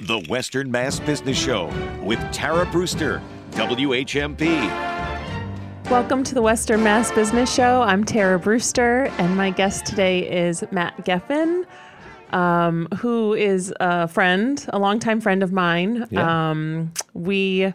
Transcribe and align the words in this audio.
The 0.00 0.20
Western 0.28 0.70
Mass 0.70 1.00
Business 1.00 1.36
Show 1.36 1.72
with 2.04 2.20
Tara 2.30 2.64
Brewster, 2.66 3.20
WHMP. 3.50 4.46
Welcome 5.90 6.22
to 6.22 6.36
the 6.36 6.42
Western 6.42 6.84
Mass 6.84 7.10
Business 7.10 7.52
Show. 7.52 7.82
I'm 7.82 8.04
Tara 8.04 8.38
Brewster, 8.38 9.10
and 9.18 9.36
my 9.36 9.50
guest 9.50 9.86
today 9.86 10.20
is 10.30 10.62
Matt 10.70 11.04
Geffen, 11.04 11.64
um, 12.30 12.86
who 12.98 13.34
is 13.34 13.74
a 13.80 14.06
friend, 14.06 14.64
a 14.68 14.78
longtime 14.78 15.20
friend 15.20 15.42
of 15.42 15.50
mine. 15.50 16.06
Yeah. 16.10 16.50
Um, 16.50 16.92
we 17.14 17.74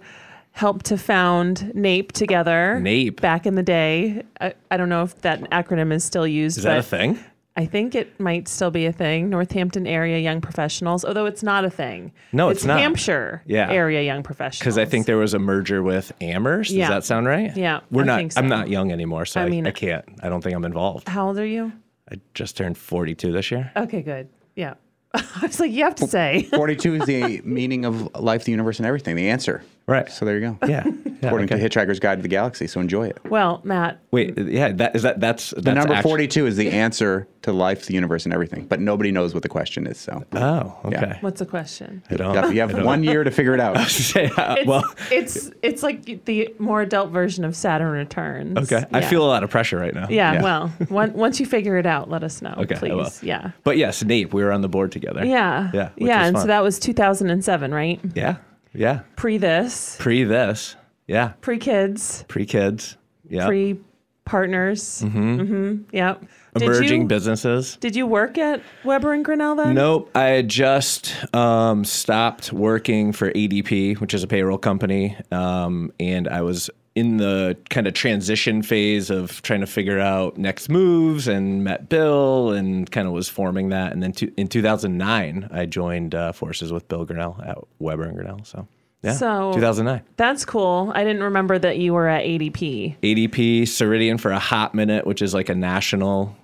helped 0.52 0.86
to 0.86 0.98
found 0.98 1.76
NAPE 1.76 2.14
together. 2.14 2.80
NAPE? 2.80 3.20
Back 3.20 3.46
in 3.46 3.55
the 3.55 3.64
day. 3.64 4.24
I, 4.40 4.54
I 4.71 4.78
don't 4.78 4.88
know 4.88 5.04
if 5.04 5.20
that 5.24 5.42
acronym 5.52 5.92
is 5.92 6.05
still 6.05 6.26
used. 6.26 6.58
Is 6.58 6.64
that 6.64 6.78
a 6.78 6.84
thing? 6.84 7.20
I 7.55 7.65
think 7.67 7.93
it 7.93 8.20
might 8.20 8.47
still 8.47 8.71
be 8.71 8.88
a 8.88 8.91
thing. 8.91 9.29
Northampton 9.29 9.85
area 9.85 10.17
young 10.17 10.41
professionals, 10.41 11.05
although 11.05 11.27
it's 11.27 11.44
not 11.44 11.63
a 11.66 11.70
thing. 11.70 12.11
No, 12.31 12.49
it's 12.49 12.66
not. 12.66 12.80
Hampshire 12.80 13.44
Yeah. 13.45 13.70
area 13.70 14.02
young 14.02 14.23
professionals. 14.23 14.59
Because 14.59 14.77
I 14.80 14.85
think 14.85 15.05
there 15.05 15.17
was 15.17 15.35
a 15.35 15.39
merger 15.39 15.84
with 15.84 16.11
Amherst. 16.20 16.71
Yeah. 16.71 16.88
Does 16.88 16.95
that 16.95 17.03
sound 17.05 17.27
right? 17.27 17.55
Yeah, 17.55 17.81
We're 17.91 18.02
I 18.02 18.05
not. 18.05 18.17
think 18.17 18.31
so. 18.31 18.39
I'm 18.41 18.47
not 18.47 18.70
young 18.70 18.91
anymore, 18.91 19.25
so 19.27 19.41
I 19.41 19.45
I, 19.45 19.49
mean- 19.49 19.67
I 19.67 19.71
can't. 19.71 20.03
I 20.23 20.30
don't 20.30 20.41
think 20.44 20.55
I'm 20.55 20.66
involved. 20.66 21.08
How 21.08 21.27
old 21.27 21.38
are 21.38 21.45
you? 21.45 21.71
I 22.11 22.16
just 22.34 22.58
turned 22.58 22.75
42 22.77 23.31
this 23.31 23.52
year. 23.52 23.72
Okay, 23.77 24.02
good. 24.02 24.30
Yeah. 24.55 24.73
I 25.13 25.23
was 25.44 25.59
like, 25.59 25.72
you 25.72 25.83
have 25.83 25.95
to 25.95 26.08
say. 26.08 26.44
42 26.55 26.95
is 26.95 27.05
the 27.05 27.39
meaning 27.45 27.85
of 27.85 28.09
life, 28.20 28.45
the 28.45 28.52
universe, 28.52 28.80
and 28.80 28.88
everything. 28.88 29.16
The 29.16 29.30
answer. 29.30 29.63
Right. 29.86 30.10
So 30.10 30.23
there 30.26 30.36
you 30.40 30.42
go. 30.42 30.58
Yeah. 30.68 30.86
yeah 30.86 31.12
According 31.23 31.52
okay. 31.52 31.60
to 31.60 31.70
Hitchhiker's 31.70 32.00
Guide 32.00 32.16
to 32.16 32.22
the 32.22 32.28
Galaxy. 32.30 32.68
So 32.68 32.80
enjoy 32.80 33.08
it. 33.08 33.18
Well, 33.30 33.60
Matt, 33.66 34.00
Wait. 34.12 34.38
Yeah. 34.38 34.72
That 34.72 34.96
is 34.96 35.02
that. 35.04 35.20
That's 35.20 35.52
The 35.58 35.73
number 35.73 36.02
42 36.02 36.46
is 36.48 36.56
the 36.56 36.70
answer 36.72 37.28
to 37.42 37.52
life, 37.52 37.86
the 37.88 37.94
universe, 37.94 38.23
and 38.23 38.34
everything. 38.34 38.66
But 38.66 38.80
nobody 38.80 39.12
knows 39.12 39.34
what 39.34 39.44
the 39.44 39.50
question 39.50 39.86
is. 39.86 39.98
So 39.98 40.23
Oh. 40.34 40.78
Okay. 40.86 40.96
Yeah. 41.02 41.18
what's 41.20 41.40
the 41.40 41.46
question? 41.46 42.02
I 42.09 42.16
don't. 42.16 42.34
you 42.34 42.40
have, 42.40 42.54
you 42.54 42.62
have 42.62 42.72
don't- 42.72 42.86
one 42.86 43.04
year 43.04 43.25
to 43.25 43.31
figure 43.31 43.53
it 43.53 43.59
out. 43.59 43.78
Say, 43.90 44.31
uh, 44.38 44.56
It's, 44.58 44.67
well. 44.67 44.86
it's 45.12 45.52
it's 45.62 45.84
like 45.84 46.23
the 46.25 46.53
more 46.59 46.81
adult 46.81 47.12
version 47.12 47.44
of 47.44 47.53
Saturn 47.56 47.92
Returns. 47.92 48.58
Okay. 48.72 48.86
I 48.94 49.02
feel 49.02 49.25
a 49.25 49.28
lot 49.28 49.44
of 49.44 49.50
pressure 49.50 49.78
right 49.78 49.94
now. 49.94 50.08
Yeah, 50.09 50.34
Yeah. 50.36 50.42
well, 50.44 50.68
one, 50.88 51.12
once 51.14 51.42
you 51.42 51.45
figure 51.45 51.78
it 51.78 51.86
out, 51.86 52.09
let 52.09 52.23
us 52.23 52.42
know, 52.42 52.53
Okay. 52.58 52.75
I 52.75 52.80
please. 52.80 52.94
will. 52.94 53.09
Yeah. 53.22 53.52
But 53.66 53.78
yes, 53.78 54.02
Nape. 54.03 54.34
We 54.34 54.44
were 54.44 54.52
on 54.53 54.62
the 54.62 54.70
board 54.70 54.94
together. 54.94 55.25
Yeah. 55.25 55.72
Yeah. 55.73 55.90
which 55.95 56.08
yeah. 56.08 56.20
was 56.22 56.28
And 56.30 56.40
so 56.40 56.47
that 56.47 56.64
was 56.64 56.80
2007, 56.80 57.73
right? 57.73 58.00
Yeah. 58.16 58.38
Yeah. 58.73 59.02
Pre 59.16 59.38
this, 59.38 59.97
Pre 59.99 60.23
this. 60.23 60.75
Yeah. 61.07 61.33
pre 61.41 61.57
kids, 61.57 62.25
Pre 62.27 62.45
kids. 62.45 62.97
Yeah. 63.29 63.47
pre 63.47 63.79
partners. 64.25 65.02
Mm-hmm. 65.05 65.95
Yep. 65.95 66.25
Did 66.55 66.63
Emerging 66.63 67.01
you, 67.01 67.07
businesses. 67.07 67.77
Did 67.77 67.95
you 67.95 68.05
work 68.05 68.38
at 68.38 68.61
Weber 68.83 69.11
and 69.13 69.25
Grinnell 69.25 69.55
then? 69.55 69.73
Nope. 69.73 70.11
I 70.16 70.25
had 70.25 70.47
just 70.47 71.16
um, 71.35 71.83
stopped 71.83 72.53
working 72.53 73.11
for 73.11 73.31
ADP, 73.31 73.99
which 73.99 74.13
is 74.13 74.23
a 74.23 74.27
payroll 74.27 74.59
company, 74.59 75.17
um, 75.31 75.91
and 75.99 76.27
I 76.27 76.41
was 76.44 76.69
in 76.95 77.17
the 77.17 77.58
kind 77.69 77.88
of 77.88 77.94
transition 77.94 78.61
phase 78.61 79.09
of 79.09 79.41
trying 79.41 79.61
to 79.61 79.67
figure 79.67 79.99
out 79.99 80.38
next 80.38 80.69
moves, 80.69 81.27
and 81.27 81.63
met 81.63 81.89
Bill, 81.89 82.52
and 82.52 82.89
kind 82.91 83.08
of 83.08 83.13
was 83.13 83.27
forming 83.30 83.69
that. 83.69 83.91
And 83.94 84.03
then 84.03 84.11
to, 84.13 84.31
in 84.38 84.47
2009, 84.47 85.50
I 85.52 85.66
joined 85.66 86.13
uh, 86.13 86.31
forces 86.33 86.72
with 86.72 86.88
Bill 86.88 87.03
Grinnell 87.05 87.41
at 87.45 87.58
Weber 87.80 88.03
and 88.03 88.16
Grinnell. 88.16 88.41
So 88.44 88.67
yeah, 89.02 89.13
So- 89.13 89.53
2009. 89.53 90.02
That's 90.17 90.45
cool. 90.45 90.91
I 90.94 91.03
didn't 91.03 91.23
remember 91.23 91.58
that 91.58 91.77
you 91.77 91.94
were 91.94 92.08
at 92.08 92.23
ADP. 92.25 92.97
ADP, 93.02 93.63
Ceridian 93.63 94.19
for 94.19 94.31
a 94.31 94.39
hot 94.39 94.75
minute, 94.75 95.07
which 95.07 95.22
is 95.23 95.33
like 95.33 95.50
a 95.50 95.55
national 95.55 96.35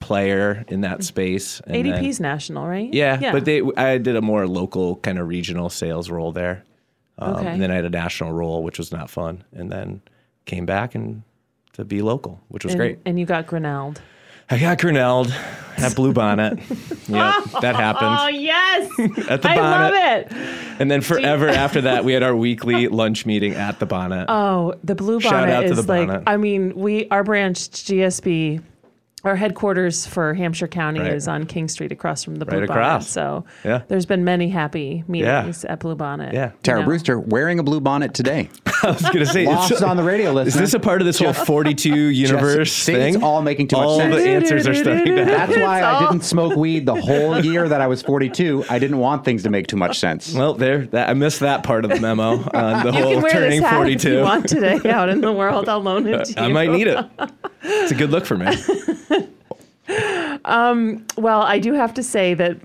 player 0.00 0.64
in 0.68 0.80
that 0.82 1.04
space. 1.04 1.60
and 1.60 1.74
then- 1.86 1.86
ADP's 2.04 2.20
national, 2.20 2.66
right? 2.66 2.92
Yeah, 2.92 3.32
but 3.32 3.44
they 3.44 3.62
I 3.76 3.98
did 3.98 4.16
a 4.16 4.22
more 4.22 4.46
local 4.48 4.96
kind 4.96 5.18
of 5.18 5.28
regional 5.28 5.70
sales 5.70 6.10
role 6.10 6.32
there. 6.32 6.64
Um, 7.18 7.36
Okay. 7.36 7.46
And 7.46 7.62
then 7.62 7.70
I 7.70 7.76
had 7.76 7.84
a 7.84 7.90
national 7.90 8.32
role, 8.32 8.62
which 8.62 8.78
was 8.78 8.92
not 8.92 9.10
fun. 9.10 9.44
And 9.52 9.70
then 9.70 10.02
came 10.44 10.66
back 10.66 10.94
and 10.94 11.22
to 11.74 11.84
be 11.84 12.02
local, 12.02 12.40
which 12.48 12.64
was 12.64 12.74
and, 12.74 12.78
great. 12.78 12.98
And 13.04 13.18
you 13.18 13.26
got 13.26 13.46
Grinnelled. 13.46 14.00
I 14.48 14.58
got 14.58 14.78
Grinnelled 14.78 15.34
at 15.76 15.96
Blue 15.96 16.12
Bonnet. 16.12 16.58
yep, 17.08 17.44
that 17.60 17.74
happens. 17.74 18.18
Oh 18.20 18.28
yes, 18.28 18.90
At 19.28 19.42
the 19.42 19.50
I 19.50 19.56
love 19.56 19.92
it. 19.94 20.32
And 20.78 20.88
then 20.90 21.00
forever 21.00 21.48
after 21.64 21.80
that, 21.82 22.04
we 22.04 22.12
had 22.12 22.22
our 22.22 22.36
weekly 22.36 22.86
lunch 22.86 23.26
meeting 23.26 23.54
at 23.54 23.80
the 23.80 23.86
Bonnet. 23.86 24.26
Oh, 24.28 24.74
the 24.84 24.94
Blue 24.94 25.20
Shout 25.20 25.32
Bonnet 25.32 25.52
out 25.52 25.60
to 25.62 25.70
is 25.70 25.84
the 25.84 25.92
like. 25.92 26.06
Bonnet. 26.06 26.22
I 26.28 26.36
mean, 26.36 26.74
we 26.76 27.08
our 27.08 27.24
branch 27.24 27.58
GSB, 27.58 28.62
our 29.26 29.36
headquarters 29.36 30.06
for 30.06 30.34
Hampshire 30.34 30.68
County 30.68 31.00
Right. 31.00 31.12
is 31.12 31.26
on 31.28 31.46
King 31.46 31.68
Street 31.68 31.92
across 31.92 32.22
from 32.24 32.36
the 32.36 32.46
Blue 32.46 32.60
Right 32.60 32.68
Bonnet. 32.68 32.80
across. 32.80 33.08
So 33.08 33.44
Yeah. 33.64 33.82
there's 33.88 34.06
been 34.06 34.24
many 34.24 34.48
happy 34.48 35.04
meetings 35.08 35.64
at 35.64 35.80
Blue 35.80 35.94
Bonnet. 35.94 36.32
Yeah. 36.32 36.50
Tara 36.62 36.78
You 36.78 36.82
know? 36.82 36.86
Brewster 36.88 37.18
wearing 37.20 37.58
a 37.58 37.62
blue 37.62 37.80
bonnet 37.80 38.14
today. 38.14 38.48
I 38.84 38.90
was 38.90 39.02
going 39.02 39.18
to 39.18 39.26
say, 39.26 39.46
Lost 39.46 39.70
it's- 39.72 39.82
on 39.82 39.96
the 39.96 40.02
radio 40.02 40.32
list. 40.32 40.48
is 40.48 40.54
this 40.54 40.74
a 40.74 40.78
part 40.80 41.00
of 41.00 41.06
this 41.06 41.18
whole 41.18 41.32
42 41.32 41.90
universe 41.94 42.72
see, 42.72 42.92
thing? 42.94 43.14
it's 43.14 43.22
all 43.22 43.42
making 43.42 43.68
too 43.68 43.76
much 43.76 43.96
sense. 43.96 44.14
all 44.14 44.20
the 44.20 44.28
answers 44.28 44.66
are 44.68 44.74
starting 44.74 45.16
to 45.16 45.24
happen. 45.24 45.54
That's 45.54 45.56
why 45.58 45.78
It's 45.78 45.86
I 45.86 46.00
didn't 46.10 46.24
smoke 46.24 46.56
weed 46.56 46.86
the 46.86 46.94
whole 46.94 47.44
year 47.44 47.68
that 47.68 47.80
I 47.80 47.86
was 47.86 48.02
42. 48.02 48.64
I 48.70 48.78
didn't 48.78 48.98
want 48.98 49.24
things 49.24 49.42
to 49.44 49.50
make 49.50 49.66
too 49.66 49.76
much 49.76 49.98
sense. 49.98 50.34
Well, 50.34 50.54
there, 50.54 50.86
that, 50.88 51.08
I 51.08 51.14
missed 51.14 51.40
that 51.40 51.62
part 51.62 51.84
of 51.84 51.90
the 51.90 52.00
memo 52.00 52.42
on 52.54 52.86
the 52.86 52.92
You 52.92 53.02
whole 53.02 53.12
can 53.14 53.22
wear 53.22 53.32
turning 53.32 53.62
42. 53.62 54.12
you 54.12 54.20
want 54.22 54.48
today 54.48 54.78
out 54.90 55.08
in 55.08 55.20
the 55.20 55.32
world. 55.32 55.68
I'll 55.68 55.80
loan 55.82 56.06
it 56.06 56.24
to 56.26 56.32
you. 56.32 56.46
I 56.46 56.48
might 56.48 56.70
need 56.70 56.86
it. 56.86 57.04
It's 57.68 57.92
a 57.92 57.94
good 57.94 58.10
look 58.10 58.24
for 58.26 58.36
me. 58.36 58.46
Um, 60.44 61.04
well, 61.16 61.42
I 61.42 61.58
do 61.58 61.72
have 61.72 61.92
to 61.94 62.02
say 62.02 62.34
that 62.34 62.56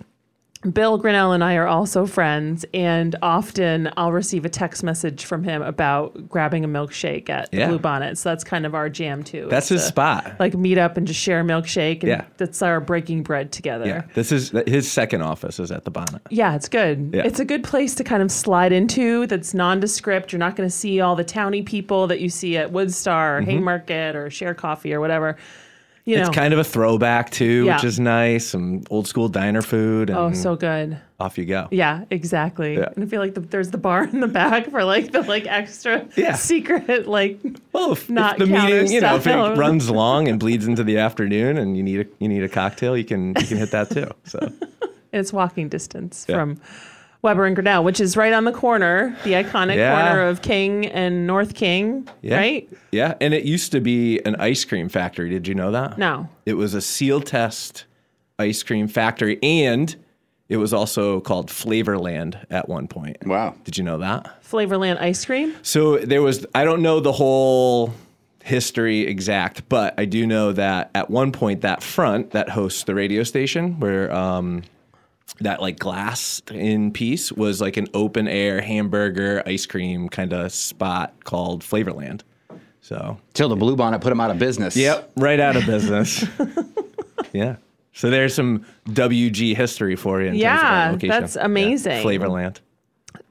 Bill 0.69 0.97
Grinnell 0.99 1.31
and 1.31 1.43
I 1.43 1.55
are 1.55 1.65
also 1.65 2.05
friends, 2.05 2.65
and 2.73 3.15
often 3.21 3.89
I'll 3.97 4.11
receive 4.11 4.45
a 4.45 4.49
text 4.49 4.83
message 4.83 5.25
from 5.25 5.43
him 5.43 5.63
about 5.63 6.29
grabbing 6.29 6.63
a 6.63 6.67
milkshake 6.67 7.29
at 7.29 7.49
Yeah. 7.51 7.67
Blue 7.67 7.79
Bonnet. 7.79 8.17
So 8.17 8.29
that's 8.29 8.43
kind 8.43 8.65
of 8.65 8.75
our 8.75 8.87
jam 8.87 9.23
too. 9.23 9.47
That's 9.49 9.69
his 9.69 9.81
to, 9.81 9.87
spot. 9.87 10.35
Like 10.39 10.53
meet 10.55 10.77
up 10.77 10.97
and 10.97 11.07
just 11.07 11.19
share 11.19 11.39
a 11.39 11.43
milkshake, 11.43 12.01
and 12.01 12.09
Yeah. 12.09 12.25
that's 12.37 12.61
our 12.61 12.79
breaking 12.79 13.23
bread 13.23 13.51
together. 13.51 13.87
Yeah, 13.87 14.01
this 14.13 14.31
is 14.31 14.51
his 14.67 14.91
second 14.91 15.23
office 15.23 15.59
is 15.59 15.71
at 15.71 15.83
the 15.83 15.91
bonnet. 15.91 16.21
Yeah, 16.29 16.55
it's 16.55 16.69
good. 16.69 17.09
Yeah. 17.13 17.23
It's 17.25 17.39
a 17.39 17.45
good 17.45 17.63
place 17.63 17.95
to 17.95 18.03
kind 18.03 18.21
of 18.21 18.31
slide 18.31 18.71
into 18.71 19.25
that's 19.27 19.55
nondescript. 19.55 20.31
You're 20.31 20.39
not 20.39 20.55
going 20.55 20.69
to 20.69 20.75
see 20.75 21.01
all 21.01 21.15
the 21.15 21.23
towny 21.23 21.63
people 21.63 22.05
that 22.07 22.19
you 22.19 22.29
see 22.29 22.57
at 22.57 22.71
Woodstar 22.71 23.37
or 23.37 23.41
mm-hmm. 23.41 23.49
Haymarket 23.49 24.15
or 24.15 24.29
Share 24.29 24.53
Coffee 24.53 24.93
or 24.93 24.99
whatever. 24.99 25.37
You 26.05 26.15
know. 26.17 26.21
It's 26.21 26.35
kind 26.35 26.51
of 26.51 26.59
a 26.59 26.63
throwback 26.63 27.29
too, 27.29 27.67
which 27.67 27.83
is 27.83 27.99
nice. 27.99 28.47
Some 28.47 28.83
old 28.89 29.07
school 29.07 29.29
diner 29.29 29.61
food, 29.61 30.09
oh, 30.09 30.25
and 30.27 30.35
oh, 30.35 30.37
so 30.37 30.55
good. 30.55 30.97
off 31.19 31.37
you 31.37 31.45
go. 31.45 31.67
Yeah, 31.69 32.05
exactly. 32.09 32.75
Yeah. 32.77 32.89
And 32.95 33.03
I 33.03 33.07
feel 33.07 33.21
like 33.21 33.35
the, 33.35 33.41
there's 33.41 33.69
the 33.69 33.77
bar 33.77 34.05
in 34.05 34.19
the 34.19 34.27
back 34.27 34.71
for 34.71 34.83
like 34.83 35.11
the 35.11 35.21
like 35.21 35.45
extra 35.45 36.07
Yeah. 36.15 36.33
secret 36.33 37.07
like 37.07 37.39
Well, 37.71 37.91
if, 37.91 38.03
if 38.03 38.09
Not 38.09 38.39
the 38.39 38.47
meeting, 38.47 38.91
you 38.91 38.99
know, 39.01 39.15
if 39.15 39.27
it 39.27 39.35
runs 39.57 39.89
long 39.91 40.27
and 40.27 40.39
bleeds 40.39 40.65
into 40.65 40.83
the 40.83 40.97
afternoon, 40.97 41.57
and 41.57 41.77
you 41.77 41.83
need 41.83 41.99
a 41.99 42.05
you 42.19 42.27
need 42.27 42.43
a 42.43 42.49
cocktail, 42.49 42.97
you 42.97 43.05
can 43.05 43.35
you 43.39 43.45
can 43.45 43.57
hit 43.57 43.69
that 43.71 43.91
too. 43.91 44.09
So 44.23 44.39
it's 45.13 45.31
walking 45.31 45.69
distance 45.69 46.25
Yeah. 46.27 46.37
from 46.37 46.59
Weber 47.21 47.45
and 47.45 47.55
Grinnell, 47.55 47.83
which 47.83 47.99
is 47.99 48.17
right 48.17 48.33
on 48.33 48.45
the 48.45 48.51
corner, 48.51 49.15
the 49.23 49.33
iconic 49.33 49.75
Yeah. 49.75 50.05
corner 50.07 50.27
of 50.27 50.41
King 50.41 50.87
and 50.87 51.27
North 51.27 51.53
King, 51.53 52.07
yeah, 52.21 52.37
right? 52.37 52.69
Yeah, 52.91 53.13
and 53.21 53.33
it 53.33 53.43
used 53.43 53.71
to 53.73 53.79
be 53.79 54.19
an 54.25 54.35
ice 54.37 54.65
cream 54.65 54.89
factory. 54.89 55.29
Did 55.29 55.47
you 55.47 55.53
know 55.53 55.71
that? 55.71 55.97
No. 55.97 56.27
It 56.45 56.55
was 56.55 56.73
a 56.73 56.81
Sealtest 56.81 57.85
ice 58.39 58.63
cream 58.63 58.87
factory, 58.87 59.37
and 59.43 59.95
it 60.49 60.57
was 60.57 60.73
also 60.73 61.21
called 61.21 61.49
Flavorland 61.49 62.43
at 62.49 62.67
one 62.67 62.87
point. 62.87 63.17
Wow. 63.25 63.53
Did 63.65 63.77
you 63.77 63.83
know 63.83 63.99
that? 63.99 64.41
Flavorland 64.43 64.99
ice 64.99 65.23
cream. 65.23 65.53
So 65.61 65.97
there 65.99 66.21
was, 66.23 66.45
I 66.55 66.63
don't 66.65 66.81
know 66.81 66.99
the 66.99 67.11
whole 67.11 67.93
history 68.43 69.01
exact, 69.01 69.69
but 69.69 69.93
I 69.99 70.05
do 70.05 70.25
know 70.25 70.51
that 70.53 70.89
at 70.95 71.11
one 71.11 71.31
point 71.31 71.61
that 71.61 71.83
front 71.83 72.31
that 72.31 72.49
hosts 72.49 72.83
the 72.85 72.95
radio 72.95 73.21
station 73.21 73.79
where 73.79 74.11
um, 74.11 74.63
that 75.39 75.61
like 75.61 75.79
glass 75.79 76.41
in 76.51 76.91
piece 76.91 77.31
was 77.31 77.61
like 77.61 77.77
an 77.77 77.87
open 77.93 78.27
air 78.27 78.61
hamburger 78.61 79.41
ice 79.45 79.65
cream 79.65 80.09
kind 80.09 80.33
of 80.33 80.51
spot 80.51 81.13
called 81.23 81.61
Flavorland. 81.63 82.21
So 82.81 83.17
Till 83.33 83.49
the 83.49 83.55
blue 83.55 83.75
bonnet 83.75 84.01
put 84.01 84.11
him 84.11 84.19
out 84.19 84.31
of 84.31 84.39
business. 84.39 84.75
Yep, 84.75 85.11
right 85.17 85.39
out 85.39 85.55
of 85.55 85.65
business. 85.65 86.25
yeah. 87.33 87.55
So 87.93 88.09
there's 88.09 88.33
some 88.33 88.65
WG 88.89 89.55
history 89.55 89.95
for 89.95 90.21
you. 90.21 90.27
In 90.27 90.33
terms 90.33 90.41
of 90.41 90.41
Yeah, 90.41 90.91
that 90.91 91.21
that's 91.21 91.35
amazing. 91.35 91.91
Yeah, 91.97 92.03
Flavorland. 92.03 92.59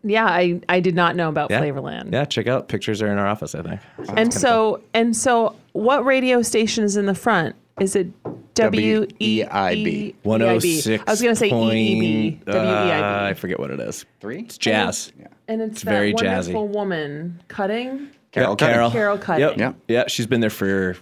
Yeah, 0.03 0.27
I, 0.27 0.61
I 0.69 0.81
did 0.81 0.95
not 0.95 1.17
know 1.17 1.29
about 1.29 1.51
Yeah. 1.51 1.61
Flavorland. 1.61 2.13
Yeah, 2.13 2.25
check 2.25 2.47
out 2.47 2.69
pictures 2.69 3.03
are 3.03 3.09
in 3.11 3.19
our 3.19 3.27
office. 3.27 3.55
I 3.55 3.63
think. 3.63 3.81
And 4.17 4.33
so 4.33 4.83
and 4.95 5.17
so 5.17 5.57
what 5.73 6.05
radio 6.05 6.43
station 6.43 6.85
is 6.85 6.97
in 6.97 7.07
the 7.07 7.15
front? 7.15 7.57
Is 7.81 7.97
it 7.97 8.09
W 8.55 9.06
E 9.19 9.44
I 9.44 9.75
B? 9.75 10.15
WEIB. 10.23 10.25
One 10.25 10.43
oh 10.43 10.59
six. 10.59 11.03
I 11.06 11.11
was 11.11 11.23
going 11.23 11.35
to 11.35 11.38
say 11.38 11.50
EEB. 11.50 12.47
Uh, 12.47 12.50
I 12.50 12.55
W-E-I-B. 12.55 13.41
forget 13.41 13.59
what 13.59 13.71
it 13.71 13.81
is. 13.81 14.05
Three? 14.21 14.41
It's 14.41 14.59
jazz. 14.59 15.12
And 15.49 15.62
it's, 15.62 15.82
that 15.82 15.91
very 15.91 16.12
jazzy. 16.12 16.53
wonderful 16.53 16.69
woman 16.69 17.43
cutting. 17.49 18.11
Carol 18.32 18.50
Yep, 18.50 18.59
Carol. 18.59 18.91
Carol 18.91 19.19
Cutting. 19.19 19.59
Yep. 19.59 19.59
Yeah. 19.59 19.73
Yeah, 19.88 20.05
she's 20.06 20.27
been 20.27 20.41
there 20.41 20.50
for 20.50 20.94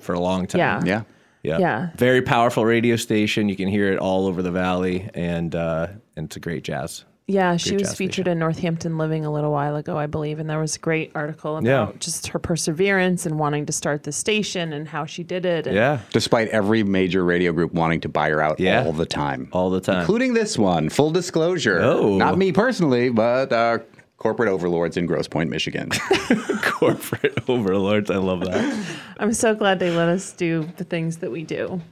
for 0.00 0.14
a 0.14 0.20
long 0.20 0.46
time. 0.46 0.58
Yeah. 0.58 0.82
Yeah. 0.84 1.02
Yeah. 1.44 1.58
Yeah. 1.58 1.90
Very 1.96 2.22
powerful 2.22 2.64
radio 2.64 2.96
station. 2.96 3.48
You 3.48 3.54
can 3.54 3.68
hear 3.68 3.92
it 3.92 3.98
all 3.98 4.26
over 4.26 4.42
the 4.42 4.50
valley, 4.50 5.08
and 5.14 5.54
uh, 5.54 5.86
and 6.16 6.26
it's 6.26 6.36
a 6.36 6.40
great 6.40 6.64
jazz 6.64 7.04
Yeah, 7.30 7.58
she 7.58 7.76
was 7.76 7.94
featured 7.94 8.26
in 8.26 8.38
Northampton 8.38 8.96
Living 8.96 9.26
a 9.26 9.30
little 9.30 9.52
while 9.52 9.76
ago, 9.76 9.98
I 9.98 10.06
believe, 10.06 10.38
and 10.38 10.48
there 10.48 10.58
was 10.58 10.76
a 10.76 10.78
great 10.78 11.12
article 11.14 11.58
about 11.58 11.68
Yeah. 11.68 11.92
just 12.00 12.28
her 12.28 12.38
perseverance 12.38 13.26
and 13.26 13.38
wanting 13.38 13.66
to 13.66 13.72
start 13.72 14.04
the 14.04 14.12
station 14.12 14.72
and 14.72 14.88
how 14.88 15.04
she 15.04 15.22
did 15.24 15.44
it. 15.44 15.66
And 15.66 15.76
Yeah. 15.76 15.98
Despite 16.14 16.48
every 16.48 16.82
major 16.82 17.22
radio 17.24 17.52
group 17.52 17.74
wanting 17.74 18.00
to 18.00 18.08
buy 18.08 18.30
her 18.30 18.40
out 18.40 18.58
Yeah. 18.58 18.82
all 18.82 18.94
the 18.94 19.04
time. 19.04 19.48
All 19.52 19.68
the 19.68 19.80
time. 19.80 20.00
Including 20.00 20.32
this 20.32 20.56
one. 20.56 20.88
Full 20.88 21.10
disclosure. 21.10 21.80
Oh. 21.82 22.16
Not 22.16 22.38
me 22.38 22.50
personally, 22.50 23.10
but 23.10 23.52
uh, 23.52 23.80
corporate 24.16 24.48
overlords 24.48 24.96
in 24.96 25.04
Grosse 25.04 25.28
Pointe, 25.28 25.50
Michigan. 25.50 25.90
Corporate 26.62 27.38
overlords. 27.46 28.10
I 28.10 28.16
love 28.16 28.40
that. 28.46 28.86
I'm 29.20 29.34
so 29.34 29.54
glad 29.54 29.80
they 29.80 29.90
let 29.90 30.08
us 30.08 30.32
do 30.32 30.66
the 30.78 30.84
things 30.84 31.18
that 31.18 31.30
we 31.30 31.42
do. 31.42 31.82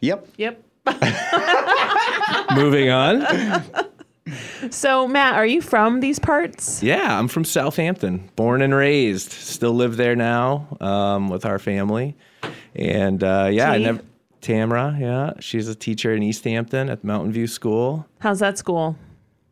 yep. 0.00 0.26
Yep. 0.38 0.60
Moving 2.56 2.90
on. 2.90 3.24
So, 4.70 5.08
Matt, 5.08 5.34
are 5.34 5.46
you 5.46 5.60
from 5.60 6.00
these 6.00 6.18
parts? 6.18 6.82
Yeah, 6.82 7.18
I'm 7.18 7.28
from 7.28 7.44
Southampton, 7.44 8.30
born 8.36 8.62
and 8.62 8.74
raised. 8.74 9.32
Still 9.32 9.72
live 9.72 9.96
there 9.96 10.16
now 10.16 10.76
um, 10.80 11.28
with 11.28 11.44
our 11.44 11.58
family. 11.58 12.16
And 12.74 13.22
uh, 13.22 13.48
yeah, 13.52 13.72
I 13.72 13.78
T? 13.78 13.84
never. 13.84 14.02
Tamra, 14.40 14.98
yeah, 14.98 15.34
she's 15.38 15.68
a 15.68 15.74
teacher 15.74 16.12
in 16.14 16.22
Easthampton 16.22 16.90
at 16.90 17.04
Mountain 17.04 17.32
View 17.32 17.46
School. 17.46 18.06
How's 18.18 18.40
that 18.40 18.58
school? 18.58 18.96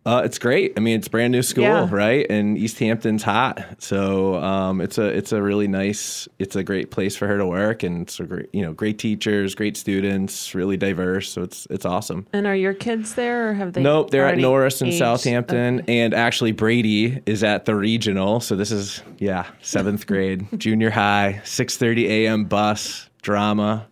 Uh, 0.07 0.23
it's 0.25 0.39
great. 0.39 0.73
I 0.79 0.81
mean, 0.81 0.99
it's 0.99 1.09
brand 1.09 1.31
new 1.31 1.43
school, 1.43 1.65
Yeah. 1.65 1.87
right? 1.91 2.25
And 2.31 2.57
Easthampton's 2.57 3.23
hot, 3.23 3.63
so 3.83 4.37
um, 4.37 4.81
it's 4.81 4.97
a 4.97 5.05
it's 5.05 5.31
a 5.31 5.43
really 5.43 5.69
nice. 5.69 6.27
It's 6.39 6.57
a 6.57 6.63
great 6.63 6.91
place 6.91 7.17
for 7.17 7.27
her 7.27 7.37
to 7.37 7.45
work, 7.45 7.83
and 7.83 8.01
it's 8.03 8.19
a 8.19 8.25
great 8.25 8.49
you 8.55 8.63
know 8.63 8.73
great 8.73 8.99
teachers, 8.99 9.55
great 9.55 9.77
students, 9.77 10.55
really 10.55 10.79
diverse. 10.79 11.31
So 11.31 11.43
it's 11.43 11.67
it's 11.69 11.85
awesome. 11.85 12.27
And 12.33 12.47
are 12.47 12.57
your 12.57 12.73
kids 12.73 13.15
there 13.15 13.51
or 13.51 13.53
have 13.53 13.75
they? 13.75 13.83
Nope, 13.83 14.09
they're 14.11 14.27
at 14.27 14.39
Norris 14.39 14.81
and 14.81 14.89
aged? 14.89 15.01
Southampton, 15.01 15.83
and 15.87 16.15
actually 16.15 16.53
Brady 16.53 17.21
is 17.27 17.45
at 17.45 17.67
the 17.67 17.75
regional. 17.75 18.41
So 18.41 18.57
this 18.57 18.71
is 18.73 19.03
yeah, 19.19 19.47
seventh 19.61 20.07
grade, 20.07 20.47
junior 20.59 20.89
high, 20.91 21.43
six 21.45 21.77
thirty 21.77 22.25
a.m. 22.25 22.47
bus 22.47 23.11
drama. 23.21 23.87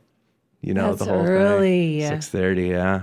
You 0.62 0.72
know 0.72 0.94
That's 0.94 1.00
the 1.06 1.12
whole 1.12 1.26
early. 1.26 2.00
thing. 2.00 2.08
Six 2.08 2.28
thirty, 2.30 2.68
yeah. 2.68 3.02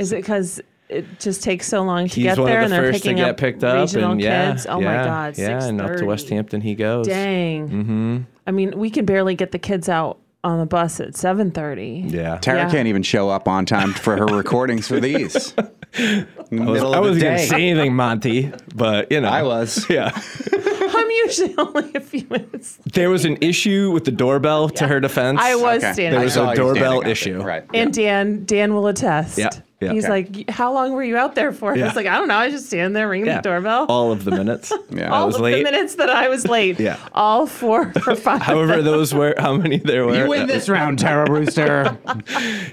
Is 0.00 0.10
it 0.12 0.16
because 0.16 0.60
it 0.90 1.20
just 1.20 1.42
takes 1.42 1.66
so 1.66 1.82
long 1.82 2.08
to 2.08 2.14
He's 2.14 2.24
get 2.24 2.38
one 2.38 2.46
there 2.48 2.58
of 2.58 2.64
and 2.64 2.72
the 2.72 2.76
they're 2.76 2.92
first 2.92 3.02
to 3.02 3.08
picking 3.08 3.16
get 3.18 3.30
up 3.30 3.36
picked 3.36 3.64
up, 3.64 3.80
regional 3.80 4.12
and 4.12 4.20
yeah, 4.20 4.50
kids? 4.52 4.66
Oh 4.68 4.80
yeah, 4.80 4.86
my 4.98 5.04
God, 5.04 5.38
yeah, 5.38 5.64
and 5.64 5.80
up 5.80 5.96
to 5.96 6.04
West 6.04 6.28
Hampton 6.28 6.60
he 6.60 6.74
goes. 6.74 7.06
Dang. 7.06 7.68
Mm-hmm. 7.68 8.18
I 8.46 8.50
mean, 8.50 8.78
we 8.78 8.90
can 8.90 9.04
barely 9.04 9.34
get 9.34 9.52
the 9.52 9.58
kids 9.58 9.88
out 9.88 10.18
on 10.42 10.58
the 10.58 10.66
bus 10.66 11.00
at 11.00 11.10
7:30. 11.12 12.10
Yeah, 12.12 12.38
Tara 12.38 12.60
Yeah. 12.60 12.70
can't 12.70 12.88
even 12.88 13.02
show 13.02 13.28
up 13.28 13.46
on 13.46 13.66
time 13.66 13.92
for 13.92 14.16
her 14.16 14.26
recordings 14.26 14.88
for 14.88 14.98
these. 15.00 15.54
I, 15.98 16.26
was, 16.50 16.82
I 16.82 17.00
wasn't 17.00 17.22
gonna 17.24 17.38
say 17.40 17.68
anything, 17.68 17.94
Monty, 17.94 18.52
but 18.74 19.10
you 19.12 19.20
know, 19.20 19.28
I 19.28 19.42
was. 19.42 19.86
Yeah, 19.90 20.10
I'm 20.52 21.10
usually 21.10 21.54
only 21.58 21.92
a 21.94 22.00
few 22.00 22.26
minutes. 22.30 22.78
there 22.92 23.10
was 23.10 23.24
an 23.24 23.38
issue 23.40 23.90
with 23.90 24.04
the 24.04 24.10
doorbell. 24.12 24.68
To 24.70 24.86
her 24.86 25.00
defense, 25.00 25.40
I 25.42 25.54
was 25.56 25.82
Okay. 25.82 25.92
standing. 25.92 26.10
There 26.12 26.20
was 26.24 26.36
a 26.36 26.54
doorbell 26.54 26.74
standing 26.74 26.84
out 26.96 27.02
there. 27.02 27.10
issue. 27.12 27.42
Right. 27.42 27.64
And 27.74 27.92
Dan, 27.92 28.44
Dan 28.44 28.72
will 28.74 28.86
attest. 28.86 29.36
Yeah, 29.38 29.50
yeah. 29.80 29.92
He's 29.92 30.04
Okay. 30.04 30.12
like, 30.12 30.50
"How 30.50 30.72
long 30.72 30.92
were 30.92 31.02
you 31.02 31.16
out 31.16 31.34
there 31.34 31.52
for?" 31.52 31.72
I 31.76 31.82
was 31.82 31.96
like, 31.96 32.06
"I 32.06 32.16
don't 32.18 32.28
know. 32.28 32.34
I 32.36 32.46
was 32.46 32.54
just 32.54 32.66
standing 32.66 32.92
there 32.92 33.08
ringing 33.08 33.26
Yeah, 33.26 33.36
the 33.40 33.48
doorbell." 33.48 33.86
all 33.88 34.12
of 34.12 34.24
the 34.24 34.30
minutes. 34.30 34.72
Yeah. 34.90 35.12
I 35.12 35.18
All 35.18 35.26
was 35.26 35.36
of 35.36 35.40
late. 35.42 35.56
the 35.64 35.70
minutes 35.70 35.94
that 35.96 36.10
I 36.10 36.28
was 36.28 36.46
late. 36.46 36.78
Yeah. 36.80 36.96
All 37.12 37.46
four 37.46 37.92
or 38.06 38.14
five. 38.16 38.42
However, 38.42 38.82
those 38.82 39.14
were 39.14 39.34
how 39.38 39.54
many 39.56 39.78
there 39.78 40.04
were. 40.06 40.16
You 40.24 40.28
win 40.28 40.46
this 40.48 40.68
round, 40.68 40.98
Tara 40.98 41.24
Brewster. 41.26 41.96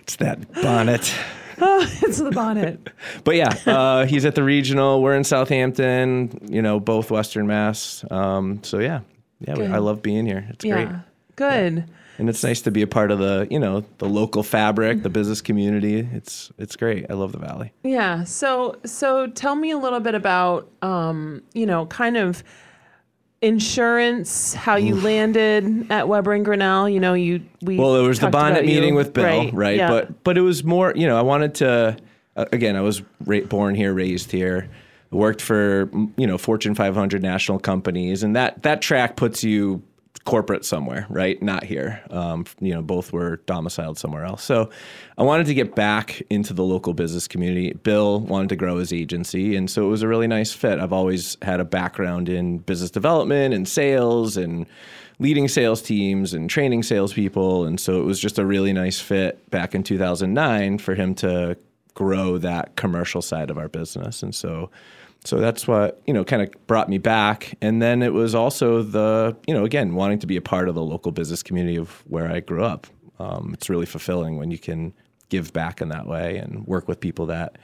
It's 0.02 0.16
that 0.18 0.52
bonnet. 0.54 1.14
it's 1.60 2.18
the 2.20 2.32
bonnet. 2.32 2.90
But 3.24 3.36
yeah, 3.36 3.56
uh, 3.66 4.06
he's 4.06 4.26
at 4.26 4.36
the 4.36 4.44
regional. 4.44 5.02
We're 5.02 5.16
in 5.16 5.24
Southampton. 5.24 6.40
You 6.48 6.62
know, 6.62 6.80
both 6.80 7.10
Western 7.12 7.48
Mass. 7.48 8.04
Um, 8.12 8.62
so 8.64 8.80
yeah, 8.80 9.02
yeah, 9.40 9.56
we, 9.56 9.66
I 9.66 9.78
love 9.78 10.02
being 10.02 10.26
here. 10.26 10.46
It's 10.50 10.64
Yeah. 10.66 10.76
great, 10.86 10.90
Good. 11.36 11.86
And 12.18 12.30
it's 12.30 12.44
nice 12.44 12.62
to 12.62 12.72
be 12.72 12.82
a 12.82 12.88
part 12.88 13.12
of 13.12 13.20
the 13.20 13.48
you 13.50 13.60
know 13.60 13.84
the 14.00 14.08
local 14.10 14.44
fabric, 14.44 15.04
the 15.04 15.10
business 15.10 15.42
community. 15.42 16.08
It's 16.14 16.52
it's 16.58 16.76
great. 16.76 17.06
I 17.10 17.14
love 17.14 17.32
the 17.32 17.40
valley. 17.40 17.74
Yeah. 17.84 18.24
So 18.24 18.78
so 18.86 19.28
tell 19.28 19.56
me 19.56 19.72
a 19.72 19.78
little 19.78 20.00
bit 20.00 20.16
about 20.16 20.70
um, 20.82 21.44
you 21.54 21.66
know, 21.66 21.86
kind 21.88 22.18
of 22.18 22.44
insurance, 23.42 24.54
how 24.54 24.76
you 24.76 24.96
landed 24.96 25.92
at 25.92 26.08
Weber 26.08 26.34
and 26.34 26.44
Grinnell. 26.44 26.90
You 26.90 27.00
know, 27.00 27.14
you 27.14 27.44
we 27.62 27.78
Well, 27.78 27.94
there 27.94 28.04
was 28.04 28.20
the 28.20 28.30
bonnet 28.30 28.66
you. 28.66 28.76
meeting 28.76 28.96
with 28.96 29.14
Bill, 29.14 29.52
right? 29.52 29.78
yeah. 29.78 29.90
But 29.90 30.24
but 30.24 30.38
it 30.38 30.42
was 30.42 30.64
more, 30.64 30.94
you 30.96 31.08
know, 31.08 31.18
I 31.18 31.22
wanted 31.22 31.56
to. 31.56 31.98
Uh, 32.36 32.46
again, 32.52 32.76
I 32.76 32.82
was 32.82 33.02
ra- 33.26 33.40
born 33.42 33.74
here, 33.74 33.94
raised 33.94 34.32
here, 34.32 34.70
worked 35.12 35.42
for 35.42 35.90
you 36.18 36.28
know 36.28 36.38
Fortune 36.38 36.76
500 36.76 37.22
national 37.22 37.60
companies, 37.60 38.24
and 38.24 38.36
that 38.36 38.64
that 38.64 38.82
track 38.82 39.16
puts 39.16 39.44
you 39.44 39.82
corporate 40.26 40.66
somewhere, 40.66 41.06
right? 41.10 41.42
Not 41.42 41.64
here. 41.64 42.02
Um, 42.10 42.46
you 42.60 42.74
know, 42.74 42.82
both 42.82 43.14
were 43.14 43.38
domiciled 43.46 43.98
somewhere 43.98 44.26
else. 44.26 44.44
So 44.44 44.70
I 45.18 45.24
wanted 45.24 45.48
to 45.48 45.54
get 45.54 45.76
back 45.76 46.22
into 46.30 46.54
the 46.54 46.64
local 46.64 46.94
business 46.94 47.28
community. 47.28 47.74
Bill 47.74 48.20
wanted 48.20 48.50
to 48.50 48.56
grow 48.56 48.78
his 48.78 48.92
agency, 48.92 49.56
and 49.56 49.70
so 49.70 49.86
it 49.86 49.90
was 49.90 50.02
a 50.02 50.08
really 50.08 50.28
nice 50.28 50.52
fit. 50.52 50.80
I've 50.80 50.94
always 50.94 51.38
had 51.42 51.60
a 51.60 51.66
background 51.66 52.30
in 52.30 52.60
business 52.60 52.92
development 52.92 53.54
and 53.54 53.68
sales 53.68 54.38
and 54.38 54.66
leading 55.20 55.48
sales 55.48 55.82
teams 55.82 56.34
and 56.34 56.50
training 56.50 56.84
salespeople. 56.84 57.66
And 57.66 57.80
so 57.80 58.00
it 58.00 58.06
was 58.06 58.20
just 58.20 58.38
a 58.38 58.46
really 58.46 58.74
nice 58.74 59.00
fit 59.00 59.50
back 59.50 59.74
in 59.74 59.84
2009 59.84 60.78
for 60.78 60.94
him 60.94 61.16
to 61.16 61.58
grow 61.96 62.38
that 62.38 62.76
commercial 62.76 63.22
side 63.22 63.50
of 63.50 63.58
our 63.58 63.68
business. 63.68 64.22
And 64.22 64.36
so, 64.36 64.70
so 65.24 65.38
that's 65.38 65.68
what, 65.68 66.02
you 66.06 66.14
know, 66.14 66.24
kind 66.24 66.42
of 66.42 66.50
brought 66.68 66.90
me 66.90 66.98
back. 66.98 67.58
And 67.62 67.82
then 67.82 68.02
it 68.02 68.14
was 68.14 68.34
also 68.34 68.82
the, 68.82 69.36
you 69.48 69.54
know, 69.54 69.66
again, 69.66 69.96
wanting 69.96 70.20
to 70.20 70.28
be 70.28 70.38
a 70.38 70.42
part 70.42 70.70
of 70.70 70.76
the 70.76 70.84
local 70.84 71.12
business 71.12 71.44
community 71.44 71.78
of 71.78 72.04
where 72.08 72.32
I 72.32 72.40
grew 72.40 72.64
up. 72.64 72.88
Um, 73.20 73.52
it's 73.54 73.70
really 73.70 73.86
fulfilling 73.86 74.38
when 74.38 74.52
you 74.52 74.60
can 74.60 74.94
give 75.30 75.52
back 75.54 75.82
in 75.82 75.90
that 75.90 76.08
way 76.08 76.38
and 76.38 76.66
work 76.66 76.88
with 76.88 77.00
people 77.00 77.26
that 77.28 77.58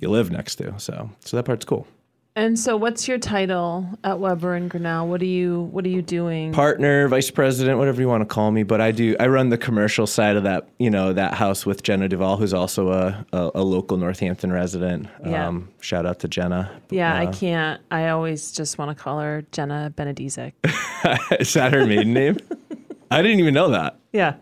you 0.00 0.08
live 0.08 0.30
next 0.30 0.56
to. 0.56 0.78
So, 0.78 1.10
so 1.20 1.36
that 1.36 1.44
part's 1.44 1.64
cool. 1.64 1.86
And 2.34 2.58
so 2.58 2.78
what's 2.78 3.06
your 3.06 3.18
title 3.18 3.86
at 4.04 4.18
Weber 4.18 4.54
and 4.54 4.70
Grinnell? 4.70 5.06
What 5.06 5.20
are 5.20 5.26
you 5.26 5.64
what 5.70 5.84
are 5.84 5.90
you 5.90 6.00
doing? 6.00 6.52
partner, 6.52 7.06
vice 7.08 7.30
president, 7.30 7.78
whatever 7.78 8.00
you 8.00 8.08
want 8.08 8.22
to 8.22 8.26
call 8.26 8.50
me. 8.50 8.62
But 8.62 8.80
I 8.80 8.90
do 8.90 9.14
I 9.20 9.26
run 9.26 9.50
the 9.50 9.58
commercial 9.58 10.06
side 10.06 10.36
of 10.36 10.42
that 10.44 10.66
you 10.78 10.88
know 10.88 11.12
that 11.12 11.34
house 11.34 11.66
with 11.66 11.82
Jenna 11.82 12.08
Duvall, 12.08 12.38
who's 12.38 12.54
also 12.54 12.90
a 12.90 13.26
a, 13.34 13.50
a 13.56 13.62
local 13.62 13.98
Northampton 13.98 14.50
resident. 14.50 15.08
Yeah. 15.26 15.46
Um, 15.46 15.68
shout 15.80 16.06
out 16.06 16.20
to 16.20 16.28
Jenna. 16.28 16.70
yeah, 16.88 17.14
I 17.14 17.26
Uh, 17.26 17.32
can't. 17.32 17.80
I 17.90 18.08
always 18.08 18.50
just 18.50 18.78
want 18.78 18.96
to 18.96 19.02
call 19.02 19.20
her 19.20 19.42
Jenna 19.52 19.92
Benedizic. 19.94 20.52
is 21.38 21.52
that 21.52 21.74
her 21.74 21.86
maiden 21.86 22.14
name? 22.14 22.38
I 23.10 23.20
didn't 23.20 23.40
even 23.40 23.52
know 23.52 23.68
that. 23.68 23.98
yeah. 24.14 24.36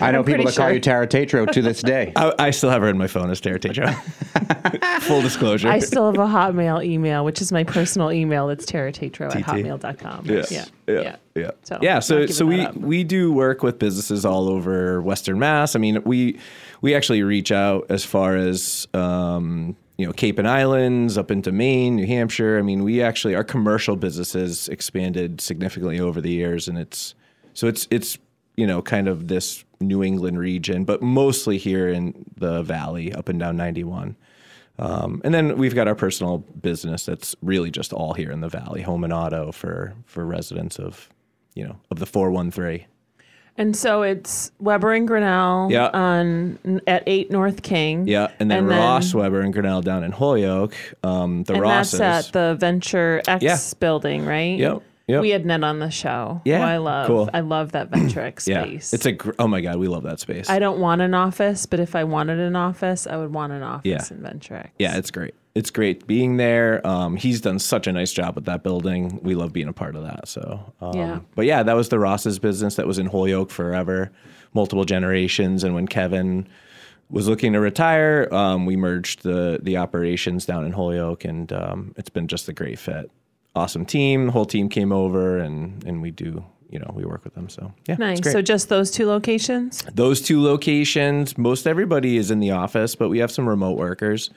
I 0.00 0.10
know 0.10 0.18
I'm 0.18 0.24
people 0.24 0.44
pretty 0.44 0.44
that 0.44 0.56
call 0.56 0.72
you 0.72 0.80
Tara 0.80 1.06
Tatro 1.06 1.46
to 1.46 1.62
this 1.62 1.82
day. 1.82 2.12
I, 2.16 2.32
I 2.38 2.50
still 2.50 2.70
have 2.70 2.82
her 2.82 2.88
in 2.88 2.98
my 2.98 3.06
phone 3.06 3.30
as 3.30 3.40
Tara 3.40 3.58
Tejo. 3.58 3.92
Full 5.02 5.22
disclosure. 5.22 5.68
I 5.68 5.78
still 5.78 6.06
have 6.06 6.16
a 6.16 6.26
Hotmail 6.26 6.84
email, 6.84 7.24
which 7.24 7.40
is 7.40 7.52
my 7.52 7.64
personal 7.64 8.12
email. 8.12 8.48
It's 8.48 8.66
taratatro 8.66 9.34
at 9.34 9.42
TT. 9.42 9.46
hotmail.com. 9.46 10.26
Yeah. 10.26 10.44
Yeah. 10.50 10.64
Yeah. 10.86 11.16
Yeah. 11.34 11.50
So, 11.62 11.78
yeah. 11.82 11.98
So 12.00 12.26
so 12.26 12.46
we 12.46 12.60
up. 12.60 12.76
we 12.76 13.04
do 13.04 13.32
work 13.32 13.62
with 13.62 13.78
businesses 13.78 14.24
all 14.24 14.48
over 14.48 15.02
Western 15.02 15.38
Mass. 15.38 15.74
I 15.74 15.78
mean, 15.78 16.02
we 16.04 16.38
we 16.80 16.94
actually 16.94 17.22
reach 17.22 17.50
out 17.50 17.86
as 17.88 18.04
far 18.04 18.36
as 18.36 18.86
um, 18.94 19.76
you 19.96 20.06
know 20.06 20.12
Cape 20.12 20.38
and 20.38 20.48
Islands 20.48 21.18
up 21.18 21.30
into 21.30 21.50
Maine, 21.50 21.96
New 21.96 22.06
Hampshire. 22.06 22.58
I 22.58 22.62
mean, 22.62 22.84
we 22.84 23.02
actually 23.02 23.34
our 23.34 23.44
commercial 23.44 23.96
businesses 23.96 24.68
expanded 24.68 25.40
significantly 25.40 25.98
over 25.98 26.20
the 26.20 26.30
years, 26.30 26.68
and 26.68 26.78
it's 26.78 27.14
so 27.52 27.66
it's 27.66 27.88
it's 27.90 28.18
you 28.56 28.66
know 28.66 28.82
kind 28.82 29.08
of 29.08 29.28
this 29.28 29.64
New 29.80 30.02
England 30.02 30.38
region, 30.38 30.84
but 30.84 31.02
mostly 31.02 31.58
here 31.58 31.88
in 31.88 32.24
the 32.36 32.62
Valley, 32.62 33.12
up 33.12 33.28
and 33.28 33.38
down 33.38 33.56
ninety 33.56 33.84
one. 33.84 34.16
Um, 34.78 35.20
and 35.24 35.32
then 35.32 35.56
we've 35.56 35.74
got 35.74 35.86
our 35.86 35.94
personal 35.94 36.38
business 36.38 37.06
that's 37.06 37.36
really 37.42 37.70
just 37.70 37.92
all 37.92 38.12
here 38.14 38.32
in 38.32 38.40
the 38.40 38.48
valley, 38.48 38.82
home 38.82 39.04
and 39.04 39.12
auto 39.12 39.52
for 39.52 39.94
for 40.04 40.24
residents 40.26 40.78
of 40.80 41.08
you 41.54 41.64
know 41.64 41.76
of 41.92 41.98
the 42.00 42.06
four 42.06 42.30
one 42.32 42.50
three. 42.50 42.86
And 43.56 43.76
so 43.76 44.02
it's 44.02 44.50
Weber 44.58 44.92
and 44.94 45.06
Grinnell 45.06 45.68
Yeah. 45.70 45.90
on 45.94 46.58
at 46.88 47.04
eight 47.06 47.30
North 47.30 47.62
King. 47.62 48.08
Yeah, 48.08 48.26
and 48.40 48.50
then 48.50 48.58
And 48.64 48.70
then- 48.70 48.78
Ross 48.80 49.14
Weber 49.14 49.42
and 49.42 49.52
Grinnell 49.52 49.80
down 49.80 50.02
in 50.02 50.10
Holyoke. 50.10 50.74
Um, 51.04 51.44
the 51.44 51.52
and 51.52 51.62
Rosses. 51.62 52.00
that's 52.00 52.26
at 52.26 52.32
the 52.32 52.56
Venture 52.58 53.22
X 53.28 53.44
Yeah. 53.44 53.56
building, 53.78 54.26
right? 54.26 54.58
Yep, 54.58 54.82
yep. 55.06 55.20
We 55.22 55.30
had 55.30 55.44
Ned 55.46 55.64
on 55.64 55.78
the 55.78 55.90
show. 55.90 56.40
Yeah, 56.44 56.58
who 56.58 56.64
I 56.64 56.76
love. 56.78 57.06
cool. 57.06 57.30
I 57.32 57.40
love 57.40 57.72
that 57.72 57.88
Venture 57.90 58.20
X 58.20 58.46
yeah, 58.48 58.62
space. 58.64 58.92
it's 58.92 59.06
a 59.06 59.12
gr- 59.12 59.32
oh 59.38 59.46
my 59.48 59.60
god, 59.60 59.76
we 59.76 59.88
love 59.88 60.02
that 60.04 60.20
space. 60.20 60.48
I 60.48 60.58
don't 60.58 60.78
want 60.80 61.00
an 61.02 61.14
office, 61.14 61.66
but 61.66 61.80
if 61.80 61.94
I 61.94 62.04
wanted 62.04 62.38
an 62.38 62.56
office, 62.56 63.06
I 63.06 63.16
would 63.16 63.32
want 63.32 63.52
an 63.52 63.62
office 63.62 63.84
Yeah. 64.10 64.16
in 64.16 64.22
Venture 64.22 64.70
yeah, 64.78 64.96
it's 64.96 65.10
great. 65.10 65.34
It's 65.54 65.70
great 65.70 66.06
being 66.06 66.36
there. 66.36 66.84
Um, 66.86 67.16
he's 67.16 67.40
done 67.40 67.58
such 67.60 67.86
a 67.86 67.92
nice 67.92 68.12
job 68.12 68.34
with 68.34 68.44
that 68.46 68.62
building. 68.64 69.20
We 69.22 69.34
love 69.36 69.52
being 69.52 69.68
a 69.68 69.72
part 69.72 69.94
of 69.94 70.02
that. 70.02 70.26
So, 70.26 70.72
um, 70.80 70.96
Yeah. 70.96 71.20
But 71.36 71.46
yeah, 71.46 71.62
that 71.62 71.74
was 71.76 71.90
the 71.90 71.98
Ross's 72.00 72.40
business 72.40 72.74
that 72.74 72.86
was 72.88 72.98
in 72.98 73.06
Holyoke 73.06 73.50
forever, 73.50 74.10
multiple 74.52 74.84
generations. 74.84 75.62
And 75.62 75.72
when 75.74 75.86
Kevin 75.86 76.48
was 77.10 77.28
looking 77.28 77.52
to 77.52 77.60
retire. 77.60 78.28
Um, 78.32 78.66
we 78.66 78.76
merged 78.76 79.22
the 79.22 79.60
the 79.62 79.76
operations 79.76 80.46
down 80.46 80.64
in 80.64 80.72
Holyoke, 80.72 81.24
and 81.24 81.52
um, 81.52 81.94
it's 81.96 82.10
been 82.10 82.26
just 82.26 82.48
a 82.48 82.52
great 82.52 82.78
fit. 82.78 83.10
Awesome 83.54 83.86
team. 83.86 84.26
The 84.26 84.32
whole 84.32 84.46
team 84.46 84.68
came 84.68 84.92
over, 84.92 85.38
and 85.38 85.84
and 85.84 86.02
we 86.02 86.10
do 86.10 86.44
you 86.70 86.80
know 86.80 86.90
we 86.94 87.04
work 87.04 87.24
with 87.24 87.34
them. 87.34 87.48
So 87.48 87.72
yeah, 87.86 87.92
it's 87.92 88.00
Nice. 88.00 88.32
So 88.32 88.42
just 88.42 88.68
those 88.68 88.90
two 88.90 89.06
locations? 89.06 89.82
those 89.94 90.20
two 90.20 90.42
locations, 90.42 91.38
most 91.38 91.66
everybody 91.66 92.16
is 92.16 92.30
in 92.30 92.40
the 92.40 92.50
office, 92.50 92.96
but 92.96 93.08
we 93.08 93.18
have 93.18 93.30
some 93.30 93.48
remote 93.48 93.78
workers. 93.78 94.30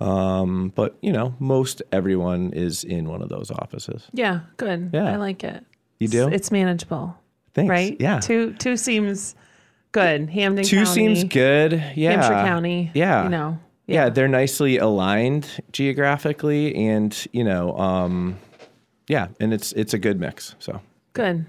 Um, 0.00 0.72
but 0.74 0.96
you 1.00 1.12
know, 1.12 1.34
most 1.38 1.82
everyone 1.92 2.52
is 2.52 2.84
in 2.84 3.08
one 3.08 3.22
of 3.22 3.28
those 3.28 3.50
offices. 3.50 4.08
Yeah, 4.12 4.40
good. 4.56 4.90
Yeah. 4.92 5.12
I 5.12 5.16
like 5.16 5.42
it. 5.44 5.64
You 5.98 6.08
do? 6.08 6.28
It's, 6.28 6.50
manageable, 6.52 7.16
Thanks. 7.54 7.70
right? 7.70 7.96
Yeah. 7.98 8.20
Two 8.20 8.54
two 8.54 8.76
seems 8.76 9.34
good. 9.92 10.28
Hampden 10.30 10.64
Two 10.64 10.84
County, 10.84 11.14
seems 11.14 11.24
good. 11.24 11.72
Yeah. 11.94 12.12
Hampshire 12.12 12.46
County. 12.46 12.90
Yeah. 12.94 13.24
You 13.24 13.28
know. 13.30 13.58
Yeah. 13.86 14.10
they're 14.10 14.28
nicely 14.28 14.78
aligned 14.78 15.48
geographically, 15.72 16.74
and 16.74 17.26
you 17.32 17.42
know, 17.42 17.76
um, 17.78 18.36
yeah, 19.08 19.28
and 19.40 19.52
it's 19.52 19.72
it's 19.72 19.94
a 19.94 19.98
good 19.98 20.20
mix. 20.20 20.54
So 20.58 20.80
Good. 21.14 21.46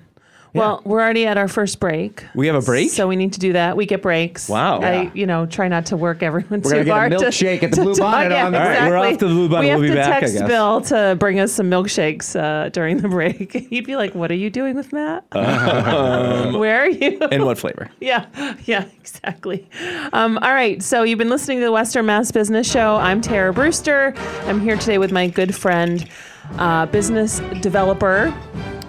Well, 0.52 0.82
we're 0.84 1.00
already 1.00 1.28
at 1.28 1.38
our 1.38 1.48
first 1.48 1.80
break. 1.80 2.26
we 2.34 2.48
have 2.48 2.56
a 2.56 2.62
break. 2.66 2.90
So 2.90 3.08
we 3.08 3.16
need 3.16 3.34
to 3.34 3.40
do 3.40 3.54
that. 3.54 3.78
We 3.78 3.86
get 3.86 4.02
breaks. 4.02 4.50
Wow. 4.50 4.80
I, 4.80 5.02
Yeah. 5.04 5.12
you 5.14 5.28
know, 5.28 5.46
try 5.46 5.68
not 5.68 5.86
to 5.88 5.96
work 5.96 6.24
everyone 6.24 6.62
We're 6.62 6.72
too 6.72 6.84
get 6.86 6.88
a 6.88 6.92
hard. 6.92 7.12
to- 7.12 7.18
milkshake 7.20 7.62
at 7.62 7.70
the 7.72 7.84
Blue 7.84 7.94
to. 7.94 8.02
Bonnet 8.02 8.32
Yeah, 8.32 8.46
on 8.48 8.52
the 8.54 8.58
break. 8.58 8.68
All 8.68 8.74
right, 8.74 8.90
we're 8.90 8.98
exactly. 8.98 9.14
off 9.14 9.20
to 9.20 9.28
the 9.28 9.32
Blue 9.36 9.50
Bonnet. 9.50 9.62
We 9.62 9.70
have 9.70 9.80
We'll 9.80 9.90
be 9.90 9.94
to 9.94 10.02
back, 10.02 10.18
I 10.18 10.20
text. 10.22 10.48
Bill 10.48 10.82
to 10.82 11.16
bring 11.20 11.40
us 11.40 11.52
some 11.54 11.70
milkshakes 11.70 12.36
uh, 12.36 12.70
during 12.70 12.98
the 12.98 13.10
break. 13.10 13.52
He'd 13.70 13.86
be 13.86 13.96
like, 13.96 14.16
"What 14.16 14.32
are 14.32 14.36
you 14.36 14.50
doing 14.50 14.76
with 14.76 14.92
Matt? 14.92 15.24
Um, 15.34 16.54
Where 16.60 16.82
are 16.82 16.90
you?" 16.90 17.20
and 17.32 17.46
what 17.46 17.60
flavor? 17.60 17.92
Yeah, 18.00 18.26
yeah, 18.66 18.86
exactly. 19.00 19.70
Um, 20.14 20.40
all 20.42 20.54
right, 20.54 20.82
so 20.82 21.04
you've 21.04 21.20
been 21.20 21.30
listening 21.30 21.60
to 21.60 21.66
the 21.66 21.72
Western 21.72 22.08
Mass 22.08 22.32
Business 22.32 22.70
Show. 22.70 22.96
I'm 22.96 23.22
Tara 23.22 23.54
Brewster. 23.54 24.16
I'm 24.48 24.60
here 24.60 24.78
today 24.78 24.98
with 24.98 25.12
my 25.12 25.28
good 25.28 25.54
friend, 25.54 26.10
uh, 26.58 26.86
business 26.88 27.40
developer, 27.62 28.34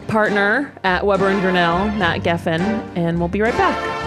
partner 0.09 0.73
at 0.85 1.05
Weber 1.05 1.29
and 1.29 1.41
Grinnell, 1.41 1.87
Matt 1.93 2.21
Geffen, 2.23 2.61
and 2.97 3.19
we'll 3.19 3.29
be 3.29 3.41
right 3.41 3.57
back. 3.57 4.01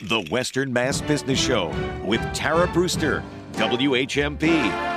The 0.00 0.26
Western 0.30 0.72
Mass 0.72 1.02
Business 1.02 1.38
Show 1.38 1.68
with 2.02 2.22
Tara 2.32 2.66
Brewster, 2.68 3.22
WHMP. 3.52 4.96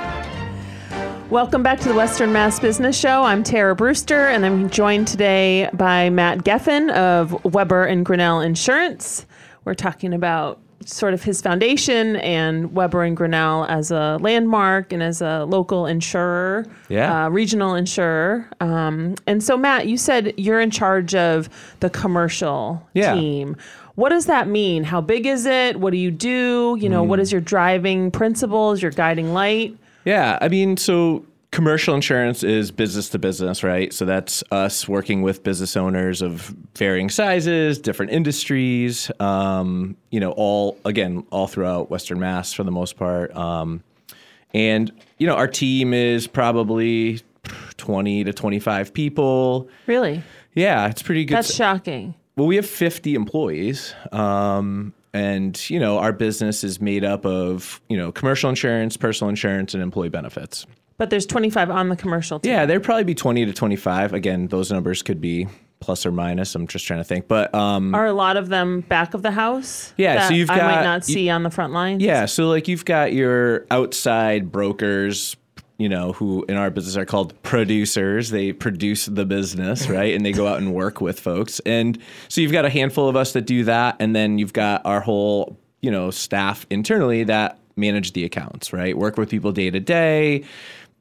Welcome 1.32 1.62
back 1.62 1.80
to 1.80 1.88
the 1.88 1.94
Western 1.94 2.30
Mass 2.30 2.60
Business 2.60 2.98
Show. 2.98 3.22
I'm 3.22 3.42
Tara 3.42 3.74
Brewster, 3.74 4.28
and 4.28 4.44
I'm 4.44 4.68
joined 4.68 5.08
today 5.08 5.70
by 5.72 6.10
Matt 6.10 6.44
Geffen 6.44 6.90
of 6.92 7.42
Weber 7.44 7.84
and 7.84 8.04
Grinnell 8.04 8.40
Insurance. 8.40 9.26
We're 9.64 9.74
talking 9.74 10.12
about 10.14 10.58
sort 10.84 11.14
of 11.14 11.22
his 11.22 11.40
foundation 11.40 12.16
and 12.16 12.74
Weber 12.74 13.04
and 13.04 13.16
Grinnell 13.16 13.66
as 13.66 13.92
a 13.92 14.18
landmark 14.20 14.92
and 14.92 15.00
as 15.00 15.22
a 15.22 15.44
local 15.44 15.86
insurer, 15.86 16.66
Yeah. 16.88 17.26
uh, 17.26 17.28
regional 17.28 17.76
insurer. 17.76 18.48
Um, 18.60 19.14
and 19.28 19.40
so, 19.44 19.56
Matt, 19.56 19.86
you 19.86 19.96
said 19.96 20.34
you're 20.36 20.60
in 20.60 20.72
charge 20.72 21.14
of 21.14 21.48
the 21.78 21.88
commercial 21.88 22.82
Yeah. 22.94 23.14
team. 23.14 23.56
What 23.94 24.08
does 24.08 24.26
that 24.26 24.48
mean? 24.48 24.82
How 24.82 25.00
big 25.00 25.24
is 25.26 25.46
it? 25.46 25.78
What 25.78 25.92
do 25.92 25.98
you 25.98 26.10
do? 26.10 26.76
You 26.80 26.88
know, 26.88 27.04
what 27.04 27.18
Hmm. 27.18 27.22
is 27.22 27.30
your 27.30 27.40
driving 27.42 28.10
principles, 28.10 28.82
your 28.82 28.90
guiding 28.90 29.32
light? 29.32 29.76
Yeah, 30.04 30.36
I 30.40 30.48
mean, 30.48 30.76
so 30.76 31.22
commercial 31.52 31.94
insurance 31.94 32.42
is 32.42 32.72
business 32.72 33.10
to 33.10 33.18
business, 33.18 33.62
right? 33.62 33.92
So 33.92 34.04
that's 34.04 34.42
us 34.50 34.88
working 34.88 35.22
with 35.22 35.44
business 35.44 35.76
owners 35.76 36.20
of 36.20 36.54
varying 36.76 37.10
sizes, 37.10 37.78
different 37.78 38.10
industries, 38.10 39.10
um, 39.20 39.96
you 40.10 40.18
know, 40.18 40.32
all 40.32 40.76
again, 40.84 41.24
all 41.30 41.46
throughout 41.46 41.90
Western 41.90 42.18
Mass 42.18 42.52
for 42.52 42.64
the 42.64 42.72
most 42.72 42.96
part. 42.96 43.34
Um, 43.36 43.84
and 44.52 44.90
you 45.18 45.26
know, 45.26 45.34
our 45.36 45.48
team 45.48 45.94
is 45.94 46.26
probably 46.26 47.20
twenty 47.76 48.24
to 48.24 48.32
twenty-five 48.32 48.92
people. 48.92 49.68
Really? 49.86 50.22
Yeah, 50.54 50.88
it's 50.88 51.02
pretty 51.02 51.24
good. 51.24 51.36
That's 51.36 51.54
shocking. 51.54 52.14
Well, 52.36 52.46
we 52.46 52.56
have 52.56 52.66
50 52.66 53.14
employees. 53.14 53.94
Um, 54.10 54.94
and, 55.14 55.68
you 55.68 55.78
know, 55.78 55.98
our 55.98 56.12
business 56.12 56.64
is 56.64 56.80
made 56.80 57.04
up 57.04 57.26
of, 57.26 57.80
you 57.88 57.96
know, 57.96 58.10
commercial 58.12 58.48
insurance, 58.48 58.96
personal 58.96 59.28
insurance, 59.28 59.74
and 59.74 59.82
employee 59.82 60.08
benefits. 60.08 60.66
But 61.02 61.10
there's 61.10 61.26
25 61.26 61.68
on 61.68 61.88
the 61.88 61.96
commercial 61.96 62.38
team. 62.38 62.52
Yeah, 62.52 62.64
there'd 62.64 62.84
probably 62.84 63.02
be 63.02 63.16
20 63.16 63.46
to 63.46 63.52
25. 63.52 64.12
Again, 64.12 64.46
those 64.46 64.70
numbers 64.70 65.02
could 65.02 65.20
be 65.20 65.48
plus 65.80 66.06
or 66.06 66.12
minus. 66.12 66.54
I'm 66.54 66.68
just 66.68 66.86
trying 66.86 67.00
to 67.00 67.04
think. 67.04 67.26
But 67.26 67.52
um, 67.52 67.92
Are 67.92 68.06
a 68.06 68.12
lot 68.12 68.36
of 68.36 68.50
them 68.50 68.82
back 68.82 69.12
of 69.12 69.22
the 69.22 69.32
house? 69.32 69.92
Yeah, 69.96 70.28
so 70.28 70.34
you've 70.34 70.46
got 70.46 70.60
I 70.60 70.76
might 70.76 70.84
not 70.84 71.04
see 71.04 71.28
on 71.28 71.42
the 71.42 71.50
front 71.50 71.72
lines. 71.72 72.04
yeah, 72.04 72.26
so 72.26 72.48
like 72.48 72.68
you've 72.68 72.84
got 72.84 73.12
your 73.12 73.66
outside 73.72 74.52
brokers, 74.52 75.34
you 75.76 75.88
know, 75.88 76.12
who 76.12 76.44
in 76.48 76.56
our 76.56 76.70
business 76.70 76.96
are 76.96 77.04
called 77.04 77.34
producers. 77.42 78.30
They 78.30 78.52
produce 78.52 79.06
the 79.06 79.26
business, 79.26 79.88
right? 79.88 80.14
And 80.14 80.24
they 80.24 80.30
go 80.30 80.46
out 80.46 80.58
and 80.58 80.72
work 80.72 81.00
with 81.00 81.18
folks. 81.18 81.58
And 81.66 81.98
so 82.28 82.40
you've 82.40 82.52
got 82.52 82.64
a 82.64 82.70
handful 82.70 83.08
of 83.08 83.16
us 83.16 83.32
that 83.32 83.44
do 83.44 83.64
that. 83.64 83.96
And 83.98 84.14
then 84.14 84.38
you've 84.38 84.52
got 84.52 84.86
our 84.86 85.00
whole, 85.00 85.58
you 85.80 85.90
know, 85.90 86.12
staff 86.12 86.64
internally 86.70 87.24
that 87.24 87.58
manage 87.76 88.12
the 88.12 88.24
accounts, 88.24 88.72
right? 88.72 88.96
Work 88.96 89.16
with 89.16 89.30
people 89.30 89.52
day 89.52 89.70
to 89.70 89.80
day. 89.80 90.44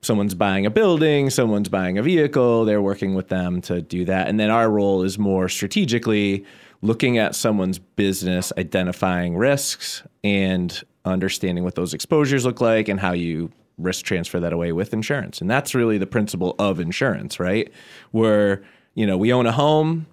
Someone's 0.03 0.33
buying 0.33 0.65
a 0.65 0.71
building, 0.71 1.29
someone's 1.29 1.69
buying 1.69 1.97
a 1.97 2.03
vehicle, 2.03 2.65
they're 2.65 2.81
working 2.81 3.13
with 3.13 3.27
them 3.27 3.61
to 3.61 3.81
do 3.81 4.03
that. 4.05 4.27
And 4.27 4.39
then 4.39 4.49
our 4.49 4.69
role 4.69 5.03
is 5.03 5.19
more 5.19 5.47
strategically 5.47 6.43
looking 6.81 7.19
at 7.19 7.35
someone's 7.35 7.77
business, 7.77 8.51
identifying 8.57 9.37
risks, 9.37 10.01
and 10.23 10.83
understanding 11.05 11.63
what 11.63 11.75
those 11.75 11.93
exposures 11.93 12.45
look 12.45 12.61
like 12.61 12.87
and 12.87 12.99
how 12.99 13.11
you 13.11 13.51
risk 13.77 14.05
transfer 14.05 14.39
that 14.39 14.53
away 14.53 14.71
with 14.71 14.93
insurance. 14.93 15.41
And 15.41 15.49
that's 15.49 15.75
really 15.75 15.97
the 15.97 16.07
principle 16.07 16.55
of 16.57 16.79
insurance, 16.79 17.39
right? 17.39 17.71
Where, 18.11 18.63
you 18.95 19.05
know, 19.05 19.17
we 19.17 19.31
own 19.31 19.45
a 19.45 19.51
home. 19.51 20.07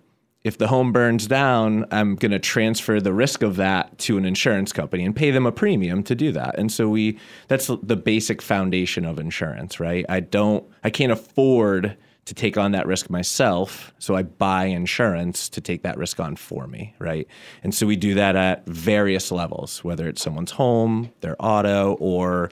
If 0.45 0.57
the 0.57 0.68
home 0.68 0.92
burns 0.92 1.26
down, 1.26 1.85
I'm 1.90 2.14
going 2.14 2.33
to 2.33 2.38
transfer 2.38 3.00
the 3.00 3.12
risk 3.12 3.42
of 3.42 3.57
that 3.57 3.99
to 3.99 4.16
an 4.16 4.25
insurance 4.25 4.73
company 4.73 5.04
and 5.04 5.14
pay 5.14 5.30
them 5.30 5.47
a 5.47 5.52
premium 5.52 6.02
to 6.04 6.14
do 6.14 6.30
that. 6.33 6.59
And 6.59 6.71
so 6.71 6.88
we 6.88 7.18
that's 7.49 7.66
the 7.83 7.97
basic 7.97 8.40
foundation 8.40 9.04
of 9.04 9.18
insurance, 9.18 9.80
right? 9.80 10.07
I 10.09 10.21
don't 10.21 10.64
I 10.85 10.90
can't 10.90 11.12
afford 11.12 11.97
to 12.26 12.35
take 12.35 12.59
on 12.59 12.73
that 12.73 12.87
risk 12.87 13.09
myself, 13.09 13.92
so 13.99 14.14
I 14.14 14.23
buy 14.23 14.66
insurance 14.66 15.49
to 15.49 15.62
take 15.62 15.83
that 15.83 15.97
risk 15.97 16.21
on 16.21 16.37
for 16.37 16.66
me, 16.66 16.95
right? 16.99 17.26
And 17.62 17.75
so 17.75 17.87
we 17.87 17.97
do 17.97 18.14
that 18.14 18.37
at 18.37 18.66
various 18.66 19.33
levels, 19.33 19.83
whether 19.83 20.07
it's 20.07 20.23
someone's 20.23 20.50
home, 20.50 21.11
their 21.21 21.37
auto, 21.38 21.95
or 22.00 22.50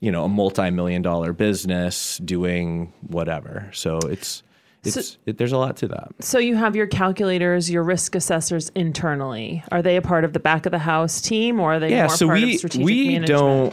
you 0.00 0.12
know, 0.12 0.24
a 0.24 0.28
multi-million 0.28 1.02
dollar 1.02 1.32
business 1.32 2.18
doing 2.18 2.92
whatever. 3.00 3.68
So 3.72 3.98
it's 3.98 4.42
it's 4.84 5.18
it, 5.26 5.38
there's 5.38 5.52
a 5.52 5.58
lot 5.58 5.76
to 5.78 5.88
that. 5.88 6.08
So 6.20 6.38
you 6.38 6.56
have 6.56 6.74
your 6.76 6.86
calculators, 6.86 7.70
your 7.70 7.82
risk 7.82 8.14
assessors 8.14 8.70
internally. 8.74 9.62
Are 9.72 9.82
they 9.82 9.96
a 9.96 10.02
part 10.02 10.24
of 10.24 10.32
the 10.32 10.40
back 10.40 10.66
of 10.66 10.72
the 10.72 10.78
house 10.78 11.20
team 11.20 11.60
or 11.60 11.74
are 11.74 11.80
they 11.80 11.90
Yeah, 11.90 12.06
more 12.06 12.16
so 12.16 12.26
part 12.26 12.40
we 12.40 12.52
of 12.54 12.58
strategic 12.58 12.84
we 12.84 13.08
management? 13.08 13.26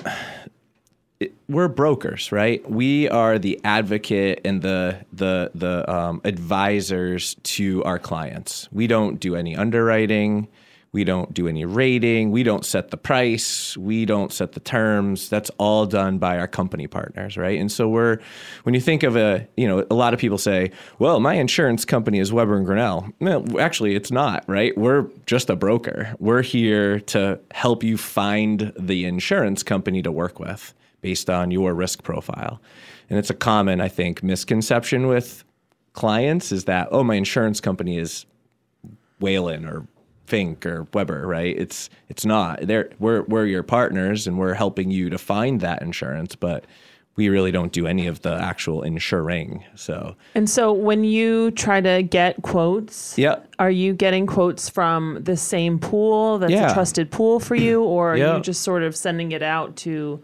don't 0.03 0.07
it- 1.19 1.33
we're 1.47 1.67
brokers, 1.69 2.31
right? 2.31 2.69
We 2.69 3.07
are 3.09 3.39
the 3.39 3.59
advocate 3.63 4.41
and 4.43 4.61
the 4.61 5.05
the 5.13 5.51
the 5.55 5.89
um, 5.93 6.21
advisors 6.25 7.35
to 7.43 7.83
our 7.83 7.99
clients. 7.99 8.67
We 8.71 8.87
don't 8.87 9.19
do 9.19 9.35
any 9.35 9.55
underwriting. 9.55 10.47
We 10.95 11.03
don't 11.03 11.33
do 11.33 11.49
any 11.49 11.65
rating. 11.65 12.31
We 12.31 12.43
don't 12.43 12.63
set 12.63 12.89
the 12.89 12.95
price. 12.95 13.75
We 13.75 14.05
don't 14.05 14.31
set 14.31 14.53
the 14.53 14.61
terms. 14.61 15.27
That's 15.27 15.51
all 15.57 15.85
done 15.85 16.19
by 16.19 16.37
our 16.37 16.47
company 16.47 16.87
partners, 16.87 17.35
right? 17.35 17.59
And 17.59 17.69
so 17.69 17.89
we're 17.89 18.19
when 18.63 18.73
you 18.73 18.79
think 18.79 19.03
of 19.03 19.17
a, 19.17 19.45
you 19.57 19.67
know, 19.67 19.85
a 19.91 19.93
lot 19.93 20.13
of 20.13 20.21
people 20.21 20.37
say, 20.37 20.71
"Well, 20.97 21.19
my 21.19 21.33
insurance 21.33 21.83
company 21.83 22.19
is 22.19 22.31
Weber 22.31 22.55
and 22.55 22.65
Grinnell." 22.65 23.09
No, 23.19 23.45
actually, 23.59 23.93
it's 23.93 24.09
not, 24.09 24.45
right? 24.47 24.71
We're 24.77 25.07
just 25.25 25.49
a 25.49 25.57
broker. 25.57 26.15
We're 26.19 26.43
here 26.43 27.01
to 27.01 27.41
help 27.51 27.83
you 27.83 27.97
find 27.97 28.71
the 28.79 29.03
insurance 29.03 29.63
company 29.63 30.01
to 30.01 30.13
work 30.13 30.39
with 30.39 30.73
based 31.01 31.29
on 31.29 31.51
your 31.51 31.73
risk 31.73 32.03
profile. 32.03 32.61
And 33.09 33.19
it's 33.19 33.29
a 33.29 33.33
common, 33.33 33.81
I 33.81 33.89
think, 33.89 34.23
misconception 34.23 35.07
with 35.07 35.43
clients 35.91 36.53
is 36.53 36.63
that, 36.65 36.87
"Oh, 36.89 37.03
my 37.03 37.15
insurance 37.15 37.59
company 37.59 37.97
is 37.97 38.25
Whalen 39.19 39.65
or 39.65 39.87
Fink 40.27 40.65
or 40.65 40.87
Weber, 40.93 41.25
right? 41.27 41.57
It's 41.57 41.89
it's 42.09 42.25
not. 42.25 42.61
They're 42.61 42.89
we're 42.99 43.23
we're 43.23 43.45
your 43.45 43.63
partners 43.63 44.27
and 44.27 44.37
we're 44.37 44.53
helping 44.53 44.91
you 44.91 45.09
to 45.09 45.17
find 45.17 45.61
that 45.61 45.81
insurance, 45.81 46.35
but 46.35 46.65
we 47.17 47.29
really 47.29 47.51
don't 47.51 47.71
do 47.71 47.87
any 47.87 48.07
of 48.07 48.21
the 48.23 48.33
actual 48.35 48.81
insuring. 48.83 49.63
So 49.75 50.15
And 50.33 50.49
so 50.49 50.73
when 50.73 51.05
you 51.05 51.51
try 51.51 51.79
to 51.79 52.03
get 52.03 52.41
quotes, 52.41 53.17
yeah. 53.17 53.37
are 53.57 53.71
you 53.71 53.93
getting 53.93 54.27
quotes 54.27 54.67
from 54.67 55.19
the 55.21 55.37
same 55.37 55.79
pool 55.79 56.39
that's 56.39 56.51
Yeah. 56.51 56.71
a 56.71 56.73
trusted 56.73 57.09
pool 57.11 57.39
for 57.39 57.55
you 57.55 57.81
or 57.83 58.13
are 58.13 58.17
Yeah. 58.17 58.35
you 58.35 58.41
just 58.41 58.63
sort 58.63 58.83
of 58.83 58.97
sending 58.97 59.31
it 59.31 59.41
out 59.41 59.77
to 59.77 60.21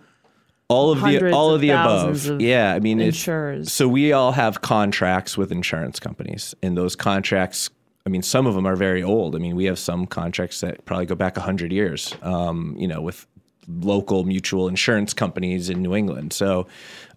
all 0.67 0.91
of 0.91 1.01
the 1.01 1.31
all 1.31 1.49
of, 1.49 1.55
of 1.55 1.61
the 1.61 1.69
above. 1.69 2.27
of 2.29 2.41
yeah, 2.41 2.73
I 2.73 2.79
mean, 2.79 2.99
insurers. 3.01 3.71
so 3.71 3.87
we 3.89 4.11
all 4.13 4.31
have 4.33 4.61
contracts 4.61 5.37
with 5.37 5.51
insurance 5.51 5.99
companies, 5.99 6.55
and 6.63 6.77
those 6.77 6.95
contracts. 6.95 7.69
I 8.05 8.09
mean, 8.09 8.23
some 8.23 8.47
of 8.47 8.55
them 8.55 8.65
are 8.65 8.75
very 8.75 9.03
old. 9.03 9.35
I 9.35 9.39
mean, 9.39 9.55
we 9.55 9.65
have 9.65 9.77
some 9.77 10.07
contracts 10.07 10.61
that 10.61 10.85
probably 10.85 11.05
go 11.05 11.15
back 11.15 11.37
hundred 11.37 11.71
years. 11.71 12.15
Um, 12.21 12.75
you 12.77 12.87
know, 12.87 13.01
with 13.01 13.27
local 13.67 14.23
mutual 14.23 14.67
insurance 14.67 15.13
companies 15.13 15.69
in 15.69 15.81
New 15.81 15.95
England. 15.95 16.33
So, 16.33 16.67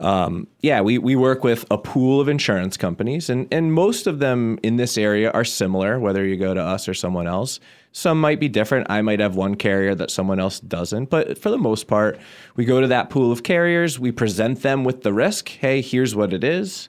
um, 0.00 0.46
yeah, 0.60 0.80
we, 0.80 0.98
we 0.98 1.16
work 1.16 1.44
with 1.44 1.64
a 1.70 1.78
pool 1.78 2.20
of 2.20 2.28
insurance 2.28 2.76
companies, 2.76 3.30
and, 3.30 3.48
and 3.52 3.72
most 3.72 4.06
of 4.06 4.18
them 4.18 4.58
in 4.62 4.76
this 4.76 4.98
area 4.98 5.30
are 5.30 5.44
similar, 5.44 5.98
whether 5.98 6.24
you 6.24 6.36
go 6.36 6.54
to 6.54 6.62
us 6.62 6.88
or 6.88 6.94
someone 6.94 7.26
else. 7.26 7.60
Some 7.92 8.20
might 8.20 8.40
be 8.40 8.48
different. 8.48 8.88
I 8.90 9.02
might 9.02 9.20
have 9.20 9.36
one 9.36 9.54
carrier 9.54 9.94
that 9.94 10.10
someone 10.10 10.40
else 10.40 10.60
doesn't, 10.60 11.10
but 11.10 11.38
for 11.38 11.50
the 11.50 11.58
most 11.58 11.86
part, 11.86 12.18
we 12.56 12.64
go 12.64 12.80
to 12.80 12.88
that 12.88 13.08
pool 13.08 13.30
of 13.30 13.42
carriers, 13.42 13.98
we 13.98 14.10
present 14.12 14.62
them 14.62 14.84
with 14.84 15.02
the 15.02 15.12
risk. 15.12 15.48
Hey, 15.48 15.80
here's 15.80 16.14
what 16.14 16.32
it 16.32 16.44
is 16.44 16.88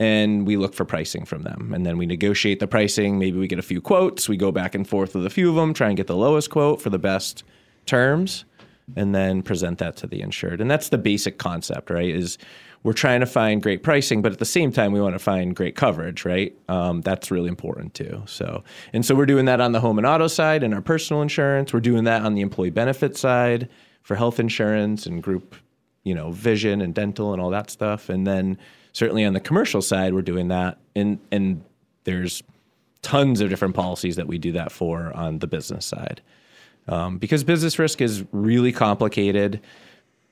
and 0.00 0.46
we 0.46 0.56
look 0.56 0.74
for 0.74 0.84
pricing 0.84 1.24
from 1.24 1.42
them. 1.42 1.72
And 1.74 1.84
then 1.84 1.98
we 1.98 2.06
negotiate 2.06 2.60
the 2.60 2.68
pricing. 2.68 3.18
Maybe 3.18 3.38
we 3.38 3.48
get 3.48 3.58
a 3.58 3.62
few 3.62 3.80
quotes. 3.80 4.28
We 4.28 4.36
go 4.36 4.52
back 4.52 4.74
and 4.74 4.88
forth 4.88 5.14
with 5.14 5.26
a 5.26 5.30
few 5.30 5.48
of 5.48 5.56
them, 5.56 5.74
try 5.74 5.88
and 5.88 5.96
get 5.96 6.06
the 6.06 6.16
lowest 6.16 6.50
quote 6.50 6.80
for 6.80 6.90
the 6.90 6.98
best 6.98 7.42
terms, 7.86 8.44
and 8.96 9.14
then 9.14 9.42
present 9.42 9.78
that 9.78 9.96
to 9.96 10.06
the 10.06 10.20
insured. 10.20 10.60
And 10.60 10.70
that's 10.70 10.90
the 10.90 10.98
basic 10.98 11.38
concept, 11.38 11.90
right? 11.90 12.08
Is 12.14 12.38
we're 12.84 12.92
trying 12.92 13.20
to 13.20 13.26
find 13.26 13.60
great 13.60 13.82
pricing, 13.82 14.22
but 14.22 14.30
at 14.30 14.38
the 14.38 14.44
same 14.44 14.70
time, 14.70 14.92
we 14.92 15.00
want 15.00 15.14
to 15.14 15.18
find 15.18 15.54
great 15.54 15.74
coverage, 15.74 16.24
right? 16.24 16.56
Um, 16.68 17.00
that's 17.00 17.30
really 17.30 17.48
important 17.48 17.94
too. 17.94 18.22
So, 18.26 18.62
and 18.92 19.04
so 19.04 19.16
we're 19.16 19.26
doing 19.26 19.46
that 19.46 19.60
on 19.60 19.72
the 19.72 19.80
home 19.80 19.98
and 19.98 20.06
auto 20.06 20.28
side 20.28 20.62
and 20.62 20.72
our 20.72 20.80
personal 20.80 21.22
insurance. 21.22 21.72
We're 21.72 21.80
doing 21.80 22.04
that 22.04 22.22
on 22.22 22.34
the 22.34 22.40
employee 22.40 22.70
benefit 22.70 23.16
side 23.16 23.68
for 24.02 24.14
health 24.14 24.38
insurance 24.38 25.06
and 25.06 25.20
group, 25.20 25.56
you 26.04 26.14
know, 26.14 26.30
vision 26.30 26.80
and 26.80 26.94
dental 26.94 27.32
and 27.32 27.42
all 27.42 27.50
that 27.50 27.68
stuff. 27.68 28.08
And 28.08 28.26
then 28.26 28.56
certainly 28.98 29.24
on 29.24 29.32
the 29.32 29.40
commercial 29.40 29.80
side, 29.80 30.12
we're 30.12 30.22
doing 30.22 30.48
that. 30.48 30.78
And 30.96 31.20
and 31.30 31.62
there's 32.02 32.42
tons 33.02 33.40
of 33.40 33.48
different 33.48 33.76
policies 33.76 34.16
that 34.16 34.26
we 34.26 34.38
do 34.38 34.52
that 34.52 34.72
for 34.72 35.16
on 35.16 35.38
the 35.38 35.46
business 35.46 35.86
side. 35.86 36.20
Um, 36.88 37.18
because 37.18 37.44
business 37.44 37.78
risk 37.78 38.00
is 38.00 38.24
really 38.32 38.72
complicated. 38.72 39.60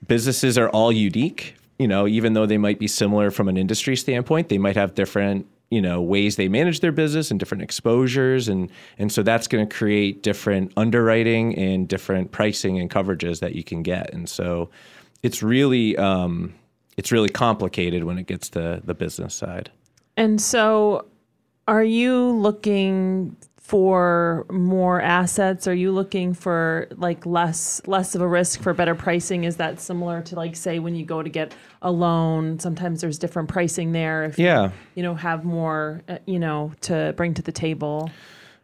Businesses 0.08 0.58
are 0.58 0.68
all 0.70 0.90
unique. 0.90 1.54
You 1.78 1.86
know, 1.86 2.08
even 2.08 2.32
though 2.32 2.46
they 2.46 2.58
might 2.58 2.78
be 2.78 2.88
similar 2.88 3.30
from 3.30 3.48
an 3.48 3.56
industry 3.56 3.94
standpoint, 3.94 4.48
they 4.48 4.58
might 4.58 4.76
have 4.76 4.94
different 4.94 5.46
you 5.70 5.80
know 5.80 6.00
ways 6.00 6.36
they 6.36 6.48
manage 6.48 6.80
their 6.80 6.92
business 6.92 7.30
and 7.30 7.40
different 7.40 7.62
exposures 7.62 8.48
and 8.48 8.70
and 8.98 9.10
so 9.10 9.22
that's 9.22 9.48
going 9.48 9.68
to 9.68 9.76
create 9.76 10.22
different 10.22 10.72
underwriting 10.76 11.56
and 11.56 11.88
different 11.88 12.30
pricing 12.30 12.78
and 12.78 12.88
coverages 12.88 13.40
that 13.40 13.56
you 13.56 13.64
can 13.64 13.82
get 13.82 14.12
and 14.14 14.28
so 14.28 14.70
it's 15.24 15.42
really 15.42 15.96
um, 15.96 16.54
it's 16.96 17.12
really 17.12 17.28
complicated 17.28 18.04
when 18.04 18.18
it 18.18 18.26
gets 18.26 18.48
to 18.50 18.80
the 18.84 18.94
business 18.94 19.34
side 19.34 19.70
And 20.16 20.40
so, 20.40 21.06
are 21.68 21.84
you 21.84 22.30
looking 22.30 23.36
for 23.66 24.46
more 24.48 25.00
assets? 25.00 25.66
Are 25.66 25.74
you 25.74 25.90
looking 25.90 26.34
for 26.34 26.86
like 26.92 27.26
less 27.26 27.82
less 27.88 28.14
of 28.14 28.20
a 28.20 28.28
risk 28.28 28.60
for 28.62 28.72
better 28.72 28.94
pricing? 28.94 29.42
Is 29.42 29.56
that 29.56 29.80
similar 29.80 30.22
to 30.22 30.36
like 30.36 30.54
say 30.54 30.78
when 30.78 30.94
you 30.94 31.04
go 31.04 31.20
to 31.20 31.28
get 31.28 31.52
a 31.82 31.90
loan? 31.90 32.60
Sometimes 32.60 33.00
there's 33.00 33.18
different 33.18 33.48
pricing 33.48 33.90
there. 33.90 34.22
If 34.22 34.38
yeah 34.38 34.70
you 34.94 35.02
know 35.02 35.14
have 35.16 35.44
more 35.44 36.02
uh, 36.08 36.18
you 36.26 36.38
know 36.38 36.72
to 36.82 37.12
bring 37.16 37.34
to 37.34 37.42
the 37.42 37.50
table. 37.50 38.08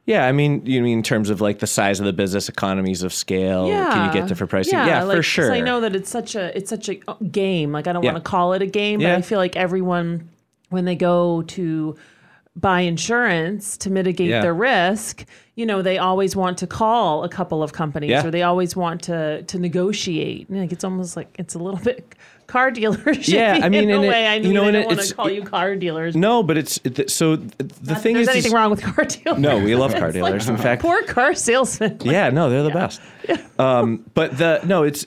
Yeah, 0.04 0.26
I 0.26 0.32
mean, 0.32 0.66
you 0.66 0.82
mean 0.82 0.99
in 0.99 1.02
terms 1.04 1.30
of 1.30 1.40
like 1.40 1.61
the 1.61 1.66
size 1.66 2.00
of 2.00 2.06
the 2.06 2.12
business, 2.12 2.49
economies 2.49 3.02
of 3.04 3.12
scale. 3.12 3.68
Yeah. 3.68 3.92
Can 3.92 4.06
you 4.09 4.12
get 4.21 4.28
different 4.28 4.50
pricing? 4.50 4.75
Yeah, 4.75 5.04
like, 5.04 5.16
for 5.16 5.23
sure. 5.23 5.52
I 5.52 5.61
know 5.61 5.80
that 5.80 5.94
it's 5.94 6.11
such 6.11 6.35
a 6.35 6.56
it's 6.56 6.68
such 6.71 6.88
a 6.88 7.00
uh, 7.06 7.14
game. 7.30 7.71
Like 7.71 7.87
I 7.87 7.92
don't 7.92 8.02
Yeah. 8.02 8.12
want 8.12 8.25
to 8.25 8.28
call 8.28 8.52
it 8.52 8.62
a 8.62 8.66
game, 8.66 8.99
but 8.99 9.06
Yeah. 9.06 9.16
I 9.16 9.23
feel 9.23 9.38
like 9.38 9.56
everyone 9.56 10.28
when 10.71 10.85
they 10.87 10.97
go 10.97 11.42
to 11.42 11.97
buy 12.56 12.80
insurance 12.80 13.76
to 13.78 13.90
mitigate 13.90 14.28
Yeah. 14.28 14.42
their 14.42 14.54
risk, 14.54 15.25
you 15.54 15.64
know, 15.64 15.82
they 15.82 15.99
always 15.99 16.35
want 16.37 16.59
to 16.59 16.66
call 16.66 17.23
a 17.25 17.28
couple 17.28 17.62
of 17.62 17.73
companies 17.73 18.11
Yeah. 18.11 18.26
or 18.26 18.31
they 18.31 18.42
always 18.42 18.74
want 18.74 19.03
to 19.03 19.42
to 19.44 19.59
negotiate. 19.59 20.50
Like 20.50 20.72
it's 20.72 20.83
almost 20.85 21.16
like 21.16 21.35
it's 21.38 21.55
a 21.55 21.59
little 21.59 21.81
bit 21.85 22.14
car 22.52 22.70
dealership. 22.70 23.28
Yeah, 23.28 23.60
I 23.62 23.68
mean, 23.70 23.88
in 23.88 23.98
a 23.98 24.02
it- 24.02 24.08
way. 24.08 24.26
I 24.26 24.38
mean, 24.38 24.48
you 24.48 24.54
know, 24.54 24.64
I 24.64 24.70
don't 24.70 24.86
want 24.86 25.00
to 25.00 25.14
call 25.14 25.30
you 25.30 25.42
car 25.42 25.74
dealers. 25.74 26.14
No, 26.14 26.42
but 26.42 26.58
it's 26.58 26.78
it, 26.84 27.10
so 27.10 27.36
the 27.36 27.70
Not 27.84 28.02
thing 28.02 28.14
there's 28.14 28.28
is, 28.28 28.34
anything 28.34 28.52
wrong 28.52 28.70
with 28.70 28.82
car 28.82 29.04
dealers. 29.04 29.40
No, 29.40 29.58
we 29.58 29.74
love 29.74 29.94
car 29.94 30.08
It's 30.10 30.16
like, 30.18 30.32
dealers. 30.32 30.48
In 30.48 30.56
fact, 30.58 30.82
poor 30.82 31.02
car 31.04 31.34
salesman. 31.34 31.98
yeah, 32.02 32.28
no, 32.30 32.50
they're 32.50 32.62
the 32.62 32.70
best. 32.70 33.00
Um, 33.58 34.04
but 34.14 34.36
the 34.36 34.60
no, 34.64 34.82
it's 34.82 35.06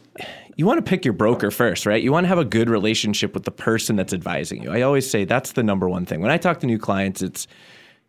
you 0.57 0.65
want 0.65 0.77
to 0.83 0.89
pick 0.89 1.05
your 1.05 1.13
broker 1.13 1.51
first, 1.51 1.85
right? 1.85 2.01
You 2.01 2.11
want 2.11 2.23
to 2.23 2.29
have 2.29 2.37
a 2.39 2.45
good 2.45 2.69
relationship 2.69 3.33
with 3.33 3.43
the 3.43 3.51
person 3.51 3.95
that's 3.95 4.13
advising 4.13 4.63
you. 4.63 4.71
I 4.71 4.81
always 4.81 5.09
say 5.09 5.25
that's 5.25 5.51
the 5.51 5.63
number 5.63 5.87
one 5.89 6.05
thing. 6.05 6.21
When 6.21 6.31
I 6.31 6.37
talk 6.37 6.59
to 6.61 6.65
new 6.65 6.79
clients, 6.79 7.21
it's 7.21 7.47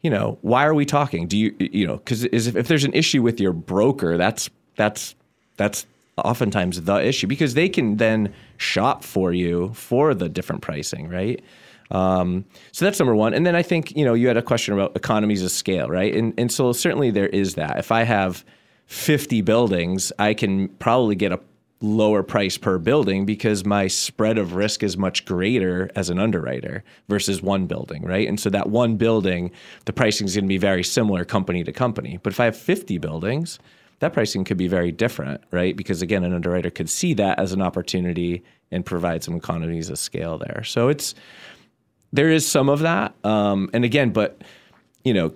you 0.03 0.11
know, 0.11 0.38
why 0.42 0.64
are 0.66 0.75
we 0.75 0.85
talking? 0.87 1.27
Do 1.27 1.37
you 1.37 1.55
you 1.59 1.87
know, 1.87 1.96
because 1.96 2.25
if, 2.25 2.55
if 2.57 2.68
there's 2.68 2.85
an 2.85 2.94
issue 2.94 3.22
with 3.22 3.40
your 3.40 3.53
broker, 3.53 4.16
that's 4.16 4.49
that's 4.77 5.14
that's 5.57 5.87
oftentimes 6.19 6.83
the 6.83 6.97
issue 6.97 7.27
because 7.27 7.55
they 7.55 7.69
can 7.69 7.97
then 7.97 8.33
shop 8.57 9.05
for 9.05 9.33
you 9.33 9.73
for 9.75 10.15
the 10.15 10.29
different 10.29 10.63
pricing, 10.63 11.09
right? 11.09 11.43
Um, 11.91 12.45
so 12.73 12.85
that's 12.85 12.99
number 12.99 13.15
one. 13.15 13.35
And 13.35 13.47
then 13.47 13.55
I 13.55 13.63
think, 13.63 13.95
you 13.97 14.05
know, 14.05 14.15
you 14.15 14.27
had 14.27 14.37
a 14.37 14.43
question 14.43 14.75
about 14.75 14.97
economies 14.97 15.43
of 15.43 15.51
scale, 15.51 15.89
right? 15.89 16.15
And, 16.15 16.35
and 16.39 16.51
so 16.51 16.73
certainly 16.73 17.11
there 17.11 17.29
is 17.29 17.55
that. 17.55 17.79
If 17.79 17.93
I 17.93 18.03
have 18.03 18.45
50 18.87 19.43
buildings, 19.43 20.13
I 20.19 20.35
can 20.35 20.69
probably 20.69 21.17
get 21.17 21.33
a 21.33 21.41
lower 21.83 22.23
price 22.23 22.57
per 22.57 22.79
building 22.79 23.27
because 23.27 23.65
my 23.65 23.87
spread 23.87 24.39
of 24.39 24.55
risk 24.55 24.83
is 24.83 24.97
much 24.97 25.27
greater 25.27 25.91
as 25.95 26.09
an 26.09 26.19
underwriter 26.19 26.83
versus 27.09 27.43
one 27.43 27.67
building, 27.67 28.03
right? 28.03 28.27
And 28.27 28.41
so 28.41 28.49
that 28.51 28.71
one 28.71 28.97
building, 28.97 29.51
the 29.85 29.93
pricing 29.93 30.27
is 30.27 30.35
going 30.35 30.47
to 30.47 30.49
be 30.49 30.59
very 30.59 30.83
similar 30.83 31.25
company 31.25 31.63
to 31.65 31.73
company. 31.73 32.19
But 32.23 32.33
if 32.33 32.41
I 32.41 32.47
have 32.47 32.57
50 32.57 32.97
buildings, 32.99 33.59
that 34.01 34.13
pricing 34.13 34.45
could 34.45 34.57
be 34.57 34.69
very 34.69 34.93
different, 34.93 35.41
right? 35.51 35.77
Because 35.77 36.03
again, 36.03 36.25
an 36.25 36.33
underwriter 36.33 36.71
could 36.71 36.91
see 36.91 37.15
that 37.15 37.39
as 37.39 37.53
an 37.53 37.63
opportunity 37.63 38.43
and 38.71 38.85
provide 38.85 39.23
some 39.23 39.35
economies 39.35 39.91
of 39.91 39.99
scale 39.99 40.39
there. 40.39 40.63
So 40.65 40.89
it's 40.89 41.15
there 42.13 42.31
is 42.31 42.47
some 42.47 42.69
of 42.69 42.81
that, 42.81 43.15
um, 43.25 43.71
and 43.73 43.85
again, 43.85 44.11
but 44.11 44.43
you 45.05 45.15
know, 45.15 45.33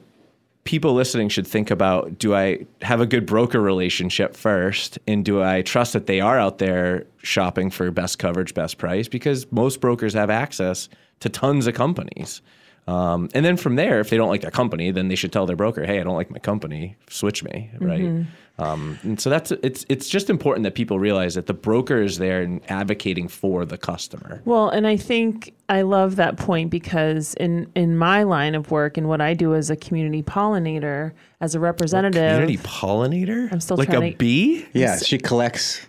people 0.64 0.94
listening 0.94 1.28
should 1.28 1.46
think 1.46 1.70
about: 1.70 2.18
Do 2.18 2.34
I 2.34 2.66
have 2.82 3.00
a 3.00 3.06
good 3.06 3.26
broker 3.26 3.60
relationship 3.60 4.36
first, 4.36 4.98
and 5.06 5.24
do 5.24 5.42
I 5.42 5.62
trust 5.62 5.92
that 5.94 6.06
they 6.06 6.20
are 6.20 6.38
out 6.38 6.58
there 6.58 7.06
shopping 7.22 7.70
for 7.70 7.90
best 7.90 8.18
coverage, 8.18 8.54
best 8.54 8.78
price? 8.78 9.08
Because 9.08 9.50
most 9.52 9.80
brokers 9.80 10.14
have 10.14 10.30
access 10.30 10.88
to 11.20 11.28
tons 11.28 11.66
of 11.66 11.74
companies. 11.74 12.42
Um, 12.86 13.28
and 13.34 13.44
then 13.44 13.56
from 13.56 13.76
there, 13.76 14.00
if 14.00 14.10
they 14.10 14.16
don't 14.16 14.30
like 14.30 14.40
their 14.40 14.50
company, 14.50 14.90
then 14.90 15.08
they 15.08 15.14
should 15.14 15.32
tell 15.32 15.46
their 15.46 15.56
broker, 15.56 15.84
"Hey, 15.84 16.00
I 16.00 16.02
don't 16.02 16.16
like 16.16 16.30
my 16.30 16.38
company. 16.38 16.96
Switch 17.08 17.44
me." 17.44 17.70
Right. 17.78 18.26
Um, 18.60 18.98
and 19.02 19.20
so 19.20 19.30
that's 19.30 19.50
it's 19.52 19.86
it's 19.88 20.08
just 20.08 20.28
important 20.28 20.64
that 20.64 20.74
people 20.74 20.98
realize 20.98 21.34
that 21.34 21.46
the 21.46 21.54
broker 21.54 22.02
is 22.02 22.18
there 22.18 22.42
and 22.42 22.60
advocating 22.70 23.26
for 23.28 23.64
the 23.64 23.78
customer. 23.78 24.42
Well, 24.44 24.68
and 24.68 24.86
I 24.86 24.96
think 24.96 25.54
I 25.68 25.82
love 25.82 26.16
that 26.16 26.36
point 26.36 26.70
because 26.70 27.34
in 27.34 27.70
in 27.74 27.96
my 27.96 28.22
line 28.22 28.54
of 28.54 28.70
work 28.70 28.96
and 28.98 29.08
what 29.08 29.20
I 29.20 29.34
do 29.34 29.54
as 29.54 29.70
a 29.70 29.76
community 29.76 30.22
pollinator, 30.22 31.12
as 31.40 31.54
a 31.54 31.60
representative, 31.60 32.32
Community 32.32 32.58
pollinator. 32.58 33.50
I'm 33.50 33.60
still 33.60 33.76
like 33.78 33.88
trying 33.88 34.02
a 34.02 34.10
to- 34.12 34.16
bee. 34.18 34.66
Yeah, 34.74 34.98
she 34.98 35.16
collects 35.18 35.86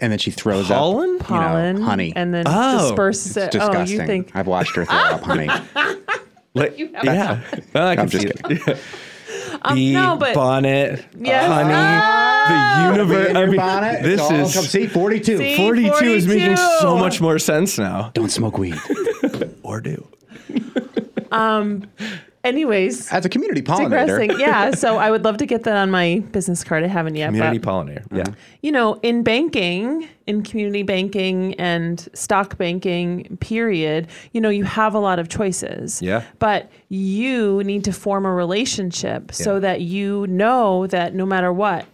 and 0.00 0.12
then 0.12 0.18
she 0.18 0.30
throws 0.30 0.68
Pollen? 0.68 1.16
up 1.20 1.26
pollen, 1.26 1.80
honey. 1.80 2.12
and 2.14 2.32
then 2.34 2.44
Oh, 2.46 2.88
disperses 2.88 3.36
It's 3.36 3.54
it. 3.54 3.60
Oh, 3.62 3.68
disgusting. 3.68 4.00
you 4.00 4.06
think? 4.06 4.30
I've 4.34 4.46
watched 4.46 4.76
her 4.76 4.84
throw 4.84 4.96
up 4.96 5.22
honey. 5.22 5.48
Like, 6.54 6.78
have 6.78 7.04
yeah, 7.04 7.40
Oh, 7.74 7.86
I 7.86 7.96
can 7.96 8.04
I'm 8.04 8.08
just 8.08 8.26
kidding. 8.26 8.58
Um, 9.66 9.72
it. 9.72 9.74
Bee, 9.76 9.92
no, 9.92 10.16
but- 10.16 10.34
bonnet, 10.34 11.04
Yes. 11.18 11.50
Uh, 11.50 11.54
honey, 11.54 11.68
the 11.68 11.74
ah! 11.78 12.92
universe. 12.92 13.34
I 13.34 13.46
mean, 13.46 13.56
bonnet, 13.56 14.02
this 14.02 14.20
all- 14.20 14.32
is 14.32 14.54
come 14.54 14.64
see 14.64 14.86
42. 14.86 15.38
See? 15.38 15.56
42 15.56 16.04
is 16.04 16.26
making 16.26 16.56
so 16.56 16.96
much 16.96 17.20
more 17.20 17.38
sense 17.38 17.78
now. 17.78 18.10
Don't 18.14 18.30
smoke 18.30 18.58
weed. 18.58 18.76
Or 19.62 19.80
do. 19.80 20.06
Um, 21.32 21.88
Anyways, 22.46 23.12
As 23.12 23.24
a 23.24 23.28
community 23.28 23.62
pollinator, 23.62 24.06
digressing. 24.06 24.30
yeah, 24.40 24.70
so 24.70 24.96
I 24.98 25.10
would 25.10 25.24
love 25.24 25.36
to 25.38 25.46
get 25.46 25.64
that 25.64 25.76
on 25.76 25.90
my 25.90 26.20
business 26.32 26.62
card. 26.64 26.84
I 26.84 26.86
haven't 26.86 27.16
yet. 27.16 27.26
Community 27.26 27.58
but, 27.58 27.70
pollinator. 27.70 28.06
Yeah. 28.12 28.22
Mm-hmm. 28.24 28.34
you 28.62 28.72
know, 28.72 28.94
in 29.02 29.22
banking, 29.22 30.08
in 30.26 30.42
community 30.42 30.82
banking 30.82 31.54
and 31.54 32.08
stock 32.14 32.56
banking, 32.58 33.36
period, 33.40 34.08
you 34.32 34.40
know, 34.40 34.48
you 34.48 34.64
have 34.64 34.94
a 34.94 34.98
lot 34.98 35.18
of 35.18 35.28
choices. 35.28 36.00
Yeah. 36.00 36.22
But 36.38 36.70
you 36.88 37.62
need 37.64 37.84
to 37.84 37.92
form 37.92 38.24
a 38.26 38.32
relationship 38.32 39.32
so 39.32 39.54
Yeah. 39.54 39.58
that 39.60 39.80
you 39.82 40.26
know 40.28 40.86
that 40.88 41.14
no 41.14 41.26
matter 41.26 41.52
what, 41.52 41.84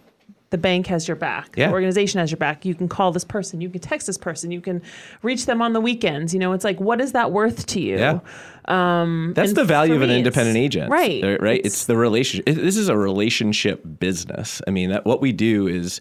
the 0.53 0.57
bank 0.59 0.85
has 0.85 1.07
your 1.07 1.15
back. 1.17 1.55
Yeah. 1.57 1.67
The 1.69 1.73
organization 1.73 2.19
has 2.19 2.29
your 2.29 2.37
back. 2.37 2.63
You 2.63 2.75
can 2.75 2.87
call 2.87 3.11
this 3.11 3.23
person. 3.23 3.59
You 3.59 3.69
can 3.71 3.81
text 3.81 4.05
this 4.05 4.19
person. 4.19 4.51
You 4.51 4.61
can 4.61 4.83
reach 5.23 5.47
them 5.47 5.63
on 5.63 5.73
the 5.73 5.81
weekends. 5.81 6.31
You 6.31 6.39
know, 6.39 6.53
it's 6.53 6.63
like, 6.63 6.79
what 6.79 7.01
is 7.01 7.13
that 7.13 7.31
worth 7.31 7.65
to 7.65 7.81
you? 7.81 7.97
Yeah. 7.97 8.19
Um, 8.65 9.33
That's 9.35 9.53
the 9.53 9.63
value 9.65 9.95
of 9.95 10.03
an 10.03 10.11
independent 10.11 10.55
agent, 10.55 10.91
Right. 10.91 11.23
Right. 11.23 11.59
It's- 11.59 11.65
It's, 11.65 11.85
the 11.85 11.97
relationship. 11.97 12.47
it- 12.47 12.61
This 12.61 12.77
is 12.77 12.87
a 12.87 12.95
relationship 12.95 13.81
business. 13.99 14.61
I 14.67 14.69
mean, 14.69 14.91
that 14.91 15.05
what 15.05 15.21
we 15.21 15.31
do 15.31 15.67
is, 15.67 15.99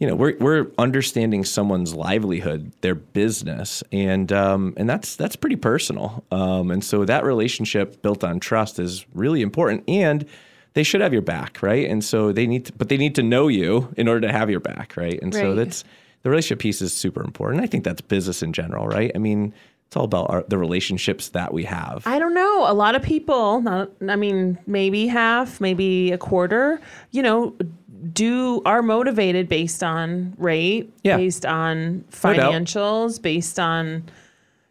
you 0.00 0.08
know 0.08 0.16
we're 0.16 0.36
we're 0.38 0.66
understanding 0.76 1.44
someone's 1.44 1.94
livelihood, 1.94 2.72
their 2.82 2.96
business, 2.96 3.82
and 3.92 4.30
um, 4.32 4.74
and 4.76 4.90
that's 4.90 5.14
that's 5.16 5.36
pretty 5.36 5.54
personal. 5.56 6.24
Um, 6.32 6.70
and 6.72 6.84
so 6.84 7.04
that 7.06 7.24
relationship 7.24 8.02
built 8.02 8.22
on 8.24 8.38
trust 8.40 8.78
is 8.80 9.06
really 9.14 9.40
important, 9.40 9.84
and 9.88 10.26
they 10.74 10.82
should 10.82 11.00
have 11.00 11.12
your 11.12 11.22
back, 11.22 11.62
right? 11.62 11.88
And 11.88 12.04
so 12.04 12.32
they 12.32 12.46
need, 12.46 12.66
to, 12.66 12.72
but 12.74 12.88
they 12.88 12.96
need 12.96 13.14
to 13.14 13.22
know 13.22 13.48
you 13.48 13.92
in 13.96 14.06
order 14.08 14.20
to 14.26 14.32
have 14.32 14.50
your 14.50 14.60
back, 14.60 14.96
right? 14.96 15.20
And 15.22 15.32
so 15.32 15.54
that's 15.54 15.84
the 16.22 16.30
relationship 16.30 16.58
piece 16.58 16.82
is 16.82 16.92
super 16.92 17.22
important. 17.22 17.62
I 17.62 17.66
think 17.66 17.84
that's 17.84 18.00
business 18.00 18.42
in 18.42 18.52
general, 18.52 18.86
right? 18.86 19.12
I 19.14 19.18
mean, 19.18 19.54
it's 19.86 19.96
all 19.96 20.04
about 20.04 20.30
our, 20.30 20.44
the 20.48 20.58
relationships 20.58 21.28
that 21.30 21.52
we 21.52 21.64
have. 21.64 22.02
I 22.06 22.18
don't 22.18 22.34
know. 22.34 22.64
A 22.68 22.74
lot 22.74 22.96
of 22.96 23.02
people, 23.02 23.60
not, 23.60 23.90
I 24.08 24.16
mean, 24.16 24.58
maybe 24.66 25.06
half, 25.06 25.60
maybe 25.60 26.10
a 26.12 26.18
quarter, 26.18 26.80
you 27.12 27.22
know, 27.22 27.54
do 28.12 28.60
are 28.66 28.82
motivated 28.82 29.48
based 29.48 29.82
on 29.82 30.34
rate, 30.38 30.92
Yeah. 31.04 31.16
based 31.16 31.46
on 31.46 31.98
No 31.98 32.04
financials, 32.10 33.20
based 33.22 33.60
on, 33.60 34.04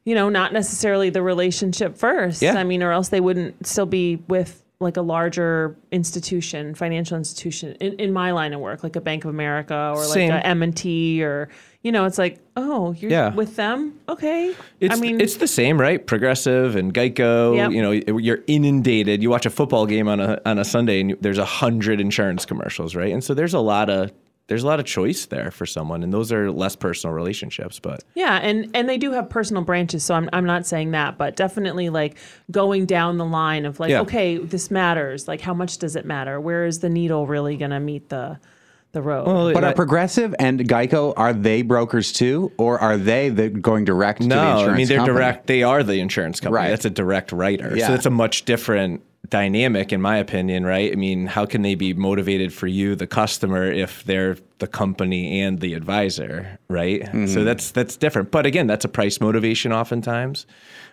you 0.03 0.15
know, 0.15 0.27
not 0.29 0.51
necessarily 0.53 1.09
the 1.09 1.21
relationship 1.21 1.97
first. 1.97 2.41
Yeah. 2.41 2.55
I 2.55 2.63
mean, 2.63 2.83
or 2.83 2.91
else 2.91 3.09
they 3.09 3.21
wouldn't 3.21 3.65
still 3.65 3.85
be 3.85 4.17
with 4.27 4.62
like 4.83 4.97
a 4.97 5.01
larger 5.01 5.75
institution, 5.91 6.75
financial 6.75 7.17
institution 7.17 7.75
in, 7.79 7.93
in 7.99 8.13
my 8.13 8.31
line 8.31 8.53
of 8.53 8.59
work, 8.59 8.83
like 8.83 8.95
a 8.95 9.01
Bank 9.01 9.23
of 9.25 9.29
America 9.29 9.93
or 9.95 10.03
Same. 10.03 10.29
like 10.29 10.43
a 10.43 10.47
M&T 10.47 11.23
or, 11.23 11.49
you 11.81 11.91
know, 11.91 12.05
it's 12.05 12.17
like, 12.17 12.39
oh, 12.55 12.93
you're 12.93 13.09
Yeah. 13.11 13.33
with 13.33 13.55
them? 13.55 13.93
Okay. 14.09 14.55
It's, 14.79 14.95
I 14.95 14.99
mean, 14.99 15.19
it's 15.19 15.37
the 15.37 15.47
same, 15.47 15.79
right? 15.79 16.05
Progressive 16.05 16.75
and 16.75 16.93
Geico. 16.93 17.55
Yep. 17.55 17.71
You 17.71 17.81
know, 17.81 17.91
you're 18.19 18.39
inundated. 18.47 19.23
You 19.23 19.29
watch 19.29 19.45
a 19.45 19.49
football 19.49 19.85
game 19.85 20.07
on 20.07 20.19
a 20.19 20.39
on 20.45 20.59
a 20.59 20.65
Sunday, 20.65 21.01
and 21.01 21.17
there's 21.21 21.37
a 21.37 21.45
hundred 21.45 21.99
insurance 21.99 22.45
commercials, 22.45 22.95
right? 22.95 23.11
And 23.11 23.23
so 23.23 23.33
there's 23.33 23.53
a 23.53 23.59
lot 23.59 23.89
of 23.89 24.11
there's 24.47 24.63
a 24.63 24.67
lot 24.67 24.79
of 24.79 24.85
choice 24.85 25.25
there 25.25 25.51
for 25.51 25.65
someone, 25.65 26.03
and 26.03 26.11
those 26.13 26.31
are 26.31 26.51
less 26.51 26.75
personal 26.75 27.13
relationships. 27.15 27.79
But 27.79 28.03
Yeah, 28.13 28.37
and 28.41 28.69
and 28.73 28.89
they 28.89 28.97
do 28.97 29.11
have 29.11 29.29
personal 29.29 29.63
branches, 29.63 30.03
so 30.03 30.15
I'm 30.15 30.29
I'm 30.33 30.45
not 30.45 30.65
saying 30.65 30.91
that, 30.91 31.17
but 31.17 31.35
definitely 31.35 31.89
like 31.89 32.17
going 32.51 32.85
down 32.85 33.17
the 33.17 33.25
line 33.25 33.65
of 33.65 33.79
like, 33.79 33.89
Yeah. 33.91 34.01
okay, 34.01 34.37
this 34.37 34.69
matters. 34.69 35.27
Like, 35.27 35.41
how 35.41 35.53
much 35.53 35.77
does 35.77 35.95
it 35.95 36.05
matter? 36.05 36.39
Where 36.41 36.65
is 36.65 36.79
the 36.79 36.89
needle 36.89 37.25
really 37.27 37.55
gonna 37.57 37.79
meet 37.79 38.09
the 38.09 38.37
the 38.93 39.01
road? 39.01 39.53
But 39.53 39.63
I- 39.63 39.71
are 39.71 39.73
Progressive 39.73 40.33
and 40.39 40.59
Geico 40.61 41.13
are 41.17 41.33
they 41.33 41.61
brokers 41.61 42.13
too, 42.13 42.51
or 42.57 42.79
are 42.79 42.97
they 42.97 43.29
the, 43.29 43.49
going 43.49 43.85
direct 43.85 44.21
to 44.21 44.27
the 44.27 44.35
no, 44.35 44.51
insurance 44.51 44.73
I 44.73 44.77
mean 44.77 44.87
they're 44.87 44.97
company? 44.99 45.17
direct. 45.17 45.47
They 45.47 45.63
are 45.63 45.83
the 45.83 45.99
insurance 45.99 46.39
company. 46.39 46.63
Right. 46.63 46.69
That's 46.69 46.85
a 46.85 46.89
direct 46.89 47.31
writer. 47.31 47.75
Yeah. 47.75 47.87
So 47.87 47.93
it's 47.95 48.05
a 48.05 48.11
much 48.11 48.45
different 48.45 49.03
dynamic, 49.29 49.91
in 49.91 50.01
my 50.01 50.17
opinion, 50.17 50.65
right? 50.65 50.91
I 50.91 50.95
mean, 50.95 51.25
how 51.25 51.45
can 51.45 51.61
they 51.61 51.75
be 51.75 51.93
motivated 51.93 52.53
for 52.53 52.67
you, 52.67 52.95
the 52.95 53.07
customer, 53.07 53.71
if 53.71 54.03
they're 54.03 54.37
the 54.59 54.67
company 54.67 55.41
and 55.41 55.59
the 55.59 55.73
advisor, 55.73 56.59
right? 56.69 57.01
Mm-hmm. 57.01 57.27
So 57.27 57.43
that's 57.43 57.71
that's 57.71 57.97
different. 57.97 58.31
But 58.31 58.45
again, 58.45 58.67
that's 58.67 58.85
a 58.85 58.89
price 58.89 59.19
motivation, 59.19 59.73
oftentimes. 59.73 60.45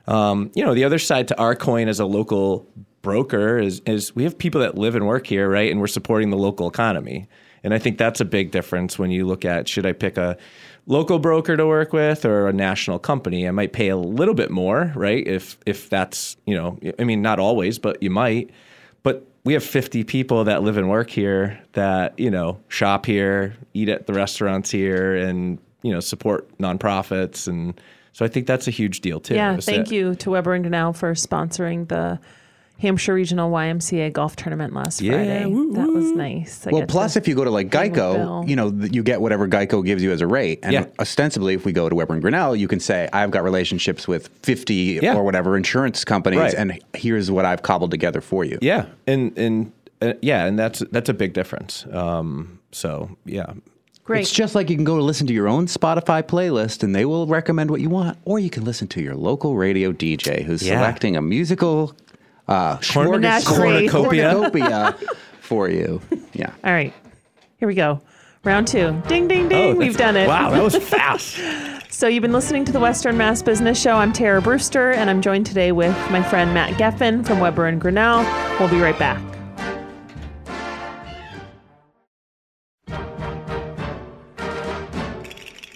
Um, 0.08 0.50
you 0.54 0.64
know, 0.64 0.74
the 0.74 0.84
other 0.84 0.98
side 0.98 1.28
to 1.28 1.38
our 1.38 1.54
coin 1.54 1.88
as 1.88 2.00
a 2.00 2.06
local 2.06 2.66
broker 3.02 3.58
is 3.58 3.80
is 3.86 4.14
we 4.14 4.24
have 4.24 4.38
people 4.38 4.60
that 4.62 4.76
live 4.76 4.94
and 4.94 5.06
work 5.06 5.26
here, 5.26 5.48
right? 5.48 5.70
And 5.70 5.80
we're 5.80 5.86
supporting 5.86 6.30
the 6.30 6.38
local 6.38 6.68
economy. 6.68 7.28
And 7.62 7.75
I 7.75 7.79
think 7.79 7.99
that's 7.99 8.20
a 8.20 8.25
big 8.25 8.51
difference 8.51 8.99
when 8.99 9.11
you 9.11 9.27
look 9.27 9.44
at 9.44 9.68
should 9.68 9.87
I 9.87 9.92
pick 9.92 10.16
a 10.16 10.37
local 10.87 11.18
broker 11.18 11.57
to 11.57 11.66
work 11.66 11.92
with 11.92 12.25
or 12.25 12.49
a 12.49 12.53
national 12.53 12.99
company? 12.99 13.46
I 13.46 13.51
might 13.51 13.73
pay 13.73 13.88
a 13.88 13.96
little 13.96 14.35
bit 14.35 14.51
more, 14.51 14.92
right? 14.94 15.27
If 15.27 15.59
if 15.66 15.90
that's, 15.90 16.37
you 16.46 16.57
know, 16.57 16.79
I 16.99 17.05
mean 17.05 17.23
not 17.23 17.38
always, 17.38 17.79
but 17.79 18.03
you 18.03 18.11
might. 18.11 18.51
But 19.03 19.27
we 19.44 19.55
have 19.55 19.64
50 19.64 20.05
people 20.05 20.44
that 20.44 20.62
live 20.62 20.77
and 20.77 20.90
work 20.90 21.11
here 21.11 21.59
that, 21.73 22.18
you 22.18 22.31
know, 22.31 22.61
shop 22.68 23.07
here, 23.07 23.57
eat 23.73 23.88
at 23.88 24.07
the 24.07 24.12
restaurants 24.12 24.70
here 24.70 25.16
and, 25.16 25.59
you 25.83 25.92
know, 25.92 26.01
support 26.01 26.57
nonprofits 26.59 27.46
and 27.49 27.81
so 28.12 28.25
I 28.25 28.29
think 28.29 28.46
that's 28.46 28.66
a 28.66 28.73
huge 28.73 29.01
deal 29.01 29.20
too. 29.20 29.35
yeah, 29.35 29.57
thank 29.57 29.87
that- 29.87 29.94
you 29.94 30.14
to 30.16 30.31
Weber 30.31 30.55
and 30.55 30.64
Grinnell 30.64 30.92
for 30.92 31.14
sponsoring 31.14 31.88
the 31.88 32.18
Hampshire 32.81 33.14
Regional 33.14 33.51
YMCA 33.51 34.12
golf 34.12 34.37
tournament 34.37 34.73
last 34.73 35.01
Yeah, 35.03 35.12
Friday. 35.12 35.47
woo, 35.47 35.73
that 35.75 35.88
was 35.88 36.11
nice. 36.12 36.66
I 36.66 36.71
Well, 36.71 36.87
plus 36.87 37.14
if 37.16 37.29
you 37.29 37.35
go 37.35 37.45
to 37.45 37.51
like 37.51 37.69
Geico, 37.71 38.49
you 38.49 38.57
know 38.57 38.73
you 38.90 39.03
get 39.03 39.21
whatever 39.21 39.47
Geico 39.47 39.85
gives 39.85 40.03
you 40.03 40.12
as 40.12 40.21
a 40.21 40.27
rate, 40.27 40.61
and 40.62 40.73
Yeah. 40.73 40.87
ostensibly, 40.99 41.55
if 41.55 41.64
we 41.64 41.73
go 41.73 41.88
to 41.88 41.95
Weber 41.95 42.14
and 42.14 42.23
Grinnell, 42.23 42.57
you 42.57 42.69
can 42.69 42.81
say 42.81 43.09
I've 43.12 43.31
got 43.31 43.45
relationships 43.45 44.09
with 44.09 44.29
fifty 44.43 44.99
Yeah. 45.03 45.14
or 45.16 45.23
whatever 45.25 45.57
insurance 45.57 46.05
companies, 46.05 46.38
Right. 46.40 46.55
and 46.55 46.79
here's 46.95 47.31
what 47.31 47.45
I've 47.45 47.62
cobbled 47.62 47.90
together 47.90 48.21
for 48.21 48.45
you. 48.45 48.59
Yeah, 48.62 48.87
and 49.07 49.33
and 49.37 49.73
uh, 50.01 50.14
yeah, 50.23 50.47
and 50.47 50.59
that's 50.59 50.81
that's 50.90 51.09
a 51.11 51.14
big 51.14 51.35
difference. 51.35 51.85
Um, 51.93 52.61
so 52.73 53.11
yeah, 53.27 53.53
great. 54.05 54.23
It's 54.23 54.33
just 54.33 54.55
like 54.55 54.71
you 54.71 54.77
can 54.77 54.85
go 54.87 54.97
to 54.97 55.05
listen 55.05 55.27
to 55.27 55.35
your 55.35 55.49
own 55.49 55.66
Spotify 55.66 56.23
playlist, 56.23 56.83
and 56.83 56.95
they 56.95 57.05
will 57.05 57.27
recommend 57.27 57.71
what 57.71 57.83
you 57.83 57.90
want, 57.90 58.16
or 58.25 58.38
you 58.38 58.49
can 58.49 58.64
listen 58.64 58.88
to 58.88 59.03
your 59.03 59.14
local 59.16 59.57
radio 59.57 59.93
DJ 59.93 60.45
who's 60.45 60.66
Yeah. 60.66 60.79
selecting 60.79 61.14
a 61.16 61.21
musical 61.21 61.93
uh, 62.50 62.76
Corn- 62.92 63.06
cornucopia. 63.22 64.34
cornucopia 64.34 64.96
for 65.40 65.68
you. 65.70 66.02
Yeah. 66.34 66.52
All 66.64 66.72
right, 66.72 66.92
here 67.56 67.66
we 67.68 67.74
go. 67.74 68.00
Round 68.44 68.66
two. 68.66 69.02
Ding, 69.06 69.28
ding, 69.28 69.48
ding. 69.48 69.76
We've 69.76 69.94
Oh, 69.94 69.98
done 69.98 70.16
it. 70.16 70.26
Wow, 70.28 70.50
that 70.50 70.62
was 70.62 70.76
fast. 70.88 71.38
So 71.92 72.08
you've 72.08 72.22
been 72.22 72.32
listening 72.32 72.64
to 72.66 72.72
the 72.72 72.80
Western 72.80 73.16
Mass 73.18 73.42
Business 73.42 73.80
Show. 73.80 73.96
I'm 73.96 74.12
Tara 74.12 74.40
Brewster, 74.40 74.92
and 74.92 75.10
I'm 75.10 75.20
joined 75.20 75.44
today 75.46 75.72
with 75.72 75.94
my 76.10 76.22
friend 76.22 76.54
Matt 76.54 76.74
Geffen 76.78 77.26
from 77.26 77.38
Weber 77.40 77.66
and 77.66 77.78
Grinnell. 77.80 78.22
We'll 78.58 78.70
be 78.70 78.80
right 78.80 78.98
back. 78.98 79.20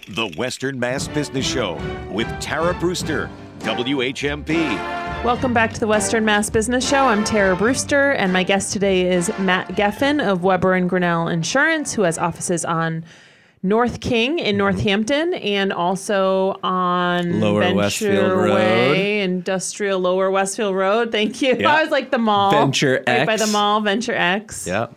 The 0.08 0.32
Western 0.36 0.78
Mass 0.78 1.08
Business 1.08 1.46
Show 1.46 1.74
with 2.10 2.28
Tara 2.40 2.74
Brewster, 2.74 3.30
WHMP. 3.60 4.93
Welcome 5.24 5.54
back 5.54 5.72
to 5.72 5.80
the 5.80 5.86
Western 5.86 6.26
Mass 6.26 6.50
Business 6.50 6.86
Show. 6.86 7.06
I'm 7.06 7.24
Tara 7.24 7.56
Brewster, 7.56 8.10
and 8.12 8.30
my 8.30 8.42
guest 8.42 8.74
today 8.74 9.10
is 9.10 9.30
Matt 9.38 9.68
Geffen 9.70 10.22
of 10.22 10.42
Weber 10.44 10.74
and 10.74 10.88
Grinnell 10.88 11.28
Insurance, 11.28 11.94
who 11.94 12.02
has 12.02 12.18
offices 12.18 12.62
on 12.64 13.04
North 13.62 14.00
King 14.00 14.38
in 14.38 14.58
Northampton 14.58 15.32
and 15.32 15.72
also 15.72 16.60
on 16.62 17.40
Lower 17.40 17.60
Venture 17.62 17.76
Westfield 17.76 18.32
Road. 18.32 18.52
Way, 18.54 19.20
Industrial 19.22 19.98
Lower 19.98 20.30
Westfield 20.30 20.76
Road. 20.76 21.10
Thank 21.10 21.40
you. 21.40 21.56
Yeah. 21.58 21.72
I 21.74 21.82
was 21.82 21.90
like 21.90 22.10
the 22.10 22.18
mall. 22.18 22.50
Venture 22.50 23.02
right 23.06 23.26
by 23.26 23.36
the 23.36 23.46
mall, 23.46 23.80
Venture 23.80 24.14
X. 24.14 24.66
yeah. 24.66 24.88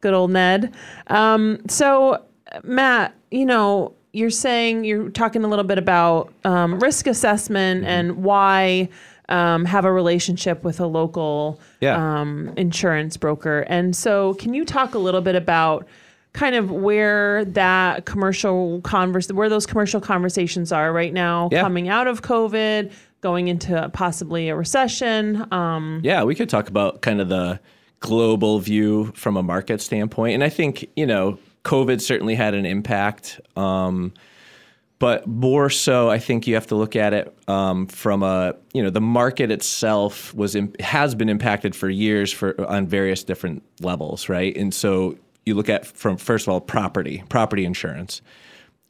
Good 0.00 0.14
old 0.14 0.32
Ned. 0.32 0.74
Um, 1.06 1.60
so, 1.68 2.24
Matt, 2.64 3.14
you 3.30 3.46
know, 3.46 3.94
you're 4.12 4.30
saying 4.30 4.84
you're 4.84 5.10
talking 5.10 5.44
a 5.44 5.48
little 5.48 5.64
bit 5.64 5.78
about 5.78 6.32
um, 6.44 6.80
risk 6.80 7.06
assessment 7.06 7.82
Mm-hmm. 7.82 7.88
and 7.90 8.16
why 8.24 8.88
um, 9.28 9.64
have 9.64 9.84
a 9.84 9.92
relationship 9.92 10.62
with 10.64 10.78
a 10.80 10.86
local 10.86 11.60
Yeah. 11.80 12.20
um, 12.20 12.52
insurance 12.56 13.16
broker. 13.16 13.60
And 13.68 13.94
so, 13.96 14.34
can 14.34 14.54
you 14.54 14.64
talk 14.64 14.94
a 14.94 14.98
little 14.98 15.20
bit 15.20 15.34
about 15.34 15.86
kind 16.32 16.54
of 16.54 16.70
where 16.70 17.44
that 17.46 18.04
commercial 18.04 18.80
converse, 18.82 19.32
where 19.32 19.48
those 19.48 19.64
commercial 19.66 20.00
conversations 20.00 20.70
are 20.70 20.92
right 20.92 21.12
now, 21.14 21.48
Yeah. 21.50 21.62
coming 21.62 21.88
out 21.88 22.06
of 22.06 22.22
COVID, 22.22 22.90
going 23.22 23.48
into 23.48 23.88
possibly 23.94 24.48
a 24.50 24.54
recession? 24.56 25.46
Um, 25.50 26.00
Yeah, 26.04 26.24
we 26.24 26.34
could 26.34 26.48
talk 26.50 26.68
about 26.68 27.00
kind 27.00 27.20
of 27.20 27.28
the 27.28 27.58
global 28.00 28.58
view 28.58 29.12
from 29.14 29.36
a 29.38 29.42
market 29.42 29.80
standpoint. 29.80 30.34
And 30.34 30.44
I 30.44 30.50
think, 30.50 30.86
you 30.94 31.06
know, 31.06 31.38
COVID 31.64 32.00
certainly 32.02 32.34
had 32.34 32.54
an 32.54 32.66
impact. 32.66 33.40
Um, 33.56 34.12
but 34.98 35.26
more 35.26 35.68
so, 35.68 36.08
I 36.08 36.18
think 36.18 36.46
you 36.46 36.54
have 36.54 36.66
to 36.68 36.74
look 36.74 36.96
at 36.96 37.12
it 37.12 37.36
um, 37.48 37.86
from 37.86 38.22
a, 38.22 38.54
you 38.72 38.82
know, 38.82 38.88
the 38.88 39.00
market 39.00 39.50
itself 39.50 40.34
was 40.34 40.54
im- 40.54 40.72
has 40.80 41.14
been 41.14 41.28
impacted 41.28 41.76
for 41.76 41.90
years 41.90 42.32
for 42.32 42.58
on 42.68 42.86
various 42.86 43.22
different 43.22 43.62
levels, 43.80 44.28
right? 44.28 44.56
And 44.56 44.72
so 44.72 45.18
you 45.44 45.54
look 45.54 45.68
at 45.68 45.86
from 45.86 46.16
first 46.16 46.46
of 46.46 46.52
all 46.52 46.60
property, 46.60 47.22
property 47.28 47.64
insurance. 47.64 48.22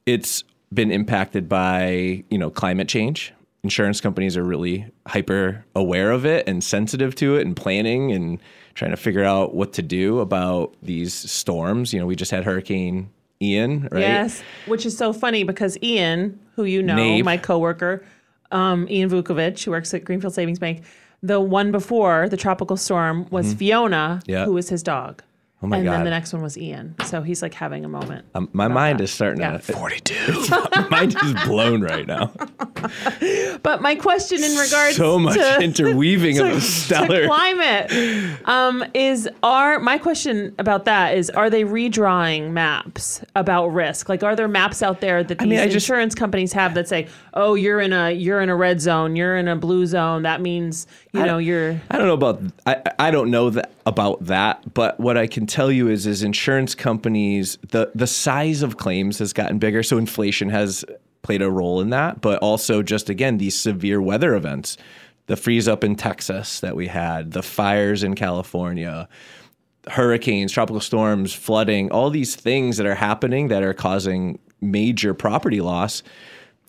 It's 0.07 0.45
been 0.73 0.93
impacted 0.93 1.49
by 1.49 2.25
you 2.31 2.39
know 2.39 2.51
climate 2.51 2.89
change. 2.89 3.33
Insurance 3.65 4.01
companies 4.01 4.37
are 4.37 4.45
really 4.45 4.87
hyper 5.09 5.65
aware 5.75 6.13
of 6.13 6.25
it 6.25 6.49
and 6.49 6.63
sensitive 6.63 7.17
to 7.17 7.35
it 7.35 7.45
and 7.45 7.57
planning 7.57 8.13
and 8.13 8.39
trying 8.75 8.93
to 8.93 8.97
figure 8.97 9.25
out 9.25 9.55
what 9.55 9.73
to 9.73 9.83
do 9.83 10.21
about 10.21 10.77
these 10.83 11.13
storms. 11.13 11.93
You 11.93 11.99
know, 11.99 12.07
we 12.07 12.15
just 12.15 12.31
had 12.31 12.45
Hurricane 12.45 13.11
Ian, 13.43 13.89
right? 13.93 14.01
Yes, 14.01 14.43
which 14.67 14.87
is 14.87 14.97
so 14.97 15.13
funny 15.13 15.45
because 15.45 15.77
Ian, 15.83 16.39
who 16.55 16.65
you 16.65 16.83
know, 16.83 16.97
Nave. 16.97 17.25
my 17.25 17.37
coworker, 17.37 18.05
um, 18.51 18.87
Ian 18.89 19.11
Vukovic, 19.11 19.63
who 19.65 19.71
works 19.73 19.93
at 19.95 20.05
Greenfield 20.05 20.35
Savings 20.35 20.59
Bank, 20.59 20.83
the 21.23 21.41
one 21.41 21.73
before 21.73 22.29
the 22.29 22.37
tropical 22.37 22.77
storm 22.77 23.27
was 23.31 23.55
Fiona, 23.55 24.21
Mm-hmm. 24.23 24.31
Yeah. 24.31 24.45
who 24.47 24.53
was 24.53 24.69
his 24.69 24.83
dog. 24.83 25.23
Oh 25.67 25.69
my 25.69 25.79
and 25.79 25.89
then 25.89 26.05
the 26.05 26.11
next 26.11 26.33
one 26.33 26.43
was 26.43 26.57
Ian. 26.57 26.95
So 27.07 27.23
he's 27.23 27.43
like 27.43 27.53
having 27.53 27.85
a 27.85 27.89
moment. 27.89 28.25
Um, 28.37 28.49
my 28.53 28.69
mind 28.69 29.01
is 29.01 29.11
starting 29.11 29.41
Yeah. 29.41 29.57
to 29.57 29.59
42. 29.73 30.47
mind 30.91 31.17
is 31.25 31.35
blown 31.45 31.83
right 31.83 32.07
now. 32.07 32.33
But 33.63 33.83
my 33.83 33.97
question 33.97 34.45
in 34.45 34.53
regards 34.57 34.97
So 34.97 35.19
much 35.19 35.35
to 35.35 35.59
interweaving 35.61 36.39
of 36.39 36.47
the 36.49 36.55
to 36.55 36.61
stellar. 36.61 37.27
climate 37.27 37.91
um, 38.45 38.85
is 38.95 39.29
are 39.43 39.81
my 39.81 39.99
question 39.99 40.55
about 40.61 40.85
that 40.85 41.17
is 41.17 41.31
are 41.31 41.51
they 41.51 41.65
redrawing 41.65 42.51
maps 42.53 43.23
about 43.35 43.69
risk 43.69 44.09
like 44.09 44.23
are 44.23 44.37
there 44.37 44.47
maps 44.47 44.83
out 44.85 45.01
there 45.01 45.25
that 45.25 45.39
these 45.39 45.49
mean, 45.49 45.59
I 45.59 45.65
just- 45.65 45.87
insurance 45.89 46.15
companies 46.15 46.53
have 46.53 46.75
that 46.75 46.87
say 46.89 47.09
oh 47.35 47.55
you're 47.55 47.81
in 47.81 47.93
a 47.93 48.13
you're 48.13 48.41
in 48.41 48.51
a 48.51 48.57
red 48.57 48.81
zone 48.81 49.17
you're 49.17 49.37
in 49.37 49.49
a 49.49 49.57
blue 49.57 49.87
zone 49.87 50.23
that 50.23 50.41
means 50.41 50.87
you 51.13 51.25
know 51.25 51.39
you're 51.39 51.81
I 51.91 51.99
don't 51.99 52.07
know 52.07 52.15
about 52.15 52.41
I, 52.67 52.83
I 53.01 53.11
don't 53.11 53.31
know 53.33 53.51
that 53.51 53.73
about 53.87 54.25
that, 54.25 54.75
but 54.75 54.99
what 54.99 55.17
I 55.17 55.29
can 55.29 55.47
tell 55.47 55.56
you 55.71 55.89
is 55.89 56.07
is 56.07 56.23
insurance 56.23 56.75
companies 56.75 57.59
the 57.71 57.91
the 57.95 58.07
size 58.07 58.63
of 58.63 58.77
claims 58.77 59.19
has 59.19 59.33
gotten 59.33 59.59
bigger, 59.59 59.83
so 59.83 59.99
inflation 59.99 60.49
has 60.51 60.85
played 61.23 61.43
a 61.43 61.51
role 61.51 61.81
in 61.81 61.91
that, 61.91 62.21
but 62.21 62.39
also 62.41 62.83
just 62.83 63.11
again 63.11 63.39
these 63.39 63.59
severe 63.59 64.01
weather 64.01 64.35
events, 64.35 64.77
the 65.27 65.37
freeze 65.37 65.67
up 65.67 65.83
in 65.83 65.97
Texas 65.97 66.61
that 66.61 66.77
we 66.77 66.87
had, 66.87 67.33
the 67.33 67.43
fires 67.43 68.03
in 68.03 68.15
California, 68.15 69.09
hurricanes, 69.89 70.53
tropical 70.53 70.81
storms, 70.81 71.33
flooding, 71.33 71.91
all 71.91 72.11
these 72.11 72.37
things 72.37 72.77
that 72.77 72.87
are 72.87 72.95
happening 72.95 73.49
that 73.49 73.63
are 73.63 73.75
causing 73.75 74.39
major 74.61 75.15
property 75.15 75.61
loss 75.61 76.03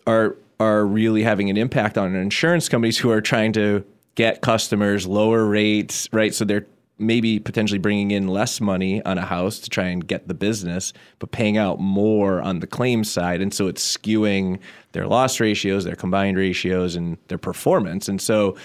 are 0.05 0.35
are 0.59 0.85
really 0.85 1.23
having 1.23 1.49
an 1.49 1.57
impact 1.57 1.97
on 1.97 2.15
insurance 2.15 2.67
companies 2.67 2.97
who 2.97 3.11
are 3.11 3.21
trying 3.21 3.53
to 3.53 3.83
get 4.15 4.41
customers 4.41 5.05
lower 5.05 5.45
rates, 5.45 6.09
right? 6.11 6.33
So 6.33 6.43
they're 6.45 6.65
maybe 6.99 7.39
potentially 7.39 7.77
bringing 7.77 8.11
in 8.11 8.27
less 8.27 8.59
money 8.59 9.03
on 9.03 9.17
a 9.17 9.25
house 9.25 9.59
to 9.59 9.69
try 9.69 9.85
and 9.85 10.07
get 10.07 10.27
the 10.27 10.33
business, 10.33 10.93
but 11.19 11.31
paying 11.31 11.57
out 11.57 11.79
more 11.79 12.41
on 12.41 12.59
the 12.59 12.67
claim 12.67 13.03
side, 13.03 13.41
and 13.41 13.53
so 13.53 13.67
it's 13.67 13.97
skewing 13.97 14.59
their 14.93 15.07
loss 15.07 15.39
ratios, 15.39 15.83
their 15.83 15.95
combined 15.95 16.37
ratios, 16.37 16.95
and 16.95 17.17
their 17.27 17.37
performance. 17.37 18.09
And 18.09 18.19
so 18.21 18.55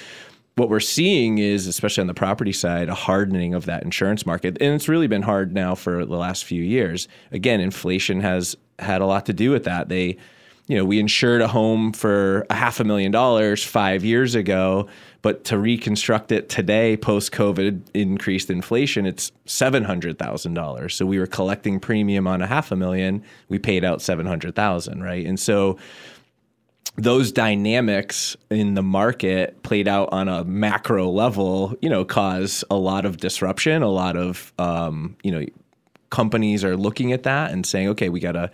what 0.56 0.68
we're 0.68 0.80
seeing 0.80 1.38
is, 1.38 1.66
especially 1.66 2.02
on 2.02 2.06
the 2.06 2.14
property 2.14 2.52
side, 2.52 2.88
a 2.88 2.94
hardening 2.94 3.54
of 3.54 3.64
that 3.66 3.82
insurance 3.82 4.26
market. 4.26 4.56
And 4.60 4.74
it's 4.74 4.88
really 4.88 5.06
been 5.06 5.22
hard 5.22 5.54
now 5.54 5.74
for 5.74 6.04
the 6.04 6.16
last 6.16 6.44
few 6.44 6.62
years. 6.62 7.08
Again, 7.30 7.60
inflation 7.60 8.20
has 8.20 8.56
had 8.78 9.00
a 9.00 9.06
lot 9.06 9.26
to 9.26 9.32
do 9.32 9.50
with 9.50 9.64
that. 9.64 9.88
They, 9.88 10.18
you 10.68 10.76
know, 10.76 10.84
we 10.84 11.00
insured 11.00 11.40
a 11.40 11.48
home 11.48 11.92
for 11.92 12.46
a 12.48 12.54
half 12.54 12.80
a 12.80 12.84
million 12.84 13.10
dollars 13.10 13.64
five 13.64 14.04
years 14.04 14.34
ago, 14.34 14.88
but 15.20 15.44
to 15.44 15.58
reconstruct 15.58 16.30
it 16.32 16.48
today, 16.48 16.96
post 16.96 17.32
COVID 17.32 17.82
increased 17.94 18.48
inflation, 18.48 19.04
it's 19.04 19.32
$700,000. 19.46 20.92
So 20.92 21.04
we 21.04 21.18
were 21.18 21.26
collecting 21.26 21.80
premium 21.80 22.26
on 22.26 22.42
a 22.42 22.46
half 22.46 22.70
a 22.70 22.76
million, 22.76 23.22
we 23.48 23.58
paid 23.58 23.84
out 23.84 24.00
700,000, 24.00 25.02
right? 25.02 25.26
And 25.26 25.38
so, 25.38 25.78
those 26.96 27.32
dynamics 27.32 28.36
in 28.50 28.74
the 28.74 28.82
market 28.82 29.62
played 29.62 29.88
out 29.88 30.10
on 30.12 30.28
a 30.28 30.44
macro 30.44 31.08
level, 31.08 31.74
you 31.80 31.88
know, 31.88 32.04
cause 32.04 32.64
a 32.70 32.76
lot 32.76 33.06
of 33.06 33.16
disruption. 33.16 33.82
A 33.82 33.88
lot 33.88 34.14
of, 34.14 34.52
um, 34.58 35.16
you 35.22 35.32
know, 35.32 35.46
companies 36.10 36.64
are 36.64 36.76
looking 36.76 37.12
at 37.12 37.22
that 37.22 37.50
and 37.50 37.64
saying, 37.64 37.88
okay, 37.88 38.10
we 38.10 38.20
got 38.20 38.32
to 38.32 38.50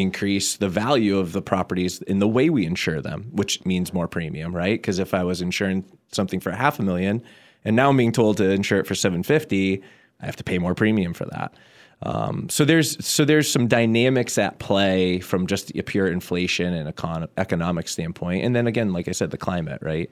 increase 0.00 0.56
the 0.56 0.68
value 0.68 1.18
of 1.18 1.32
the 1.32 1.42
properties 1.42 2.00
in 2.02 2.18
the 2.18 2.28
way 2.28 2.50
we 2.50 2.66
insure 2.66 3.00
them, 3.00 3.28
which 3.32 3.64
means 3.64 3.92
more 3.92 4.08
premium, 4.08 4.54
right? 4.54 4.80
Because 4.80 4.98
if 4.98 5.14
I 5.14 5.24
was 5.24 5.40
insuring 5.40 5.84
something 6.12 6.40
for 6.40 6.50
half 6.50 6.78
a 6.78 6.82
million 6.82 7.22
and 7.64 7.76
now 7.76 7.90
I'm 7.90 7.96
being 7.96 8.12
told 8.12 8.36
to 8.38 8.50
insure 8.50 8.78
it 8.78 8.86
for 8.86 8.94
750, 8.94 9.82
I 10.20 10.26
have 10.26 10.36
to 10.36 10.44
pay 10.44 10.58
more 10.58 10.74
premium 10.74 11.14
for 11.14 11.26
that. 11.26 11.54
Um, 12.02 12.48
so 12.48 12.64
there's 12.64 13.04
so 13.04 13.24
there's 13.24 13.50
some 13.50 13.68
dynamics 13.68 14.38
at 14.38 14.58
play 14.58 15.20
from 15.20 15.46
just 15.46 15.76
a 15.76 15.82
pure 15.82 16.06
inflation 16.08 16.72
and 16.72 16.94
econ- 16.94 17.28
economic 17.36 17.88
standpoint, 17.88 18.44
and 18.44 18.56
then 18.56 18.66
again, 18.66 18.92
like 18.92 19.06
I 19.06 19.12
said, 19.12 19.30
the 19.30 19.36
climate, 19.36 19.82
right? 19.82 20.08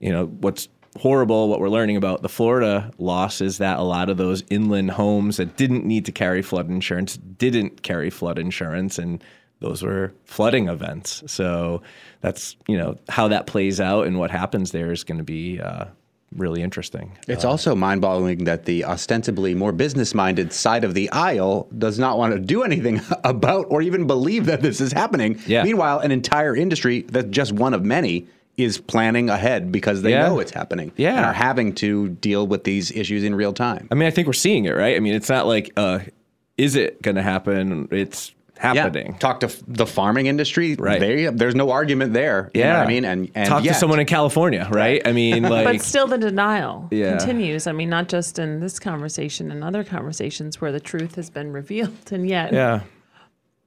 You 0.00 0.10
know 0.10 0.26
what's 0.26 0.68
horrible. 0.98 1.48
What 1.48 1.60
we're 1.60 1.68
learning 1.68 1.96
about 1.96 2.22
the 2.22 2.28
Florida 2.28 2.90
loss 2.98 3.40
is 3.40 3.58
that 3.58 3.78
a 3.78 3.82
lot 3.82 4.08
of 4.08 4.16
those 4.16 4.42
inland 4.50 4.92
homes 4.92 5.36
that 5.36 5.56
didn't 5.56 5.84
need 5.84 6.04
to 6.06 6.12
carry 6.12 6.42
flood 6.42 6.68
insurance 6.68 7.16
didn't 7.16 7.82
carry 7.82 8.10
flood 8.10 8.38
insurance, 8.38 8.98
and 8.98 9.22
those 9.60 9.82
were 9.82 10.12
flooding 10.24 10.68
events. 10.68 11.22
So 11.26 11.82
that's 12.20 12.56
you 12.66 12.76
know 12.76 12.98
how 13.08 13.28
that 13.28 13.46
plays 13.46 13.80
out 13.80 14.06
and 14.06 14.18
what 14.18 14.30
happens 14.30 14.72
there 14.72 14.92
is 14.92 15.04
going 15.04 15.18
to 15.18 15.24
be 15.24 15.60
uh, 15.60 15.86
really 16.36 16.62
interesting. 16.62 17.16
It's 17.26 17.44
also 17.44 17.74
mind 17.74 18.00
boggling 18.00 18.44
that 18.44 18.64
the 18.64 18.84
ostensibly 18.84 19.54
more 19.54 19.72
business 19.72 20.14
minded 20.14 20.52
side 20.52 20.84
of 20.84 20.94
the 20.94 21.10
aisle 21.10 21.68
does 21.76 21.98
not 21.98 22.18
want 22.18 22.34
to 22.34 22.40
do 22.40 22.62
anything 22.62 23.00
about 23.24 23.66
or 23.68 23.82
even 23.82 24.06
believe 24.06 24.46
that 24.46 24.62
this 24.62 24.80
is 24.80 24.92
happening. 24.92 25.40
Yeah. 25.46 25.64
Meanwhile, 25.64 26.00
an 26.00 26.12
entire 26.12 26.54
industry 26.54 27.02
that's 27.02 27.28
just 27.28 27.52
one 27.52 27.74
of 27.74 27.84
many 27.84 28.28
is 28.64 28.78
planning 28.78 29.30
ahead 29.30 29.70
because 29.72 30.02
they 30.02 30.10
Yeah. 30.12 30.28
know 30.28 30.38
it's 30.40 30.52
happening 30.52 30.92
Yeah. 30.96 31.16
and 31.16 31.26
are 31.26 31.32
having 31.32 31.72
to 31.76 32.08
deal 32.08 32.46
with 32.46 32.64
these 32.64 32.90
issues 32.92 33.24
in 33.24 33.34
real 33.34 33.52
time. 33.52 33.88
I 33.90 33.94
mean, 33.94 34.06
I 34.06 34.10
think 34.10 34.26
we're 34.26 34.32
seeing 34.32 34.64
it, 34.64 34.74
right? 34.76 34.96
I 34.96 35.00
mean, 35.00 35.14
it's 35.14 35.28
not 35.28 35.46
like, 35.46 35.72
uh, 35.76 36.00
is 36.58 36.76
it 36.76 37.00
going 37.02 37.16
to 37.16 37.22
happen? 37.22 37.88
It's 37.90 38.32
happening. 38.58 39.12
Yeah. 39.12 39.16
Talk 39.18 39.40
to 39.40 39.46
f- 39.46 39.62
the 39.66 39.86
farming 39.86 40.26
industry. 40.26 40.74
Right. 40.78 41.00
They, 41.00 41.24
there's 41.26 41.54
no 41.54 41.70
argument 41.70 42.12
there. 42.12 42.50
You 42.52 42.64
know 42.64 42.74
what 42.76 42.80
I 42.80 42.86
mean? 42.88 43.06
And, 43.06 43.30
and 43.34 43.48
talk 43.48 43.64
yet- 43.64 43.72
to 43.72 43.78
someone 43.78 44.00
in 44.00 44.04
California, 44.06 44.68
right? 44.70 45.00
I 45.06 45.12
mean, 45.12 45.42
like, 45.56 45.64
but 45.64 45.80
still 45.80 46.06
the 46.06 46.18
denial 46.18 46.86
Yeah. 46.90 47.16
continues 47.16 47.66
i 47.66 47.72
mean 47.72 47.88
not 47.88 48.08
just 48.10 48.38
in 48.38 48.60
this 48.60 48.78
conversation 48.78 49.50
and 49.50 49.64
other 49.64 49.82
conversations 49.82 50.60
where 50.60 50.72
the 50.72 50.80
truth 50.80 51.14
has 51.14 51.30
been 51.30 51.52
revealed 51.52 52.12
and 52.12 52.28
yet 52.28 52.52
yeah, 52.52 52.80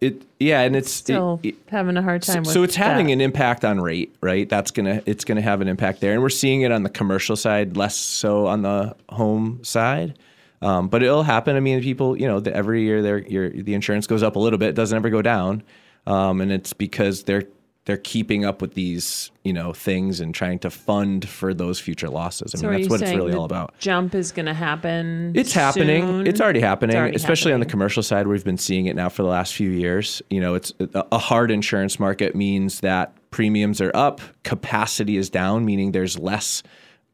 it, 0.04 0.22
yeah, 0.40 0.62
and 0.62 0.76
it's 0.76 0.92
still 0.92 1.40
it- 1.44 1.50
it- 1.50 1.56
having 1.68 1.98
a 1.98 2.02
hard 2.02 2.24
so, 2.24 2.34
time 2.34 2.44
with 2.44 2.54
so 2.54 2.64
it's 2.64 2.76
having 2.76 3.12
an 3.12 3.22
impact 3.22 3.64
on 3.66 3.80
rate, 3.82 4.16
right? 4.22 4.48
That's 4.48 4.72
gonna 4.72 5.02
it's 5.06 5.24
gonna 5.26 5.42
have 5.42 5.62
an 5.62 5.68
impact 5.68 6.02
there, 6.02 6.14
and 6.14 6.22
we're 6.22 6.30
seeing 6.30 6.62
it 6.62 6.72
on 6.72 6.84
the 6.84 6.90
commercial 6.90 7.36
side, 7.36 7.78
less 7.78 7.96
so 7.96 8.48
on 8.48 8.62
the 8.62 8.96
home 9.10 9.60
side. 9.64 10.18
Um, 10.62 10.88
but 10.88 11.04
it'll 11.04 11.24
happen. 11.24 11.58
I 11.58 11.60
mean, 11.60 11.82
people, 11.82 12.18
you 12.18 12.26
know, 12.28 12.40
the, 12.40 12.56
every 12.56 12.84
year 12.84 13.02
their 13.02 13.20
the 13.22 13.74
insurance 13.74 14.08
goes 14.08 14.24
up 14.24 14.36
a 14.36 14.40
little 14.40 14.60
bit, 14.60 14.70
it 14.70 14.76
doesn't 14.76 14.96
ever 14.96 15.10
go 15.10 15.22
down, 15.22 15.64
um, 16.08 16.40
and 16.42 16.52
it's 16.52 16.74
because 16.74 17.24
they're 17.24 17.44
they're 17.86 17.98
keeping 17.98 18.46
up 18.46 18.62
with 18.62 18.76
these 18.76 19.30
you 19.44 19.52
know 19.54 19.74
things 19.74 20.20
and 20.20 20.34
trying 20.34 20.60
to 20.60 20.70
fund 20.70 21.28
for 21.28 21.54
those 21.54 21.80
future 21.80 22.10
losses. 22.10 22.56
I 22.56 22.58
So 22.60 22.70
mean, 22.70 22.82
that's 22.82 22.90
what 22.90 23.02
it's 23.02 23.12
really 23.12 23.34
all 23.34 23.46
about. 23.46 23.78
Jump 23.80 24.16
is 24.16 24.32
going 24.32 24.46
to 24.46 24.54
happen. 24.54 25.34
It's 25.36 25.54
happening. 25.54 26.04
soon? 26.04 26.28
It's 26.28 26.40
already 26.40 26.62
happening, 26.62 26.96
already 26.96 27.16
especially 27.16 27.54
on 27.54 27.60
the 27.60 27.66
commercial 27.66 28.04
side. 28.04 28.28
We've 28.28 28.46
been 28.46 28.58
seeing 28.58 28.86
it 28.86 28.96
now 28.96 29.10
for 29.10 29.24
the 29.24 29.30
last 29.30 29.54
few 29.54 29.70
years. 29.70 30.22
You 30.30 30.42
know, 30.42 30.56
it's 30.56 30.74
a 30.80 31.06
a 31.12 31.18
hard 31.18 31.52
insurance 31.52 32.00
market 32.00 32.36
means 32.36 32.80
that 32.80 33.14
premiums 33.32 33.82
are 33.82 33.92
up, 33.94 34.22
capacity 34.44 35.18
is 35.18 35.30
down, 35.30 35.66
meaning 35.66 35.92
there's 35.92 36.18
less 36.18 36.64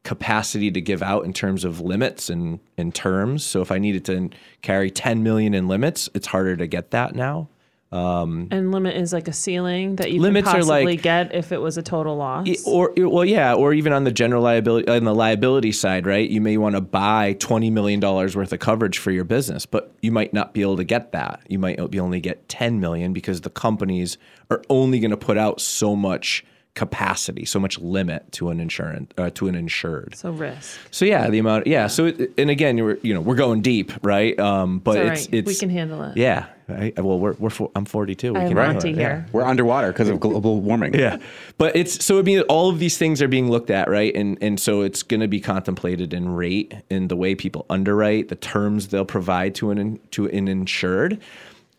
capacity 0.02 0.70
to 0.70 0.80
give 0.80 1.02
out 1.02 1.24
in 1.24 1.32
terms 1.32 1.64
of 1.64 1.80
limits 1.80 2.30
and, 2.30 2.60
and 2.78 2.94
terms. 2.94 3.44
So 3.44 3.60
if 3.60 3.70
I 3.70 3.78
needed 3.78 4.04
to 4.06 4.30
carry 4.62 4.90
10 4.90 5.22
million 5.22 5.52
in 5.54 5.68
limits, 5.68 6.08
it's 6.14 6.28
harder 6.28 6.56
to 6.56 6.66
get 6.66 6.90
that 6.92 7.14
now. 7.14 7.48
And 7.92 8.70
limit 8.72 8.96
is 8.96 9.12
like 9.12 9.26
a 9.26 9.32
ceiling 9.32 9.96
that 9.96 10.12
you 10.12 10.20
Limits 10.20 10.48
can 10.48 10.60
possibly 10.60 10.84
like- 10.84 11.02
get 11.02 11.34
if 11.34 11.50
it 11.52 11.58
was 11.58 11.76
a 11.76 11.82
total 11.82 12.16
loss. 12.16 12.46
Or 12.64 12.92
well, 12.96 13.24
yeah, 13.24 13.54
or 13.54 13.72
even 13.74 13.92
on 13.92 14.04
the 14.04 14.12
general 14.12 14.42
liability 14.42 14.88
on 14.88 15.04
the 15.04 15.14
liability 15.14 15.72
side, 15.72 16.06
right? 16.06 16.28
You 16.28 16.40
may 16.40 16.56
want 16.56 16.76
to 16.76 16.80
buy 16.80 17.34
twenty 17.34 17.70
million 17.70 17.98
dollars 18.00 18.36
worth 18.36 18.52
of 18.52 18.60
coverage 18.60 18.98
for 18.98 19.10
your 19.10 19.24
business, 19.24 19.66
but 19.66 19.92
you 20.02 20.12
might 20.12 20.32
not 20.32 20.54
be 20.54 20.62
able 20.62 20.76
to 20.76 20.84
get 20.84 21.12
that. 21.12 21.40
You 21.48 21.58
might 21.58 21.90
be 21.90 21.98
only 21.98 22.20
get 22.20 22.48
ten 22.48 22.80
million 22.80 23.12
because 23.12 23.40
the 23.40 23.50
companies 23.50 24.18
are 24.50 24.62
only 24.70 25.00
going 25.00 25.10
to 25.10 25.16
put 25.16 25.36
out 25.36 25.60
so 25.60 25.96
much 25.96 26.44
capacity, 26.74 27.44
so 27.44 27.58
much 27.58 27.78
limit 27.80 28.30
to 28.32 28.48
an 28.50 28.60
insurance 28.60 29.12
uh, 29.18 29.30
to 29.30 29.48
an 29.48 29.54
insured. 29.56 30.14
so 30.14 30.30
risk. 30.30 30.78
So 30.92 31.04
yeah, 31.04 31.28
the 31.28 31.38
amount, 31.38 31.66
yeah. 31.66 31.88
So 31.88 32.06
it, 32.06 32.32
and 32.38 32.48
again, 32.50 32.78
you're 32.78 32.98
you 32.98 33.12
know 33.12 33.20
we're 33.20 33.34
going 33.34 33.60
deep, 33.62 33.92
right? 34.02 34.38
Um, 34.38 34.78
but 34.78 34.96
it's 34.96 35.26
right. 35.26 35.34
it's 35.34 35.46
we 35.48 35.54
can 35.56 35.70
handle 35.70 36.02
it. 36.04 36.16
yeah. 36.16 36.46
I, 36.70 37.00
well, 37.00 37.18
we're 37.18 37.34
we're 37.34 37.50
four, 37.50 37.70
I'm 37.74 37.84
42. 37.84 38.32
We 38.32 38.38
I 38.38 38.42
have 38.42 38.48
can 38.48 38.56
handle 38.56 38.74
Monty 38.74 38.90
it, 38.90 38.96
here. 38.96 39.26
We're 39.32 39.42
underwater 39.44 39.88
because 39.92 40.08
of 40.08 40.20
global 40.20 40.60
warming. 40.60 40.94
yeah. 40.94 41.18
But 41.58 41.76
it's 41.76 42.04
so 42.04 42.18
i 42.18 42.22
mean 42.22 42.40
all 42.42 42.68
of 42.70 42.78
these 42.78 42.96
things 42.98 43.20
are 43.22 43.28
being 43.28 43.50
looked 43.50 43.70
at 43.70 43.88
right? 43.88 44.14
And 44.14 44.38
and 44.40 44.58
so 44.58 44.82
it's 44.82 45.02
going 45.02 45.20
to 45.20 45.28
be 45.28 45.40
contemplated 45.40 46.12
in 46.14 46.28
rate 46.28 46.74
in 46.90 47.08
the 47.08 47.16
way 47.16 47.34
people 47.34 47.66
underwrite 47.70 48.28
the 48.28 48.36
terms 48.36 48.88
they'll 48.88 49.04
provide 49.04 49.54
to 49.56 49.70
an 49.70 49.98
to 50.12 50.26
an 50.26 50.48
insured. 50.48 51.20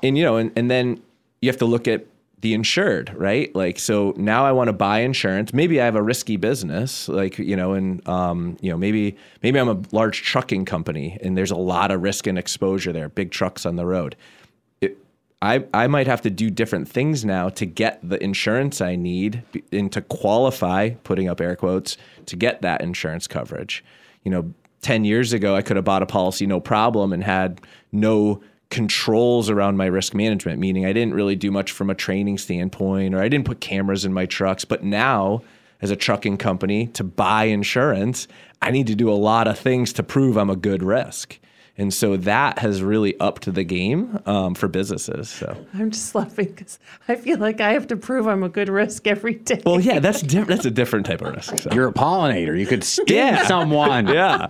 And 0.04 0.18
you 0.18 0.24
know 0.24 0.38
and, 0.38 0.52
and 0.56 0.70
then 0.70 1.02
you 1.42 1.50
have 1.50 1.58
to 1.58 1.66
look 1.66 1.88
at 1.88 2.06
the 2.42 2.56
insured 2.56 3.14
right? 3.16 3.54
Like 3.56 3.78
so 3.78 4.16
now 4.18 4.46
i 4.46 4.52
want 4.52 4.68
to 4.68 4.74
buy 4.74 5.02
insurance. 5.02 5.54
Maybe 5.54 5.80
i 5.80 5.86
have 5.86 5.96
a 5.96 6.02
risky 6.02 6.38
business 6.38 7.08
like 7.08 7.38
you 7.38 7.56
know 7.56 7.74
and 7.74 8.08
um 8.08 8.58
you 8.62 8.72
know 8.72 8.78
maybe 8.78 9.16
maybe 9.44 9.60
i'm 9.60 9.70
a 9.70 9.80
large 9.92 10.24
trucking 10.24 10.66
company 10.66 11.20
and 11.22 11.38
there's 11.38 11.52
a 11.52 11.56
lot 11.56 11.92
of 11.92 12.02
risk 12.02 12.26
and 12.26 12.40
exposure 12.40 12.92
there 12.92 13.10
big 13.10 13.30
trucks 13.30 13.64
on 13.66 13.76
the 13.76 13.86
road. 13.86 14.16
it, 14.16 14.18
I, 15.42 15.66
I 15.74 15.88
might 15.88 16.06
have 16.08 16.22
to 16.22 16.30
do 16.30 16.50
different 16.52 16.88
things 16.88 17.26
now 17.26 17.50
to 17.50 17.66
get 17.66 18.00
the 18.08 18.22
insurance 18.24 18.80
I 18.80 18.96
need 18.96 19.44
and 19.72 19.92
to 19.92 20.02
qualify, 20.02 20.92
putting 21.04 21.28
up 21.28 21.42
air 21.42 21.56
quotes, 21.56 21.98
to 22.28 22.36
get 22.36 22.62
that 22.62 22.82
insurance 22.82 23.28
coverage. 23.28 23.84
You 24.24 24.32
know, 24.32 24.54
10 24.84 25.04
years 25.04 25.34
ago, 25.34 25.56
I 25.56 25.64
could 25.64 25.78
have 25.78 25.86
bought 25.86 26.04
a 26.04 26.08
policy 26.08 26.46
no 26.46 26.60
problem 26.60 27.12
and 27.12 27.24
had 27.24 27.62
no 27.92 28.42
controls 28.70 29.50
around 29.50 29.78
my 29.78 29.86
risk 29.86 30.14
management, 30.14 30.60
meaning 30.60 30.86
I 30.86 30.94
didn't 30.94 31.14
really 31.14 31.36
do 31.36 31.52
much 31.52 31.72
from 31.72 31.90
a 31.90 31.96
training 31.96 32.38
standpoint 32.38 33.14
or 33.14 33.22
I 33.22 33.28
didn't 33.28 33.46
put 33.46 33.62
cameras 33.62 34.06
in 34.06 34.14
my 34.14 34.26
trucks. 34.28 34.64
But 34.64 34.84
now, 34.84 35.42
as 35.82 35.90
a 35.90 35.96
trucking 35.96 36.38
company, 36.38 36.88
to 36.88 37.04
buy 37.04 37.46
insurance, 37.46 38.28
I 38.62 38.72
need 38.72 38.88
to 38.88 38.96
do 38.96 39.12
a 39.12 39.14
lot 39.14 39.48
of 39.48 39.58
things 39.58 39.92
to 39.94 40.04
prove 40.04 40.38
I'm 40.38 40.50
a 40.50 40.56
good 40.56 40.84
risk. 40.84 41.40
And 41.78 41.94
so 41.94 42.18
that 42.18 42.60
has 42.60 42.84
really 42.84 43.20
upped 43.20 43.52
the 43.52 43.64
game 43.64 44.20
um, 44.26 44.54
for 44.56 44.68
businesses. 44.68 45.30
So, 45.30 45.58
I'm 45.74 45.90
just 45.90 46.14
laughing 46.14 46.48
because 46.48 46.78
I 47.08 47.16
feel 47.16 47.40
like 47.40 47.62
I 47.62 47.72
have 47.74 47.88
to 47.88 47.96
prove 47.96 48.28
I'm 48.28 48.44
a 48.44 48.50
good 48.50 48.70
risk 48.70 49.08
every 49.08 49.36
day. 49.36 49.62
well, 49.66 49.80
yeah, 49.80 50.00
that's 50.00 50.22
diff- 50.22 50.48
that's 50.48 50.66
a 50.66 50.72
different 50.72 51.06
type 51.06 51.22
of 51.22 51.34
risk. 51.34 51.58
So. 51.58 51.70
You're 51.74 51.88
a 51.88 51.94
pollinator. 51.94 52.60
You 52.60 52.68
could 52.68 52.84
sting 52.84 53.06
Yeah. 53.18 53.46
someone. 53.48 54.08
yeah. 54.14 54.50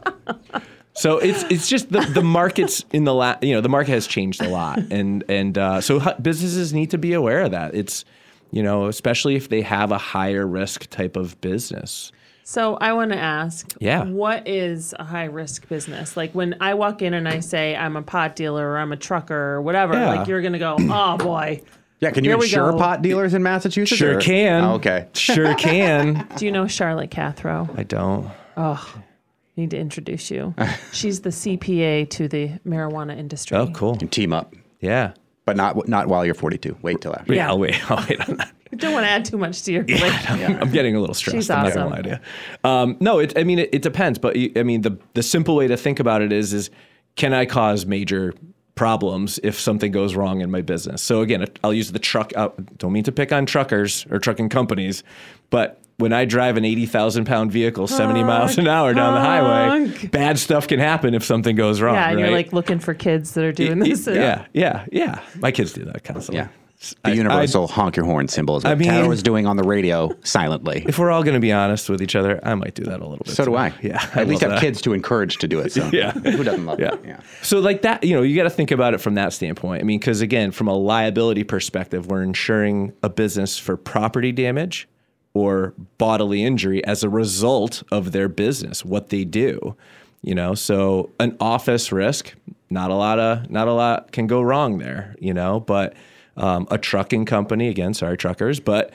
So 0.93 1.19
it's 1.19 1.43
it's 1.43 1.69
just 1.69 1.89
the, 1.91 2.01
the 2.01 2.21
markets 2.23 2.83
in 2.91 3.05
the 3.05 3.13
la- 3.13 3.37
you 3.41 3.53
know 3.53 3.61
the 3.61 3.69
market 3.69 3.91
has 3.91 4.07
changed 4.07 4.41
a 4.41 4.49
lot 4.49 4.79
and 4.91 5.23
and 5.29 5.57
uh, 5.57 5.79
so 5.79 5.99
hu- 5.99 6.21
businesses 6.21 6.73
need 6.73 6.91
to 6.91 6.97
be 6.97 7.13
aware 7.13 7.43
of 7.43 7.51
that. 7.51 7.73
It's 7.75 8.03
you 8.51 8.61
know 8.61 8.87
especially 8.87 9.35
if 9.37 9.47
they 9.47 9.61
have 9.61 9.91
a 9.91 9.97
higher 9.97 10.45
risk 10.45 10.89
type 10.89 11.15
of 11.15 11.39
business. 11.39 12.11
So 12.51 12.75
I 12.75 12.91
want 12.91 13.13
to 13.13 13.17
ask, 13.17 13.65
Yeah. 13.79 14.03
what 14.03 14.45
is 14.45 14.93
a 14.99 15.05
high 15.05 15.23
risk 15.23 15.69
business? 15.69 16.17
Like 16.17 16.33
when 16.33 16.57
I 16.59 16.73
walk 16.73 17.01
in 17.01 17.13
and 17.13 17.25
I 17.25 17.39
say 17.39 17.77
I'm 17.77 17.95
a 17.95 18.01
pot 18.01 18.35
dealer 18.35 18.67
or 18.71 18.77
I'm 18.77 18.91
a 18.91 18.97
trucker 18.97 19.53
or 19.53 19.61
whatever, 19.61 19.93
Yeah. 19.93 20.09
like 20.09 20.27
you're 20.27 20.41
gonna 20.41 20.59
go, 20.59 20.75
oh 20.77 21.15
boy. 21.15 21.61
Yeah, 22.01 22.11
can 22.11 22.25
you 22.25 22.31
Here 22.31 22.37
we 22.37 22.47
insure 22.47 22.73
go. 22.73 22.77
pot 22.77 23.01
dealers 23.01 23.33
in 23.33 23.41
Massachusetts? 23.41 23.97
Sure 23.97 24.17
or- 24.17 24.19
can. 24.19 24.65
Oh, 24.65 24.73
okay. 24.73 25.07
Sure 25.13 25.55
can. 25.55 26.27
Do 26.35 26.45
you 26.45 26.51
know 26.51 26.67
Charlotte 26.67 27.09
Cathro? 27.09 27.69
I 27.79 27.83
don't. 27.83 28.29
Oh, 28.57 28.95
need 29.55 29.69
to 29.69 29.77
introduce 29.77 30.29
you. 30.29 30.53
She's 30.91 31.21
the 31.21 31.29
CPA 31.29 32.09
to 32.09 32.27
the 32.27 32.49
marijuana 32.67 33.17
industry. 33.17 33.55
Oh, 33.55 33.67
cool. 33.67 33.97
And 34.01 34.11
team 34.11 34.33
up, 34.33 34.53
Yeah. 34.81 35.13
But 35.45 35.55
not 35.57 35.87
not 35.87 36.07
while 36.07 36.25
you're 36.25 36.33
42. 36.35 36.77
Wait 36.81 37.01
till 37.01 37.13
after. 37.13 37.33
Yeah. 37.33 37.45
Yeah. 37.45 37.49
I'll 37.49 37.59
wait. 37.59 37.91
I'll 37.91 38.05
wait 38.07 38.29
on 38.29 38.37
that. 38.37 38.51
You 38.71 38.77
don't 38.77 38.93
want 38.93 39.05
to 39.05 39.09
add 39.09 39.25
too 39.25 39.37
much 39.37 39.63
to 39.63 39.73
your 39.73 39.83
plate. 39.83 40.31
I'm 40.31 40.71
getting 40.71 40.95
a 40.95 40.99
little 40.99 41.13
stressed. 41.13 41.35
She's 41.35 41.49
I'm 41.49 41.65
not 41.65 41.73
gonna 41.73 41.87
awesome. 41.87 42.03
lie 42.03 42.19
to. 42.63 42.69
Um, 42.69 42.97
no, 43.01 43.19
it, 43.19 43.37
I 43.37 43.43
mean 43.43 43.59
it, 43.59 43.69
it 43.73 43.81
depends, 43.81 44.17
but 44.17 44.37
I 44.55 44.63
mean 44.63 44.81
the 44.81 44.97
the 45.13 45.23
simple 45.23 45.55
way 45.55 45.67
to 45.67 45.75
think 45.75 45.99
about 45.99 46.21
it 46.21 46.31
is 46.31 46.53
is 46.53 46.69
can 47.15 47.33
I 47.33 47.45
cause 47.45 47.85
major 47.85 48.33
problems 48.75 49.39
if 49.43 49.59
something 49.59 49.91
goes 49.91 50.15
wrong 50.15 50.39
in 50.39 50.49
my 50.49 50.61
business? 50.61 51.01
So 51.01 51.21
again, 51.21 51.45
I'll 51.63 51.73
use 51.73 51.91
the 51.91 51.99
truck. 51.99 52.31
Uh, 52.35 52.49
don't 52.77 52.93
mean 52.93 53.03
to 53.03 53.11
pick 53.11 53.33
on 53.33 53.45
truckers 53.45 54.05
or 54.09 54.19
trucking 54.19 54.49
companies, 54.49 55.03
but 55.49 55.81
when 56.01 56.11
I 56.13 56.25
drive 56.25 56.57
an 56.57 56.65
80,000 56.65 57.25
pound 57.25 57.51
vehicle 57.51 57.87
70 57.87 58.23
miles 58.23 58.57
an 58.57 58.67
hour 58.67 58.93
down 58.93 59.13
the 59.13 59.21
highway, 59.21 60.07
bad 60.07 60.37
stuff 60.39 60.67
can 60.67 60.79
happen 60.79 61.13
if 61.13 61.23
something 61.23 61.55
goes 61.55 61.79
wrong. 61.81 61.95
Yeah, 61.95 62.09
and 62.09 62.19
you're 62.19 62.31
like 62.31 62.51
looking 62.51 62.79
for 62.79 62.93
kids 62.93 63.31
that 63.35 63.43
are 63.45 63.51
doing 63.53 63.79
this. 63.79 64.07
yeah, 64.07 64.45
yeah, 64.53 64.85
yeah. 64.91 65.21
My 65.39 65.51
kids 65.51 65.71
do 65.73 65.85
that 65.85 66.03
constantly. 66.03 66.37
Yeah. 66.43 66.47
I- 67.03 67.11
The 67.11 67.17
universal 67.17 67.67
honk 67.67 67.95
your 67.95 68.05
horn 68.07 68.27
symbol 68.27 68.57
is 68.57 68.63
what 68.63 68.71
I 68.71 68.75
mean- 68.75 68.89
Tara 68.89 69.07
was 69.07 69.21
doing 69.21 69.45
on 69.45 69.55
the 69.55 69.61
radio 69.63 70.09
silently. 70.23 70.83
If 70.87 70.97
we're 70.97 71.11
all 71.11 71.21
going 71.21 71.35
to 71.35 71.39
be 71.39 71.51
honest 71.51 71.87
with 71.91 72.01
each 72.01 72.15
other, 72.15 72.39
I 72.41 72.55
might 72.55 72.73
do 72.73 72.81
that 72.85 72.99
a 73.01 73.05
little 73.07 73.23
bit. 73.23 73.35
So 73.35 73.45
do. 73.45 73.55
I. 73.55 73.71
Yeah, 73.83 74.03
At 74.15 74.27
least 74.27 74.41
have 74.41 74.49
that. 74.49 74.61
kids 74.61 74.81
to 74.81 74.93
encourage 74.93 75.37
to 75.37 75.47
do 75.47 75.59
it. 75.59 75.71
So 75.73 75.87
Yeah. 75.93 76.11
who 76.13 76.43
doesn't 76.43 76.65
love 76.65 76.79
Yeah. 76.79 76.91
that? 76.95 77.05
Yeah. 77.05 77.19
So 77.43 77.59
like 77.59 77.83
that, 77.83 78.03
you 78.03 78.15
know, 78.15 78.23
you 78.23 78.35
got 78.35 78.43
to 78.45 78.49
think 78.49 78.71
about 78.71 78.95
it 78.95 78.97
from 78.97 79.13
that 79.13 79.31
standpoint. 79.31 79.81
I 79.81 79.85
mean, 79.85 79.99
because 79.99 80.21
again, 80.21 80.49
from 80.49 80.67
a 80.67 80.73
liability 80.75 81.43
perspective, 81.43 82.07
we're 82.07 82.23
insuring 82.23 82.93
a 83.03 83.09
business 83.09 83.59
for 83.59 83.77
property 83.77 84.31
damage 84.31 84.87
or 85.33 85.73
bodily 85.97 86.43
injury 86.43 86.83
as 86.85 87.03
a 87.03 87.09
result 87.09 87.83
of 87.91 88.11
their 88.11 88.27
business, 88.27 88.83
what 88.83 89.09
they 89.09 89.23
do. 89.23 89.75
You 90.21 90.35
know, 90.35 90.53
so 90.53 91.09
an 91.19 91.35
office 91.39 91.91
risk, 91.91 92.33
not 92.69 92.91
a 92.91 92.95
lot 92.95 93.17
of, 93.19 93.49
not 93.49 93.67
a 93.67 93.73
lot 93.73 94.11
can 94.11 94.27
go 94.27 94.41
wrong 94.41 94.77
there. 94.77 95.15
You 95.19 95.33
know, 95.33 95.59
but 95.59 95.95
um, 96.37 96.67
a 96.69 96.77
trucking 96.77 97.25
company, 97.25 97.69
again, 97.69 97.93
sorry 97.93 98.17
truckers, 98.17 98.59
but 98.59 98.91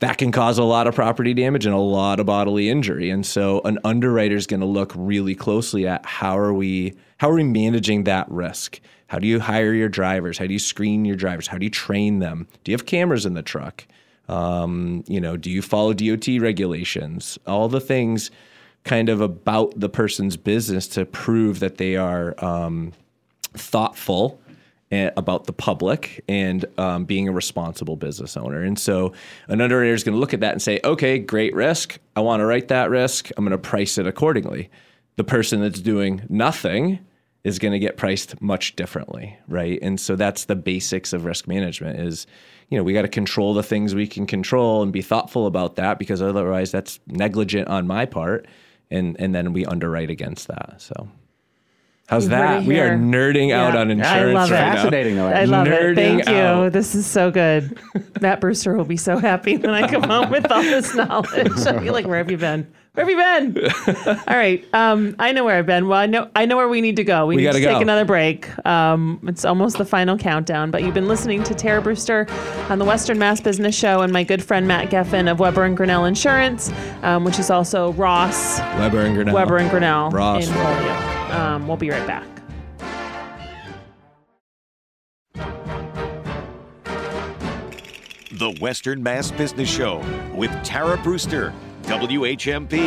that 0.00 0.18
can 0.18 0.30
cause 0.30 0.58
a 0.58 0.64
lot 0.64 0.86
of 0.86 0.94
property 0.94 1.34
damage 1.34 1.66
and 1.66 1.74
a 1.74 1.80
lot 1.80 2.20
of 2.20 2.26
bodily 2.26 2.68
injury. 2.68 3.10
And 3.10 3.26
so 3.26 3.60
an 3.64 3.78
underwriter 3.84 4.36
is 4.36 4.46
going 4.46 4.60
to 4.60 4.66
look 4.66 4.92
really 4.94 5.34
closely 5.34 5.86
at 5.86 6.06
how 6.06 6.38
are 6.38 6.52
we 6.52 6.94
how 7.18 7.28
are 7.30 7.34
we 7.34 7.42
managing 7.42 8.04
that 8.04 8.30
risk? 8.30 8.80
How 9.08 9.18
do 9.18 9.26
you 9.26 9.40
hire 9.40 9.72
your 9.72 9.88
drivers? 9.88 10.38
How 10.38 10.46
do 10.46 10.52
you 10.52 10.58
screen 10.60 11.04
your 11.04 11.16
drivers? 11.16 11.48
How 11.48 11.58
do 11.58 11.64
you 11.64 11.70
train 11.70 12.20
them? 12.20 12.46
Do 12.62 12.70
you 12.70 12.76
have 12.76 12.86
cameras 12.86 13.26
in 13.26 13.34
the 13.34 13.42
truck? 13.42 13.84
Um, 14.28 15.04
you 15.06 15.20
know, 15.20 15.36
do 15.36 15.50
you 15.50 15.62
follow 15.62 15.92
DOT 15.92 16.28
regulations? 16.40 17.38
All 17.46 17.68
the 17.68 17.80
things 17.80 18.30
kind 18.84 19.08
of 19.08 19.20
about 19.20 19.78
the 19.78 19.88
person's 19.88 20.36
business 20.36 20.88
to 20.88 21.04
prove 21.04 21.60
that 21.60 21.76
they 21.76 21.96
are 21.96 22.34
um, 22.42 22.92
thoughtful 23.52 24.40
eh, 24.90 25.10
about 25.16 25.44
the 25.44 25.52
public 25.52 26.24
and 26.28 26.64
um, 26.78 27.04
being 27.04 27.28
a 27.28 27.32
responsible 27.32 27.96
business 27.96 28.36
owner. 28.36 28.62
And 28.62 28.78
so 28.78 29.12
an 29.48 29.60
underwriter 29.60 29.92
is 29.92 30.04
going 30.04 30.14
to 30.14 30.20
look 30.20 30.34
at 30.34 30.40
that 30.40 30.52
and 30.52 30.62
say, 30.62 30.80
okay, 30.84 31.18
great 31.18 31.54
risk. 31.54 31.98
I 32.16 32.20
want 32.20 32.40
to 32.40 32.46
write 32.46 32.68
that 32.68 32.90
risk. 32.90 33.30
I'm 33.36 33.44
going 33.44 33.52
to 33.52 33.58
price 33.58 33.98
it 33.98 34.06
accordingly. 34.06 34.70
The 35.16 35.24
person 35.24 35.60
that's 35.60 35.80
doing 35.80 36.22
nothing 36.28 37.00
is 37.44 37.58
going 37.58 37.72
to 37.72 37.78
get 37.78 37.96
priced 37.96 38.40
much 38.40 38.76
differently, 38.76 39.36
right? 39.48 39.78
And 39.82 39.98
so 39.98 40.16
that's 40.16 40.44
the 40.44 40.56
basics 40.56 41.12
of 41.12 41.24
risk 41.24 41.46
management 41.46 41.98
is, 42.00 42.26
you 42.68 42.76
know, 42.78 42.84
we 42.84 42.92
got 42.92 43.02
to 43.02 43.08
control 43.08 43.54
the 43.54 43.62
things 43.62 43.94
we 43.94 44.06
can 44.06 44.26
control 44.26 44.82
and 44.82 44.92
be 44.92 45.02
thoughtful 45.02 45.46
about 45.46 45.76
that 45.76 45.98
because 45.98 46.20
otherwise 46.20 46.70
that's 46.70 47.00
negligent 47.06 47.68
on 47.68 47.86
my 47.86 48.04
part 48.06 48.46
and 48.90 49.16
and 49.18 49.34
then 49.34 49.52
we 49.52 49.64
underwrite 49.66 50.10
against 50.10 50.48
that. 50.48 50.74
So 50.78 51.08
How's 52.08 52.24
You 52.24 52.30
heard 52.30 52.62
that? 52.62 52.64
We 52.66 52.80
are 52.80 52.88
here. 52.88 52.98
nerding 52.98 53.52
out 53.52 53.74
Yeah. 53.74 53.80
on 53.80 53.88
I 53.90 53.92
insurance 53.92 54.34
love 54.34 54.50
it. 54.50 54.54
right 54.54 54.60
now. 54.68 54.74
Fascinating, 54.76 55.16
though. 55.16 55.26
I 55.26 55.44
love 55.44 55.66
it. 55.66 55.70
Nerding 55.70 55.94
Thank 55.94 56.28
you. 56.28 56.34
out. 56.36 56.72
This 56.72 56.94
is 56.94 57.04
so 57.06 57.30
good. 57.30 57.78
Matt 58.22 58.40
Brewster 58.40 58.74
will 58.74 58.86
be 58.86 58.96
so 58.96 59.18
happy 59.18 59.58
when 59.58 59.68
I 59.74 59.86
come 59.86 60.04
home 60.04 60.30
with 60.30 60.50
all 60.50 60.62
this 60.62 60.94
knowledge. 60.94 61.52
I'll 61.66 61.80
be 61.82 61.90
like, 61.90 62.06
"Where 62.06 62.16
have 62.16 62.30
you 62.30 62.38
been? 62.38 62.66
Where 62.98 63.06
have 63.06 63.52
you 63.52 63.52
been?" 63.52 64.18
all 64.26 64.36
right. 64.36 64.64
Um, 64.74 65.14
I 65.18 65.32
know 65.32 65.44
where 65.44 65.56
I've 65.56 65.66
been. 65.66 65.88
Well, 65.88 65.98
I 65.98 66.06
know 66.06 66.30
I 66.34 66.46
know 66.46 66.56
where 66.56 66.68
we 66.68 66.80
need 66.80 66.96
to 66.96 67.04
go. 67.04 67.26
We, 67.26 67.36
need 67.36 67.44
gotta 67.44 67.60
to 67.60 67.64
take 67.64 67.80
another 67.82 68.04
break. 68.04 68.48
Um, 68.66 69.20
it's 69.28 69.44
almost 69.44 69.78
the 69.78 69.84
final 69.84 70.18
countdown. 70.18 70.70
But 70.70 70.82
you've 70.82 70.94
been 70.94 71.08
listening 71.08 71.44
to 71.44 71.54
Tara 71.54 71.80
Brewster 71.80 72.26
on 72.68 72.78
the 72.78 72.84
Western 72.84 73.18
Mass 73.18 73.40
Business 73.40 73.74
Show, 73.76 74.00
and 74.00 74.12
my 74.12 74.24
good 74.24 74.42
friend 74.42 74.66
Matt 74.66 74.90
Geffen 74.90 75.30
of 75.30 75.38
Weber 75.38 75.64
and 75.64 75.76
Grinnell 75.76 76.04
Insurance, 76.06 76.72
um, 77.02 77.24
which 77.24 77.38
is 77.38 77.50
also 77.50 77.92
Ross 77.92 78.58
Weber 78.58 79.00
and 79.00 79.14
Grinnell. 79.14 79.34
Weber 79.34 79.58
and 79.58 79.70
Grinnell 79.70 80.10
Ross 80.10 80.46
in 80.46 80.52
Holyoke. 80.52 81.34
Um, 81.34 81.68
we'll 81.68 81.76
be 81.76 81.90
right 81.90 82.06
back. 82.06 82.26
The 88.38 88.56
Western 88.60 89.02
Mass 89.02 89.32
Business 89.32 89.68
Show 89.68 89.98
with 90.32 90.52
Tara 90.62 90.96
Brewster, 90.98 91.52
WHMP. 91.88 92.78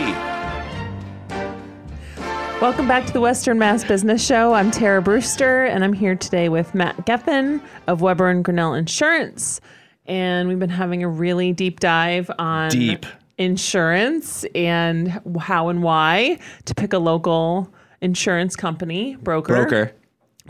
Welcome 2.61 2.87
back 2.87 3.07
to 3.07 3.13
the 3.13 3.19
Western 3.19 3.57
Mass 3.57 3.83
Business 3.83 4.23
Show. 4.23 4.53
I'm 4.53 4.69
Tara 4.69 5.01
Brewster, 5.01 5.65
and 5.65 5.83
I'm 5.83 5.93
here 5.93 6.15
today 6.15 6.49
with 6.49 6.75
Matt 6.75 6.95
Geffen 7.07 7.59
of 7.87 8.01
Weber 8.01 8.29
and 8.29 8.43
Grinnell 8.45 8.75
Insurance. 8.75 9.59
And 10.05 10.47
we've 10.47 10.59
been 10.59 10.69
having 10.69 11.01
a 11.03 11.07
really 11.07 11.51
deep 11.51 11.79
dive 11.79 12.29
on 12.37 12.69
Deep. 12.69 13.07
insurance 13.39 14.45
and 14.53 15.19
how 15.39 15.69
and 15.69 15.81
why 15.81 16.37
to 16.65 16.75
pick 16.75 16.93
a 16.93 16.99
local 16.99 17.73
insurance 18.01 18.55
company, 18.55 19.15
broker, 19.15 19.55
Broker. 19.55 19.91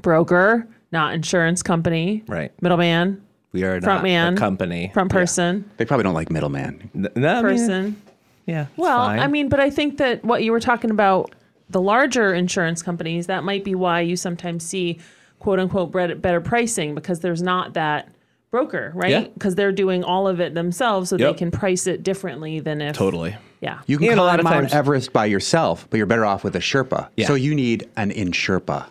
broker, 0.01 0.67
not 0.91 1.13
insurance 1.13 1.63
company, 1.63 2.23
Right. 2.27 2.51
middleman, 2.61 3.21
We 3.53 3.63
are 3.63 3.79
Front 3.81 3.85
not 3.99 4.03
man. 4.03 4.33
a 4.33 4.37
company. 4.37 4.91
front 4.93 5.09
person, 5.11 5.63
They 5.77 5.85
probably 5.85 6.03
don't 6.03 6.13
like 6.13 6.29
middleman. 6.29 6.89
N- 6.93 7.07
no, 7.15 7.29
I 7.29 7.35
mean, 7.35 7.43
person. 7.43 7.95
Yeah. 8.45 8.67
Well, 8.77 9.05
fine. 9.07 9.19
I 9.19 9.27
mean, 9.27 9.49
but 9.49 9.59
I 9.59 9.69
think 9.69 9.97
that 9.97 10.23
what 10.23 10.43
you 10.43 10.51
were 10.51 10.59
talking 10.59 10.89
about, 10.91 11.33
the 11.69 11.81
larger 11.81 12.33
insurance 12.33 12.81
companies, 12.81 13.27
that 13.27 13.43
might 13.43 13.63
be 13.63 13.75
why 13.75 14.01
you 14.01 14.15
sometimes 14.15 14.63
see 14.65 14.99
quote 15.39 15.59
unquote 15.59 15.91
better 16.21 16.41
pricing 16.41 16.93
because 16.95 17.19
there's 17.21 17.41
not 17.41 17.73
that 17.73 18.09
broker, 18.51 18.91
Yeah. 18.95 19.01
right? 19.01 19.33
Because 19.33 19.55
they're 19.55 19.71
doing 19.71 20.03
all 20.03 20.27
of 20.27 20.39
it 20.41 20.53
themselves 20.53 21.09
so 21.09 21.17
they 21.17 21.33
can 21.33 21.51
price 21.51 21.87
it 21.87 22.03
differently 22.03 22.59
than 22.59 22.81
if. 22.81 22.95
totally. 22.95 23.35
Yeah. 23.61 23.79
You 23.87 23.97
can 23.97 24.09
And 24.09 24.13
a 24.13 24.15
climb 24.17 24.27
lot 24.27 24.39
of 24.39 24.43
Mount 24.43 24.55
times- 24.55 24.73
Everest 24.73 25.13
by 25.13 25.25
yourself, 25.25 25.87
but 25.89 25.97
you're 25.97 26.05
better 26.07 26.25
off 26.25 26.43
with 26.43 26.55
a 26.55 26.59
Sherpa. 26.59 27.07
Yeah. 27.15 27.27
So 27.27 27.35
you 27.35 27.55
need 27.55 27.87
an 27.95 28.11
Insherpa. 28.11 28.85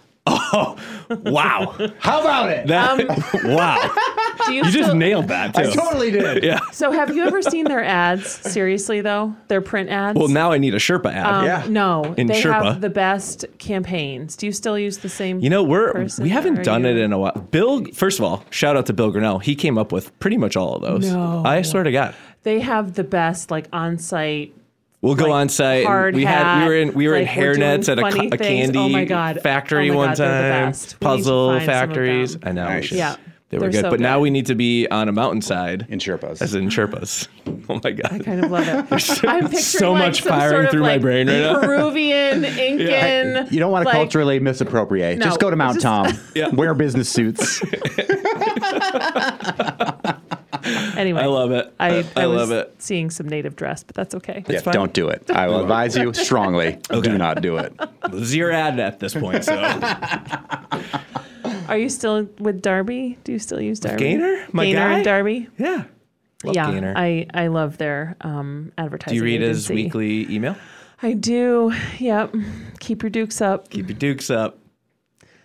Wow. 1.10 1.76
How 1.98 2.20
about 2.20 2.50
it? 2.50 2.66
That, 2.68 2.98
wow. 3.44 3.90
Do 4.46 4.54
you, 4.54 4.64
You 4.64 4.70
just 4.70 4.94
nailed 4.94 5.28
that 5.28 5.54
too. 5.54 5.70
totally 5.72 6.10
did. 6.10 6.42
Yeah. 6.44 6.60
So 6.72 6.92
have 6.92 7.14
you 7.14 7.24
ever 7.24 7.42
seen 7.42 7.64
their 7.64 7.82
ads? 7.84 8.26
Seriously 8.28 9.00
though, 9.00 9.34
their 9.48 9.60
print 9.60 9.90
ads. 9.90 10.18
Well, 10.18 10.28
now 10.28 10.52
I 10.52 10.58
need 10.58 10.74
a 10.74 10.78
Sherpa 10.78 11.12
ad. 11.12 11.26
Um, 11.26 11.44
Yeah. 11.44 11.66
No, 11.68 12.14
In 12.16 12.26
they 12.28 12.40
Sherpa. 12.40 12.64
have 12.64 12.80
the 12.80 12.90
best 12.90 13.44
campaigns. 13.58 14.36
Do 14.36 14.46
you 14.46 14.52
still 14.52 14.78
use 14.78 14.98
the 14.98 15.08
same? 15.08 15.40
You 15.40 15.50
know, 15.50 15.62
we're 15.62 15.92
person, 15.92 16.22
we 16.22 16.30
haven't 16.30 16.62
done 16.62 16.84
you- 16.84 16.90
it 16.90 16.96
in 16.96 17.12
a 17.12 17.18
while. 17.18 17.32
Bill, 17.50 17.84
first 17.92 18.18
of 18.18 18.24
all, 18.24 18.44
shout 18.50 18.76
out 18.76 18.86
to 18.86 18.92
Bill 18.92 19.10
Grinnell. 19.10 19.40
He 19.40 19.54
came 19.54 19.76
up 19.78 19.92
with 19.92 20.16
pretty 20.20 20.36
much 20.36 20.56
all 20.56 20.76
of 20.76 20.82
those. 20.82 21.12
No. 21.12 21.42
I 21.44 21.62
swear 21.62 21.82
to 21.82 21.92
God. 21.92 22.14
They 22.42 22.60
have 22.60 22.94
the 22.94 23.04
best 23.04 23.50
like 23.50 23.66
on-site 23.72 24.54
We'll 25.02 25.14
go 25.14 25.24
like, 25.24 25.32
on 25.32 25.48
site. 25.48 25.78
and 25.78 25.86
hard 25.86 26.14
We 26.14 26.24
had 26.24 26.62
we 26.62 26.68
were 26.68 26.76
in 26.76 26.92
we 26.94 27.08
were 27.08 27.16
in 27.16 27.26
like, 27.26 27.36
we're 27.36 27.42
hairnets 27.54 27.88
at 27.88 27.98
a, 27.98 28.02
a 28.04 28.34
oh 28.34 28.36
candy 28.36 28.78
oh 28.78 28.88
my 28.90 29.04
God. 29.06 29.40
factory 29.40 29.88
oh 29.90 29.94
my 29.94 29.96
one 29.96 30.08
God, 30.10 30.16
they're 30.18 30.42
the 30.42 30.48
time. 30.60 30.68
best. 30.70 30.82
We 30.82 30.86
need 30.86 30.90
to 30.90 30.98
Puzzle 30.98 31.48
find 31.50 31.62
some 31.62 31.68
of 31.70 31.74
factories. 31.74 32.36
I 32.42 32.52
know. 32.52 32.66
we 32.66 32.70
Nice. 32.74 32.84
should. 32.84 32.98
Yeah, 32.98 33.16
They 33.48 33.58
were 33.58 33.70
good. 33.70 33.80
so 33.80 33.90
but 33.90 33.98
now 34.00 34.20
we 34.20 34.28
need 34.28 34.44
to 34.46 34.54
be 34.54 34.86
on 34.88 35.08
a 35.08 35.12
mountainside. 35.12 35.86
In 35.88 36.00
Sherpas. 36.00 36.42
As 36.42 36.54
in 36.54 36.68
Sherpas. 36.68 37.28
Oh 37.68 37.80
my 37.84 37.90
God. 37.92 38.12
I 38.12 38.18
kind 38.20 38.44
of 38.44 38.50
love 38.50 38.66
it. 38.68 38.74
I'm 39.28 39.44
picturing 39.48 39.56
so 39.62 39.92
like 39.92 40.02
much 40.08 40.22
some 40.22 40.28
firing 40.28 40.50
sort 40.52 40.64
of, 40.66 40.70
through 40.70 40.82
my 40.82 40.98
brain 40.98 41.28
right 41.28 41.40
now. 41.40 41.60
Peruvian, 41.60 42.44
Incan. 42.44 43.48
You 43.50 43.58
don't 43.60 43.70
want 43.72 43.82
to 43.84 43.88
like, 43.88 43.96
culturally 43.96 44.38
misappropriate. 44.40 45.18
No, 45.18 45.24
just 45.24 45.40
go 45.40 45.50
to 45.50 45.56
Mount 45.56 45.80
just- 45.80 45.82
Tom. 45.82 46.12
Yeah. 46.34 46.48
Wear 46.50 46.74
business 46.74 47.08
suits. 47.08 47.60
Anyway, 50.96 51.20
I 51.20 51.26
love 51.26 51.52
it. 51.52 51.72
I, 51.78 52.04
I 52.16 52.26
was 52.26 52.36
love 52.36 52.50
it. 52.52 52.74
Seeing 52.78 53.10
some 53.10 53.28
native 53.28 53.56
dress, 53.56 53.82
but 53.82 53.94
that's 53.94 54.14
okay. 54.16 54.44
yeah, 54.48 54.60
fine. 54.60 54.74
don't 54.74 54.92
do 54.92 55.08
it. 55.08 55.30
I 55.30 55.48
will 55.48 55.62
advise 55.62 55.96
you 55.96 56.12
strongly. 56.14 56.78
Do 56.90 57.16
not 57.16 57.42
do 57.42 57.56
it. 57.56 57.72
This 58.10 58.34
your 58.34 58.50
ad 58.50 58.78
at 58.80 59.00
this 59.00 59.14
point. 59.14 59.44
So 59.44 59.54
Are 61.68 61.78
you 61.78 61.88
still 61.88 62.28
with 62.38 62.62
Darby? 62.62 63.18
Do 63.24 63.32
you 63.32 63.38
still 63.38 63.60
use 63.60 63.80
Darby? 63.80 63.98
Gaynor? 63.98 64.46
My 64.52 64.64
Gaynor 64.64 64.78
guy? 64.80 64.94
and 64.94 65.04
Darby. 65.04 65.48
yeah. 65.58 65.84
Love 66.42 66.54
yeah, 66.56 66.70
Gaynor. 66.70 66.94
I 66.96 67.26
I 67.34 67.48
love 67.48 67.76
their 67.78 68.16
um, 68.22 68.72
advertising. 68.78 69.12
Do 69.12 69.16
you 69.16 69.24
read 69.24 69.42
his 69.42 69.68
weekly 69.68 70.32
email? 70.32 70.56
I 71.02 71.12
do. 71.12 71.72
Yep. 71.98 72.34
Keep 72.80 73.02
your 73.02 73.10
dukes 73.10 73.40
up. 73.40 73.70
Keep 73.70 73.88
your 73.88 73.98
dukes 73.98 74.30
up. 74.30 74.58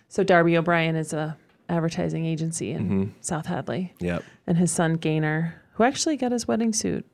So 0.08 0.22
Darby 0.22 0.56
O'Brien 0.56 0.96
is 0.96 1.12
a 1.12 1.36
advertising 1.68 2.24
agency 2.24 2.70
in 2.72 2.82
Mm-hmm. 2.88 3.04
South 3.20 3.46
Hadley, 3.46 3.92
Yep. 4.00 4.22
and 4.46 4.56
his 4.58 4.70
son 4.70 4.94
Gaynor, 4.94 5.62
who 5.74 5.84
actually 5.84 6.16
got 6.16 6.32
his 6.32 6.46
wedding 6.48 6.72
suit 6.72 7.04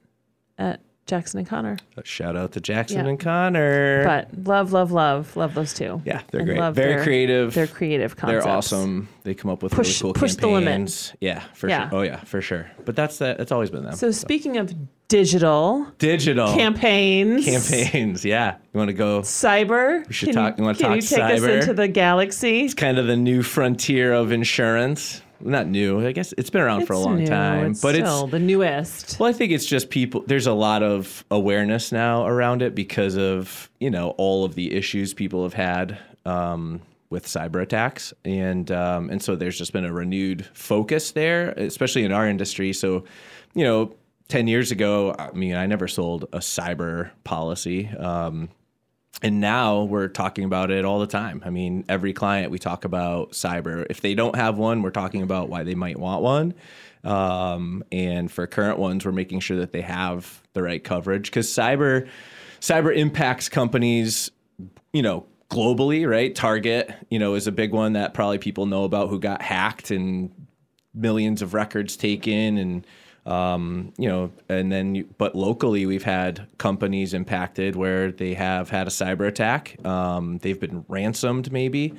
at 0.58 0.80
Jackson 1.06 1.38
and 1.40 1.48
Connor. 1.48 1.76
Uh, 1.98 2.02
shout 2.04 2.36
out 2.36 2.52
to 2.52 2.60
Jackson 2.60 3.04
Yeah. 3.04 3.10
and 3.10 3.18
Connor. 3.20 4.04
But 4.04 4.28
love, 4.46 4.72
love, 4.72 4.92
love, 4.92 5.36
love 5.36 5.54
those 5.54 5.74
two. 5.74 6.00
yeah, 6.04 6.22
they're 6.30 6.40
And 6.42 6.48
great. 6.50 6.74
Very 6.74 6.94
their- 6.94 7.02
creative. 7.02 7.54
Their 7.54 7.66
creative 7.66 8.16
concepts. 8.16 8.44
They're 8.44 8.52
awesome. 8.54 9.08
They 9.24 9.34
come 9.34 9.50
up 9.50 9.62
with 9.62 9.72
Push- 9.72 10.00
really 10.02 10.12
cool 10.14 10.20
push 10.20 10.34
the 10.36 10.46
limit. 10.46 10.64
campaigns. 10.68 11.12
Yeah, 11.20 11.40
for 11.54 11.68
Yeah. 11.68 11.88
sure. 11.90 11.98
Oh 11.98 12.02
yeah, 12.02 12.16
for 12.20 12.40
sure. 12.40 12.70
But 12.84 12.94
that's 12.96 13.18
that. 13.18 13.40
It's 13.40 13.50
always 13.52 13.70
been 13.70 13.82
them. 13.84 13.94
So 13.94 14.10
speaking 14.12 14.56
of 14.58 14.72
digital 15.08 15.86
digital 15.98 16.54
campaigns, 16.54 17.44
campaigns. 17.44 18.24
Yeah, 18.24 18.54
you 18.72 18.78
want 18.78 18.88
to 18.88 18.94
go? 18.94 19.20
cyber. 19.20 20.06
We 20.08 20.14
should 20.14 20.32
talk- 20.32 20.56
you 20.58 20.64
wanna 20.64 20.76
can 20.78 20.86
talk 20.86 20.96
you 20.96 21.02
take 21.02 21.18
us 21.20 21.42
into 21.42 21.74
the 21.74 21.88
galaxy? 21.88 22.60
It's 22.64 22.74
kind 22.74 22.98
of 22.98 23.06
the 23.06 23.16
new 23.16 23.42
frontier 23.42 24.12
of 24.12 24.32
insurance. 24.32 25.20
Not 25.42 25.66
new. 25.66 26.06
I 26.06 26.12
guess 26.12 26.32
it's 26.38 26.50
been 26.50 26.60
around 26.62 26.86
for 26.86 26.92
a 26.92 26.98
long 26.98 27.18
new. 27.18 27.26
time, 27.26 27.72
It's 27.72 27.80
but 27.80 27.94
still 27.94 28.22
it's 28.24 28.30
the 28.30 28.38
newest. 28.38 29.18
Well, 29.18 29.28
I 29.28 29.32
think 29.32 29.52
it's 29.52 29.66
just 29.66 29.90
people. 29.90 30.22
There's 30.26 30.46
a 30.46 30.52
lot 30.52 30.82
of 30.82 31.24
awareness 31.30 31.92
now 31.92 32.26
around 32.26 32.62
it 32.62 32.74
because 32.74 33.16
of 33.16 33.70
you 33.80 33.90
know 33.90 34.10
all 34.18 34.44
of 34.44 34.54
the 34.54 34.72
issues 34.74 35.14
people 35.14 35.42
have 35.42 35.54
had 35.54 35.98
um, 36.24 36.80
with 37.10 37.26
cyber 37.26 37.60
attacks, 37.62 38.12
and 38.24 38.70
um, 38.70 39.10
and 39.10 39.22
so 39.22 39.36
there's 39.36 39.58
just 39.58 39.72
been 39.72 39.84
a 39.84 39.92
renewed 39.92 40.46
focus 40.54 41.10
there, 41.12 41.50
especially 41.52 42.04
in 42.04 42.12
our 42.12 42.28
industry. 42.28 42.72
So, 42.72 43.04
you 43.54 43.64
know, 43.64 43.94
ten 44.28 44.46
years 44.46 44.70
ago, 44.70 45.14
I 45.18 45.32
mean, 45.32 45.56
I 45.56 45.66
never 45.66 45.88
sold 45.88 46.24
a 46.32 46.38
cyber 46.38 47.10
policy. 47.24 47.88
Um, 47.88 48.48
and 49.20 49.40
now 49.40 49.84
we're 49.84 50.08
talking 50.08 50.44
about 50.44 50.70
it 50.70 50.84
all 50.84 50.98
the 50.98 51.06
time. 51.06 51.42
I 51.44 51.50
mean, 51.50 51.84
every 51.88 52.12
client 52.12 52.50
we 52.50 52.58
talk 52.58 52.84
about 52.84 53.32
cyber. 53.32 53.86
If 53.90 54.00
they 54.00 54.14
don't 54.14 54.36
have 54.36 54.56
one, 54.56 54.82
we're 54.82 54.90
talking 54.90 55.22
about 55.22 55.48
why 55.48 55.62
they 55.64 55.74
might 55.74 55.98
want 55.98 56.22
one. 56.22 56.54
Um, 57.04 57.84
and 57.92 58.30
for 58.30 58.46
current 58.46 58.78
ones, 58.78 59.04
we're 59.04 59.12
making 59.12 59.40
sure 59.40 59.58
that 59.58 59.72
they 59.72 59.82
have 59.82 60.42
the 60.54 60.62
right 60.62 60.82
coverage 60.82 61.26
because 61.26 61.48
cyber 61.48 62.08
cyber 62.60 62.96
impacts 62.96 63.48
companies, 63.48 64.30
you 64.92 65.02
know, 65.02 65.26
globally, 65.50 66.08
right? 66.08 66.34
Target, 66.34 66.94
you 67.10 67.18
know, 67.18 67.34
is 67.34 67.46
a 67.46 67.52
big 67.52 67.72
one 67.72 67.94
that 67.94 68.14
probably 68.14 68.38
people 68.38 68.66
know 68.66 68.84
about 68.84 69.10
who 69.10 69.18
got 69.18 69.42
hacked 69.42 69.90
and 69.90 70.32
millions 70.94 71.42
of 71.42 71.54
records 71.54 71.96
taken 71.96 72.56
and 72.56 72.86
um, 73.26 73.92
you 73.98 74.08
know 74.08 74.32
and 74.48 74.72
then 74.72 74.94
you, 74.94 75.08
but 75.18 75.34
locally 75.34 75.86
we've 75.86 76.02
had 76.02 76.46
companies 76.58 77.14
impacted 77.14 77.76
where 77.76 78.10
they 78.10 78.34
have 78.34 78.70
had 78.70 78.86
a 78.86 78.90
cyber 78.90 79.26
attack. 79.26 79.84
Um, 79.86 80.38
they've 80.38 80.58
been 80.58 80.84
ransomed 80.88 81.52
maybe. 81.52 81.94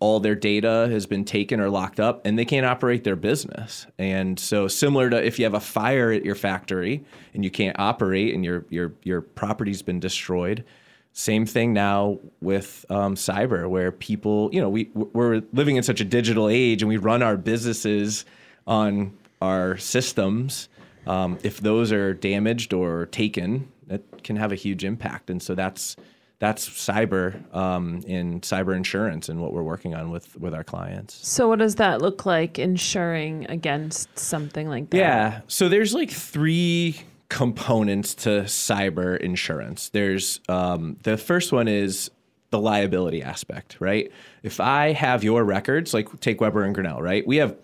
All 0.00 0.18
their 0.18 0.34
data 0.34 0.88
has 0.90 1.04
been 1.04 1.26
taken 1.26 1.60
or 1.60 1.68
locked 1.68 2.00
up 2.00 2.24
and 2.24 2.38
they 2.38 2.46
can't 2.46 2.64
operate 2.64 3.04
their 3.04 3.16
business. 3.16 3.86
And 3.98 4.38
so 4.38 4.66
similar 4.66 5.10
to 5.10 5.22
if 5.22 5.38
you 5.38 5.44
have 5.44 5.52
a 5.52 5.60
fire 5.60 6.10
at 6.10 6.24
your 6.24 6.34
factory 6.34 7.04
and 7.34 7.44
you 7.44 7.50
can't 7.50 7.78
operate 7.78 8.34
and 8.34 8.44
your 8.44 8.64
your 8.70 8.94
your 9.02 9.20
property's 9.20 9.82
been 9.82 10.00
destroyed 10.00 10.64
same 11.12 11.44
thing 11.44 11.72
now 11.72 12.18
with 12.40 12.84
um, 12.88 13.14
cyber, 13.16 13.68
where 13.68 13.90
people, 13.90 14.48
you 14.52 14.60
know, 14.60 14.68
we 14.68 14.90
we're 14.94 15.42
living 15.52 15.76
in 15.76 15.82
such 15.82 16.00
a 16.00 16.04
digital 16.04 16.48
age, 16.48 16.82
and 16.82 16.88
we 16.88 16.98
run 16.98 17.22
our 17.22 17.36
businesses 17.36 18.24
on 18.66 19.12
our 19.40 19.76
systems. 19.76 20.68
Um, 21.06 21.38
if 21.42 21.60
those 21.60 21.92
are 21.92 22.12
damaged 22.14 22.72
or 22.72 23.06
taken, 23.06 23.70
that 23.86 24.22
can 24.22 24.36
have 24.36 24.52
a 24.52 24.54
huge 24.54 24.84
impact, 24.84 25.30
and 25.30 25.42
so 25.42 25.54
that's 25.54 25.96
that's 26.40 26.68
cyber 26.68 27.54
um, 27.54 28.02
in 28.06 28.40
cyber 28.40 28.74
insurance 28.74 29.28
and 29.28 29.40
what 29.40 29.52
we're 29.52 29.62
working 29.62 29.94
on 29.94 30.10
with 30.10 30.36
with 30.36 30.54
our 30.54 30.64
clients. 30.64 31.26
So 31.26 31.48
what 31.48 31.58
does 31.58 31.76
that 31.76 32.00
look 32.00 32.26
like 32.26 32.58
insuring 32.58 33.46
against 33.48 34.18
something 34.18 34.68
like 34.68 34.90
that? 34.90 34.96
Yeah. 34.96 35.40
So 35.48 35.68
there's 35.68 35.94
like 35.94 36.10
three 36.10 37.02
components 37.28 38.14
to 38.14 38.28
cyber 38.42 39.16
insurance. 39.18 39.90
There's 39.90 40.40
um, 40.48 40.96
the 41.02 41.16
first 41.16 41.52
one 41.52 41.68
is 41.68 42.10
the 42.50 42.58
liability 42.58 43.22
aspect, 43.22 43.76
right? 43.78 44.10
If 44.42 44.60
I 44.60 44.92
have 44.92 45.22
your 45.22 45.44
records, 45.44 45.94
like 45.94 46.20
take 46.20 46.40
Weber 46.40 46.64
and 46.64 46.74
Grinnell, 46.74 47.00
right? 47.00 47.24
We 47.26 47.36
have 47.36 47.56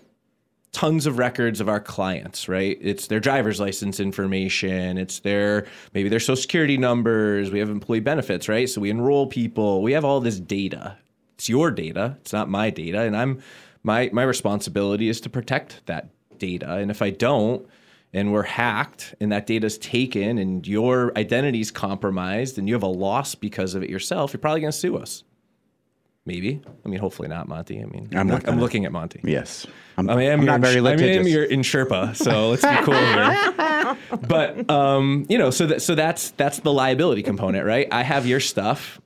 tons 0.77 1.07
of 1.07 1.17
records 1.17 1.59
of 1.59 1.71
our 1.71 1.81
clients, 1.81 2.51
right? 2.51 2.77
It's 2.83 3.07
their 3.07 3.19
driver's 3.19 3.59
license 3.59 3.99
information, 3.99 4.99
it's 4.99 5.21
their 5.21 5.67
maybe 5.95 6.11
their 6.11 6.21
social 6.21 6.37
security 6.37 6.77
numbers, 6.77 7.51
we 7.51 7.61
have 7.61 7.71
employee 7.71 8.01
benefits, 8.01 8.47
right? 8.47 8.69
So 8.69 8.83
we 8.83 8.91
enroll 8.91 9.27
people, 9.27 9.81
we 9.81 9.93
have 9.93 10.05
all 10.05 10.21
this 10.21 10.39
data. 10.39 10.99
It's 11.37 11.49
your 11.49 11.71
data, 11.71 12.19
it's 12.21 12.35
not 12.35 12.51
my 12.51 12.69
data, 12.69 13.01
and 13.01 13.17
I'm 13.17 13.43
my 13.85 14.11
my 14.13 14.23
responsibility 14.23 15.09
is 15.09 15.19
to 15.23 15.31
protect 15.31 15.81
that 15.87 16.11
data. 16.39 16.75
And 16.75 16.91
if 16.91 17.01
I 17.01 17.09
don't 17.09 17.67
and 18.13 18.31
we're 18.31 18.43
hacked 18.43 19.15
and 19.19 19.33
that 19.33 19.47
data's 19.47 19.79
taken 19.79 20.37
and 20.37 20.69
your 20.69 21.11
identity's 21.17 21.71
compromised 21.71 22.59
and 22.59 22.69
you 22.69 22.75
have 22.75 22.83
a 22.83 22.87
loss 22.87 23.35
because 23.35 23.75
of 23.75 23.83
it 23.83 23.89
yourself, 23.89 24.35
you're 24.35 24.41
probably 24.41 24.61
going 24.61 24.73
to 24.73 24.79
sue 24.79 24.99
us. 24.99 25.25
Maybe. 26.27 26.61
I 26.85 26.89
mean, 26.89 26.99
hopefully 26.99 27.29
not, 27.29 27.47
Monty. 27.47 27.81
I 27.81 27.87
mean, 27.87 28.09
I'm 28.13 28.27
not 28.27 28.49
I'm 28.49 28.59
looking 28.59 28.85
at 28.85 28.91
Monty. 28.91 29.21
Yes. 29.23 29.65
I'm, 29.97 30.11
I 30.11 30.17
mean, 30.17 30.31
I'm, 30.31 30.41
I'm 30.41 30.47
not 30.47 30.61
very 30.61 30.75
I 30.75 30.81
mean, 30.81 30.85
litigious. 30.85 31.21
I'm 31.21 31.29
your 31.29 31.45
in 31.45 31.61
Sherpa, 31.61 32.17
so 32.17 32.51
let's 32.51 32.63
be 32.63 32.77
cool 32.85 32.95
here. 32.95 33.97
But 34.29 34.69
um, 34.69 35.25
you 35.29 35.39
know, 35.39 35.51
so 35.51 35.67
that 35.67 35.81
so 35.83 35.95
that's 35.95 36.31
that's 36.33 36.59
the 36.59 36.73
liability 36.73 37.23
component, 37.23 37.65
right? 37.65 37.87
I 37.93 38.03
have 38.03 38.27
your 38.27 38.41
stuff. 38.41 39.01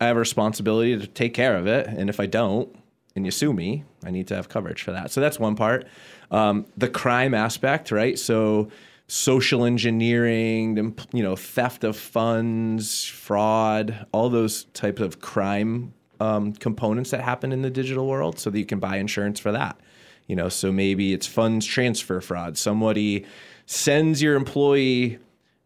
I 0.00 0.06
have 0.06 0.16
a 0.16 0.20
responsibility 0.20 0.98
to 0.98 1.06
take 1.06 1.32
care 1.32 1.56
of 1.56 1.68
it, 1.68 1.86
and 1.86 2.10
if 2.10 2.18
I 2.18 2.26
don't, 2.26 2.68
and 3.14 3.24
you 3.24 3.30
sue 3.30 3.52
me, 3.52 3.84
I 4.04 4.10
need 4.10 4.26
to 4.28 4.34
have 4.34 4.48
coverage 4.48 4.82
for 4.82 4.90
that. 4.90 5.10
So 5.12 5.20
that's 5.20 5.38
one 5.38 5.54
part. 5.54 5.86
Um, 6.30 6.66
the 6.76 6.88
crime 6.88 7.32
aspect, 7.32 7.92
right? 7.92 8.18
So 8.18 8.68
social 9.08 9.64
engineering, 9.64 10.74
the, 10.74 11.06
you 11.12 11.22
know, 11.22 11.36
theft 11.36 11.84
of 11.84 11.96
funds, 11.96 13.04
fraud, 13.04 14.06
all 14.12 14.28
those 14.28 14.64
types 14.74 15.00
of 15.00 15.20
crime 15.20 15.94
um, 16.20 16.52
components 16.52 17.10
that 17.10 17.22
happen 17.22 17.52
in 17.52 17.62
the 17.62 17.70
digital 17.70 18.06
world, 18.06 18.38
so 18.38 18.50
that 18.50 18.58
you 18.58 18.66
can 18.66 18.78
buy 18.78 18.96
insurance 18.96 19.40
for 19.40 19.52
that. 19.52 19.78
You 20.26 20.36
know, 20.36 20.48
so 20.48 20.72
maybe 20.72 21.12
it's 21.12 21.26
funds 21.26 21.66
transfer 21.66 22.20
fraud. 22.20 22.58
Somebody 22.58 23.24
sends 23.66 24.22
your 24.22 24.34
employee 24.34 25.18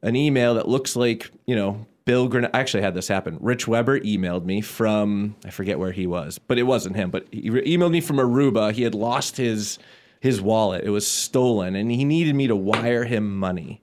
an 0.03 0.17
email 0.17 0.55
that 0.55 0.69
looks 0.69 0.97
like, 0.97 1.31
you 1.47 1.57
know, 1.57 1.87
Bill 2.05 2.29
Grinnell. 2.29 2.51
I 2.53 2.61
actually 2.61 2.83
had 2.83 2.95
this 2.95 3.09
happen. 3.09 3.39
Rich 3.41 3.69
Weber 3.69 4.01
emailed 4.01 4.45
me 4.45 4.61
from, 4.61 5.37
I 5.45 5.51
forget 5.51 5.79
where 5.79 5.93
he 5.93 6.07
was, 6.07 6.39
but 6.39 6.59
it 6.59 6.65
wasn't 6.65 6.97
him. 6.97 7.11
But 7.11 7.27
he 7.31 7.51
re- 7.51 7.65
emailed 7.65 7.93
me 7.93 8.01
from 8.01 8.17
Aruba. 8.17 8.73
He 8.73 8.83
had 8.83 8.95
lost 8.95 9.37
his 9.37 9.79
his 10.21 10.41
wallet. 10.41 10.85
It 10.85 10.91
was 10.91 11.07
stolen, 11.07 11.75
and 11.75 11.91
he 11.91 12.05
needed 12.05 12.35
me 12.35 12.47
to 12.47 12.55
wire 12.55 13.05
him 13.05 13.39
money. 13.39 13.81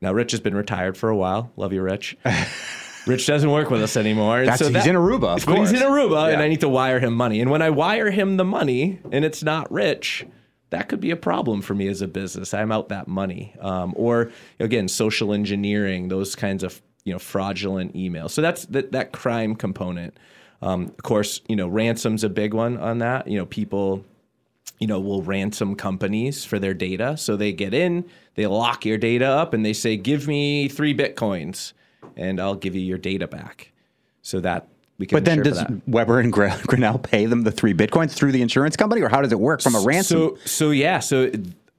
Now, 0.00 0.12
Rich 0.12 0.32
has 0.32 0.40
been 0.40 0.54
retired 0.54 0.96
for 0.96 1.10
a 1.10 1.16
while. 1.16 1.52
Love 1.56 1.72
you, 1.72 1.82
Rich. 1.82 2.16
Rich 3.06 3.26
doesn't 3.26 3.50
work 3.50 3.70
with 3.70 3.82
us 3.82 3.96
anymore. 3.96 4.44
so 4.44 4.50
That's- 4.64 4.84
he's 4.84 4.86
in 4.86 4.96
Aruba, 4.96 5.36
of 5.36 5.46
but 5.46 5.58
He's 5.58 5.72
in 5.72 5.80
course. 5.80 5.90
Aruba, 6.04 6.32
and 6.32 6.42
I 6.42 6.48
need 6.48 6.60
to 6.60 6.68
wire 6.68 7.00
him 7.00 7.14
money. 7.14 7.40
And 7.40 7.50
when 7.50 7.62
I 7.62 7.70
wire 7.70 8.10
him 8.10 8.36
the 8.36 8.44
money, 8.44 8.98
and 9.12 9.24
it's 9.24 9.42
not 9.42 9.70
Rich, 9.70 10.26
that 10.70 10.88
could 10.88 11.00
be 11.00 11.10
a 11.10 11.16
problem 11.16 11.60
for 11.60 11.74
me 11.74 11.86
as 11.88 12.02
a 12.02 12.08
business. 12.08 12.54
I'm 12.54 12.72
out 12.72 12.88
that 12.88 13.06
money. 13.06 13.54
Um, 13.60 13.92
or 13.96 14.30
again, 14.58 14.88
social 14.88 15.32
engineering, 15.32 16.08
those 16.08 16.34
kinds 16.34 16.62
of 16.62 16.80
you 17.04 17.12
know 17.12 17.18
fraudulent 17.18 17.94
emails. 17.94 18.30
So 18.30 18.40
that's 18.42 18.64
that 18.66 18.92
that 18.92 19.12
crime 19.12 19.54
component. 19.54 20.16
Um, 20.62 20.84
of 20.84 21.02
course, 21.02 21.42
you 21.48 21.56
know 21.56 21.68
ransom's 21.68 22.24
a 22.24 22.30
big 22.30 22.54
one 22.54 22.78
on 22.78 22.98
that. 22.98 23.28
You 23.28 23.38
know 23.38 23.46
people 23.46 24.04
you 24.80 24.88
know, 24.88 24.98
will 24.98 25.22
ransom 25.22 25.76
companies 25.76 26.44
for 26.44 26.58
their 26.58 26.74
data. 26.74 27.16
So 27.16 27.36
they 27.36 27.52
get 27.52 27.72
in, 27.72 28.04
they 28.34 28.46
lock 28.46 28.84
your 28.84 28.98
data 28.98 29.26
up, 29.26 29.54
and 29.54 29.64
they 29.64 29.72
say, 29.72 29.96
"Give 29.96 30.26
me 30.26 30.68
three 30.68 30.94
bitcoins." 30.94 31.72
And 32.16 32.40
I'll 32.40 32.54
give 32.54 32.74
you 32.74 32.80
your 32.82 32.98
data 32.98 33.26
back, 33.26 33.72
so 34.22 34.40
that 34.40 34.68
we 34.98 35.06
can. 35.06 35.16
But 35.16 35.24
then 35.24 35.42
does. 35.42 35.64
Weber 35.86 36.20
and 36.20 36.32
Gr- 36.32 36.48
Grinnell 36.66 36.98
pay 36.98 37.26
them 37.26 37.42
the 37.42 37.52
three 37.52 37.74
bitcoins 37.74 38.12
through 38.12 38.32
the 38.32 38.42
insurance 38.42 38.76
company, 38.76 39.02
or 39.02 39.08
how 39.08 39.20
does 39.22 39.32
it 39.32 39.40
work 39.40 39.60
from 39.62 39.74
a 39.74 39.80
ransom? 39.80 40.18
So 40.18 40.38
so 40.44 40.70
yeah. 40.70 41.00
So 41.00 41.30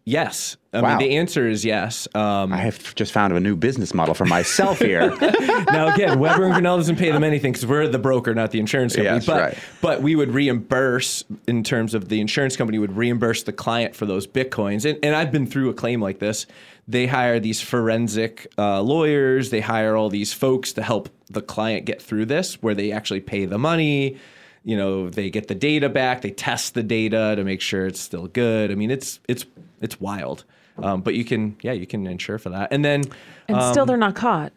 yes. 0.05 0.57
I 0.73 0.81
Wow. 0.81 0.89
mean 0.97 1.09
the 1.09 1.15
answer 1.15 1.47
is 1.47 1.63
yes. 1.63 2.05
Um, 2.13 2.51
I 2.51 2.57
have 2.57 2.93
just 2.95 3.13
found 3.13 3.31
a 3.31 3.39
new 3.39 3.55
business 3.55 3.93
model 3.93 4.13
for 4.13 4.25
myself 4.25 4.79
here. 4.79 5.15
now 5.71 5.93
again, 5.93 6.19
Weber 6.19 6.43
and 6.43 6.53
Grinnell 6.53 6.75
doesn't 6.75 6.97
pay 6.97 7.11
them 7.11 7.23
anything 7.23 7.53
because 7.53 7.65
we're 7.65 7.87
the 7.87 7.97
broker, 7.97 8.35
not 8.35 8.51
the 8.51 8.59
insurance 8.59 8.93
company. 8.93 9.15
Yes, 9.15 9.25
but 9.25 9.39
right. 9.41 9.57
but 9.81 10.01
we 10.01 10.17
would 10.17 10.31
reimburse 10.33 11.23
in 11.47 11.63
terms 11.63 11.93
of 11.93 12.09
the 12.09 12.19
insurance 12.19 12.57
company 12.57 12.77
would 12.77 12.97
reimburse 12.97 13.43
the 13.43 13.53
client 13.53 13.95
for 13.95 14.05
those 14.05 14.27
bitcoins. 14.27 14.83
And, 14.89 14.99
and 15.01 15.15
I've 15.15 15.31
been 15.31 15.47
through 15.47 15.69
a 15.69 15.73
claim 15.73 16.01
like 16.01 16.19
this. 16.19 16.45
They 16.87 17.07
hire 17.07 17.39
these 17.39 17.61
forensic 17.61 18.47
uh, 18.57 18.81
lawyers. 18.81 19.49
They 19.49 19.61
hire 19.61 19.95
all 19.95 20.09
these 20.09 20.33
folks 20.33 20.73
to 20.73 20.83
help 20.83 21.09
the 21.29 21.41
client 21.41 21.85
get 21.85 22.01
through 22.01 22.25
this, 22.27 22.61
where 22.61 22.75
they 22.75 22.91
actually 22.91 23.21
pay 23.21 23.45
the 23.45 23.57
money. 23.57 24.17
You 24.63 24.77
know, 24.77 25.09
they 25.09 25.29
get 25.29 25.47
the 25.47 25.55
data 25.55 25.89
back. 25.89 26.21
They 26.21 26.31
test 26.31 26.73
the 26.73 26.83
data 26.83 27.33
to 27.35 27.43
make 27.43 27.61
sure 27.61 27.87
it's 27.87 27.99
still 27.99 28.27
good. 28.27 28.71
I 28.71 28.75
mean, 28.75 28.91
it's 28.91 29.19
it's 29.27 29.45
it's 29.81 29.99
wild. 29.99 30.43
Um, 30.77 31.01
but 31.01 31.13
you 31.15 31.23
can, 31.23 31.55
yeah, 31.61 31.71
you 31.71 31.87
can 31.87 32.05
insure 32.05 32.37
for 32.37 32.49
that. 32.49 32.67
And 32.71 32.83
then, 32.83 33.03
And 33.47 33.63
still, 33.63 33.85
they're 33.85 33.95
not 33.95 34.15
caught. 34.15 34.51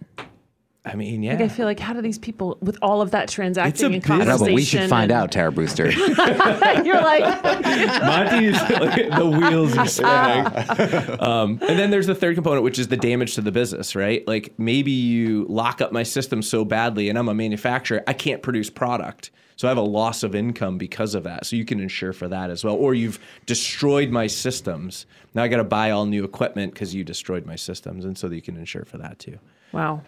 I 0.85 0.95
mean, 0.95 1.23
yeah, 1.23 1.33
Like, 1.33 1.43
I 1.43 1.49
feel 1.49 1.67
like, 1.67 1.81
how 1.81 1.93
do 1.93 2.01
these 2.01 2.19
people, 2.19 2.57
with 2.63 2.79
all 2.81 3.03
of 3.03 3.11
that 3.11 3.29
transacting 3.29 3.95
and 3.95 4.03
business. 4.03 4.11
I 4.11 4.19
know, 4.19 4.25
conversation, 4.25 4.47
but 4.47 4.55
we 4.55 4.65
should 4.65 4.89
find 4.89 5.11
and- 5.11 5.21
out, 5.21 5.33
Tara 5.33 5.53
Brewster. 5.53 5.91
You're 6.85 7.03
like, 7.03 7.43
Monty's 8.03 8.61
like, 8.71 9.11
the 9.11 9.27
wheels 9.29 9.77
are 9.77 9.87
spinning. 9.87 11.21
um, 11.21 11.59
and 11.69 11.79
then 11.79 11.91
there's 11.91 12.07
the 12.07 12.15
third 12.15 12.37
component, 12.37 12.63
which 12.65 12.79
is 12.79 12.89
the 12.89 12.97
damage 12.97 13.35
to 13.35 13.43
the 13.43 13.53
business, 13.53 13.95
right? 13.95 14.27
Like 14.27 14.55
maybe 14.59 14.93
you 14.93 15.45
lock 15.49 15.81
up 15.83 15.93
my 15.93 16.05
system 16.05 16.41
so 16.43 16.65
badly, 16.65 17.09
and 17.11 17.19
I'm 17.19 17.29
a 17.29 17.35
manufacturer, 17.35 18.03
I 18.07 18.15
can't 18.15 18.43
produce 18.43 18.71
product. 18.71 19.31
So 19.57 19.67
I 19.67 19.71
have 19.73 19.79
a 19.79 19.83
loss 19.83 20.23
of 20.23 20.37
income 20.37 20.79
because 20.79 21.17
of 21.17 21.25
that. 21.25 21.45
So 21.45 21.57
you 21.57 21.65
can 21.65 21.81
insure 21.81 22.13
for 22.13 22.29
that 22.29 22.49
as 22.49 22.65
well. 22.65 22.77
Or 22.77 22.95
you've 22.95 23.19
destroyed 23.45 24.09
my 24.09 24.29
systems. 24.29 25.05
Now 25.35 25.43
I 25.43 25.49
got 25.49 25.57
to 25.57 25.65
buy 25.65 25.91
all 25.91 26.07
new 26.07 26.23
equipment 26.23 26.73
because 26.73 26.95
you 26.95 27.03
destroyed 27.03 27.45
my 27.45 27.57
systems. 27.57 28.05
And 28.05 28.17
so 28.17 28.31
you 28.31 28.41
can 28.41 28.57
insure 28.57 28.85
for 28.85 28.99
that 28.99 29.19
too. 29.19 29.39
wow. 29.73 30.03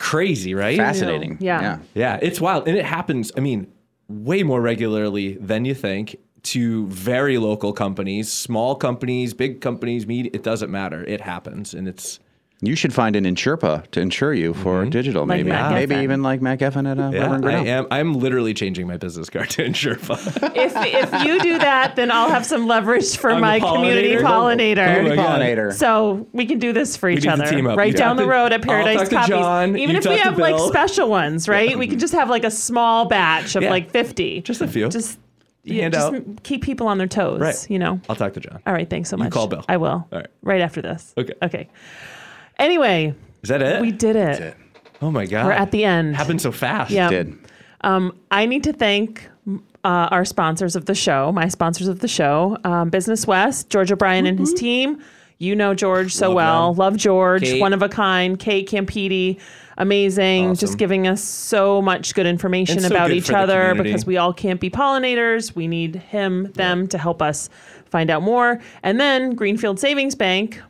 Crazy, 0.00 0.54
right? 0.54 0.76
Fascinating. 0.76 1.36
Yeah. 1.40 1.78
Yeah, 1.94 2.18
it's 2.20 2.40
wild. 2.40 2.66
And 2.66 2.76
it 2.76 2.84
happens, 2.84 3.30
I 3.36 3.40
mean, 3.40 3.70
way 4.08 4.42
more 4.42 4.60
regularly 4.60 5.34
than 5.34 5.64
you 5.64 5.74
think 5.74 6.16
to 6.42 6.86
very 6.88 7.36
local 7.36 7.72
companies, 7.72 8.32
small 8.32 8.74
companies, 8.74 9.34
big 9.34 9.60
companies, 9.60 10.06
media, 10.06 10.30
it 10.34 10.42
doesn't 10.42 10.70
matter. 10.70 11.04
It 11.04 11.20
happens 11.20 11.74
and 11.74 11.86
it's 11.86 12.18
You 12.62 12.74
should 12.76 12.92
find 12.92 13.16
an 13.16 13.24
Insherpa 13.24 13.90
to 13.92 14.00
insure 14.02 14.34
you 14.34 14.52
for 14.52 14.84
digital, 14.84 15.22
Like 15.24 15.38
maybe. 15.38 15.48
Matt 15.48 15.72
Maybe 15.72 15.94
Geffen. 15.94 16.02
even 16.02 16.22
like 16.22 16.42
Mac 16.42 16.58
Geffen 16.58 16.86
at 16.90 16.98
uh, 16.98 17.10
yeah, 17.10 17.40
I 17.48 17.64
am. 17.66 17.86
I'm 17.90 18.12
literally 18.14 18.52
changing 18.52 18.86
my 18.86 18.98
business 18.98 19.30
card 19.30 19.48
to 19.50 19.64
insure 19.64 19.94
If, 19.94 20.10
if 20.10 21.24
you 21.24 21.40
do 21.40 21.58
that, 21.58 21.96
then 21.96 22.10
I'll 22.10 22.28
have 22.28 22.44
some 22.44 22.66
leverage 22.66 23.16
for 23.16 23.30
On 23.30 23.36
the 23.36 23.40
my 23.40 23.60
community 23.60 24.14
pollinator? 24.16 24.76
pollinator. 24.76 24.98
Oh 24.98 25.16
my 25.16 25.16
Pollinator. 25.16 25.72
So 25.72 26.26
we 26.32 26.44
can 26.44 26.58
do 26.58 26.74
this 26.74 26.98
for 26.98 27.08
each 27.08 27.26
other, 27.26 27.46
team 27.46 27.66
up. 27.66 27.78
right 27.78 27.92
You 27.92 27.96
down 27.96 28.16
the 28.16 28.26
road 28.26 28.52
at 28.52 28.60
I'll 28.60 28.66
Paradise 28.66 28.98
talk 28.98 29.08
to 29.08 29.14
Copies. 29.14 29.28
John, 29.30 29.76
Even 29.78 29.94
you 29.94 29.98
if 30.00 30.04
we 30.04 30.10
talk 30.10 30.18
to 30.18 30.22
have 30.24 30.38
like 30.38 30.56
Bill. 30.56 30.68
special 30.68 31.08
ones, 31.08 31.48
right? 31.48 31.78
We 31.78 31.88
can 31.88 31.98
just 31.98 32.12
have 32.12 32.28
like 32.28 32.44
a 32.44 32.50
small 32.50 33.06
batch 33.06 33.56
of 33.56 33.62
Yeah. 33.62 33.70
like 33.70 33.90
fifty. 33.90 34.42
Just 34.42 34.60
a 34.60 34.68
few. 34.68 34.90
Just, 34.90 35.18
yeah, 35.64 35.82
Hand 35.82 35.94
just 35.94 36.12
out. 36.14 36.42
keep 36.42 36.62
people 36.62 36.88
on 36.88 36.98
their 36.98 37.06
toes. 37.06 37.40
Right. 37.40 37.70
You 37.70 37.78
know. 37.78 38.00
I'll 38.10 38.16
talk 38.16 38.34
to 38.34 38.40
John. 38.40 38.60
All 38.66 38.72
right. 38.74 38.88
Thanks 38.88 39.08
so 39.08 39.16
much. 39.16 39.26
You 39.26 39.30
call 39.30 39.46
Bill. 39.46 39.64
I 39.66 39.78
will. 39.78 39.88
All 39.90 40.06
right. 40.12 40.26
Right 40.42 40.60
after 40.60 40.82
this. 40.82 41.14
Okay. 41.16 41.32
Okay. 41.42 41.68
Anyway, 42.60 43.14
Is 43.42 43.48
that 43.48 43.62
it? 43.62 43.80
we 43.80 43.90
did 43.90 44.14
it. 44.16 44.54
oh 45.02 45.10
my 45.10 45.26
God. 45.26 45.46
We're 45.46 45.52
at 45.52 45.70
the 45.72 45.84
end. 45.84 46.14
Happened 46.14 46.40
so 46.40 46.52
fast. 46.52 46.90
Yeah. 46.90 47.08
Did. 47.10 47.36
I 47.82 48.46
need 48.46 48.62
to 48.64 48.72
thank 48.72 49.28
uh, 49.48 50.08
our 50.10 50.24
sponsors 50.24 50.76
of 50.76 50.84
the 50.86 50.94
show, 50.94 51.32
my 51.32 51.48
sponsors 51.48 51.88
of 51.88 52.00
the 52.00 52.08
show, 52.08 52.56
um, 52.64 52.90
Business 52.90 53.26
West, 53.26 53.70
George 53.70 53.90
O'Brien 53.90 54.26
and 54.26 54.38
his 54.38 54.52
team. 54.54 55.02
You 55.38 55.56
know 55.56 55.72
George 55.74 56.14
so 56.14 56.26
Love 56.28 56.34
well. 56.36 56.72
them. 56.74 56.78
Love 56.78 56.96
George, 56.98 57.42
Kate. 57.44 57.60
one 57.62 57.72
of 57.72 57.80
a 57.80 57.88
kind. 57.88 58.38
Kate 58.38 58.68
Campedelli, 58.68 59.40
amazing. 59.78 60.54
Just 60.54 60.76
giving 60.76 61.06
us 61.08 61.24
so 61.24 61.80
much 61.80 62.14
good 62.14 62.26
information 62.26 62.76
And 62.76 62.82
so 62.86 62.90
about 62.94 63.08
good 63.08 63.16
each 63.16 63.24
for 63.26 63.32
the 63.32 63.38
other 63.38 63.68
community. 63.68 63.88
because 63.90 64.04
we 64.04 64.18
all 64.18 64.34
can't 64.34 64.60
be 64.60 64.68
pollinators. 64.68 65.54
We 65.54 65.66
need 65.66 65.96
him, 65.96 66.52
them 66.52 66.86
to 66.88 66.98
help 66.98 67.22
us 67.22 67.48
find 67.86 68.10
out 68.10 68.20
more. 68.22 68.60
And 68.82 69.00
then 69.00 69.34
Greenfield 69.34 69.80
Savings 69.80 70.14
Bank, 70.14 70.60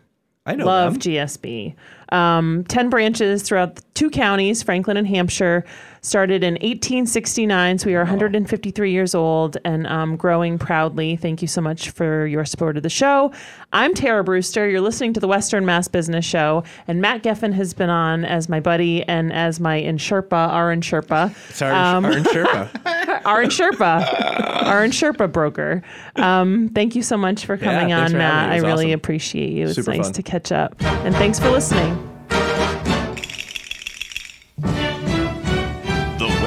I 0.46 0.54
know 0.56 0.64
Love 0.66 0.94
them. 0.94 1.02
GSB. 1.02 1.74
Um, 2.12 2.64
10 2.64 2.90
branches 2.90 3.42
throughout 3.42 3.76
the 3.76 3.82
two 4.00 4.08
counties, 4.08 4.62
Franklin 4.62 4.96
and 4.96 5.06
Hampshire. 5.06 5.62
Started 6.00 6.42
in 6.42 6.54
1869, 6.54 7.78
so 7.78 7.86
we 7.86 7.94
are 7.94 7.98
153 7.98 8.90
years 8.90 9.14
old 9.14 9.58
and 9.66 9.86
um, 9.86 10.16
growing 10.16 10.56
proudly. 10.58 11.16
Thank 11.16 11.42
you 11.42 11.48
so 11.48 11.60
much 11.60 11.90
for 11.90 12.24
your 12.24 12.46
support 12.46 12.78
of 12.78 12.82
the 12.82 12.88
show. 12.88 13.30
I'm 13.74 13.92
Tara 13.92 14.24
Brewster. 14.24 14.66
You're 14.70 14.80
listening 14.80 15.12
to 15.12 15.20
the 15.20 15.28
Western 15.28 15.66
Mass 15.66 15.88
Business 15.88 16.24
Show, 16.24 16.64
and 16.88 17.02
Matt 17.02 17.22
Geffen 17.22 17.52
has 17.52 17.74
been 17.74 17.90
on 17.90 18.24
as 18.24 18.48
my 18.48 18.60
buddy 18.60 19.02
and 19.02 19.30
as 19.30 19.60
my 19.60 19.78
Insherpa, 19.78 20.32
our 20.32 20.74
Insherpa, 20.74 21.34
It's 21.50 21.60
our, 21.60 21.70
our 21.70 22.00
Sherpa. 22.02 23.26
our 23.26 23.44
Insherpa, 23.44 24.62
our 24.64 24.86
Insherpa 24.86 25.30
broker. 25.30 25.82
Um, 26.16 26.70
thank 26.70 26.96
you 26.96 27.02
so 27.02 27.18
much 27.18 27.44
for 27.44 27.58
coming 27.58 27.90
thanks 27.90 27.92
on, 28.06 28.10
for 28.12 28.16
Matt. 28.16 28.50
I 28.50 28.56
really 28.66 28.86
awesome. 28.86 28.92
appreciate 29.00 29.52
you. 29.52 29.66
It's 29.66 29.74
Super 29.74 29.90
nice 29.90 30.06
fun. 30.06 30.12
to 30.14 30.22
catch 30.22 30.50
up, 30.50 30.74
and 30.80 31.14
thanks 31.16 31.38
for 31.38 31.50
listening. 31.50 32.09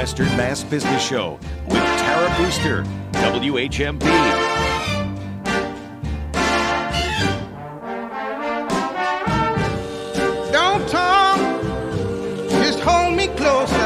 Western 0.03 0.35
Mass 0.35 0.65
Business 0.65 1.01
Show 1.01 1.39
with 1.67 1.77
Tara 1.77 2.35
Brewster, 2.35 2.83
WHMP. 3.13 4.03
Don't 10.51 10.89
talk, 10.89 11.39
just 12.49 12.81
hold 12.81 13.15
me 13.15 13.27
closer. 13.27 13.77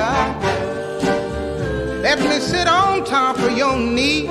Let 2.02 2.18
me 2.20 2.40
sit 2.40 2.68
on 2.68 3.06
top 3.06 3.38
of 3.38 3.56
your 3.56 3.78
knee. 3.78 4.26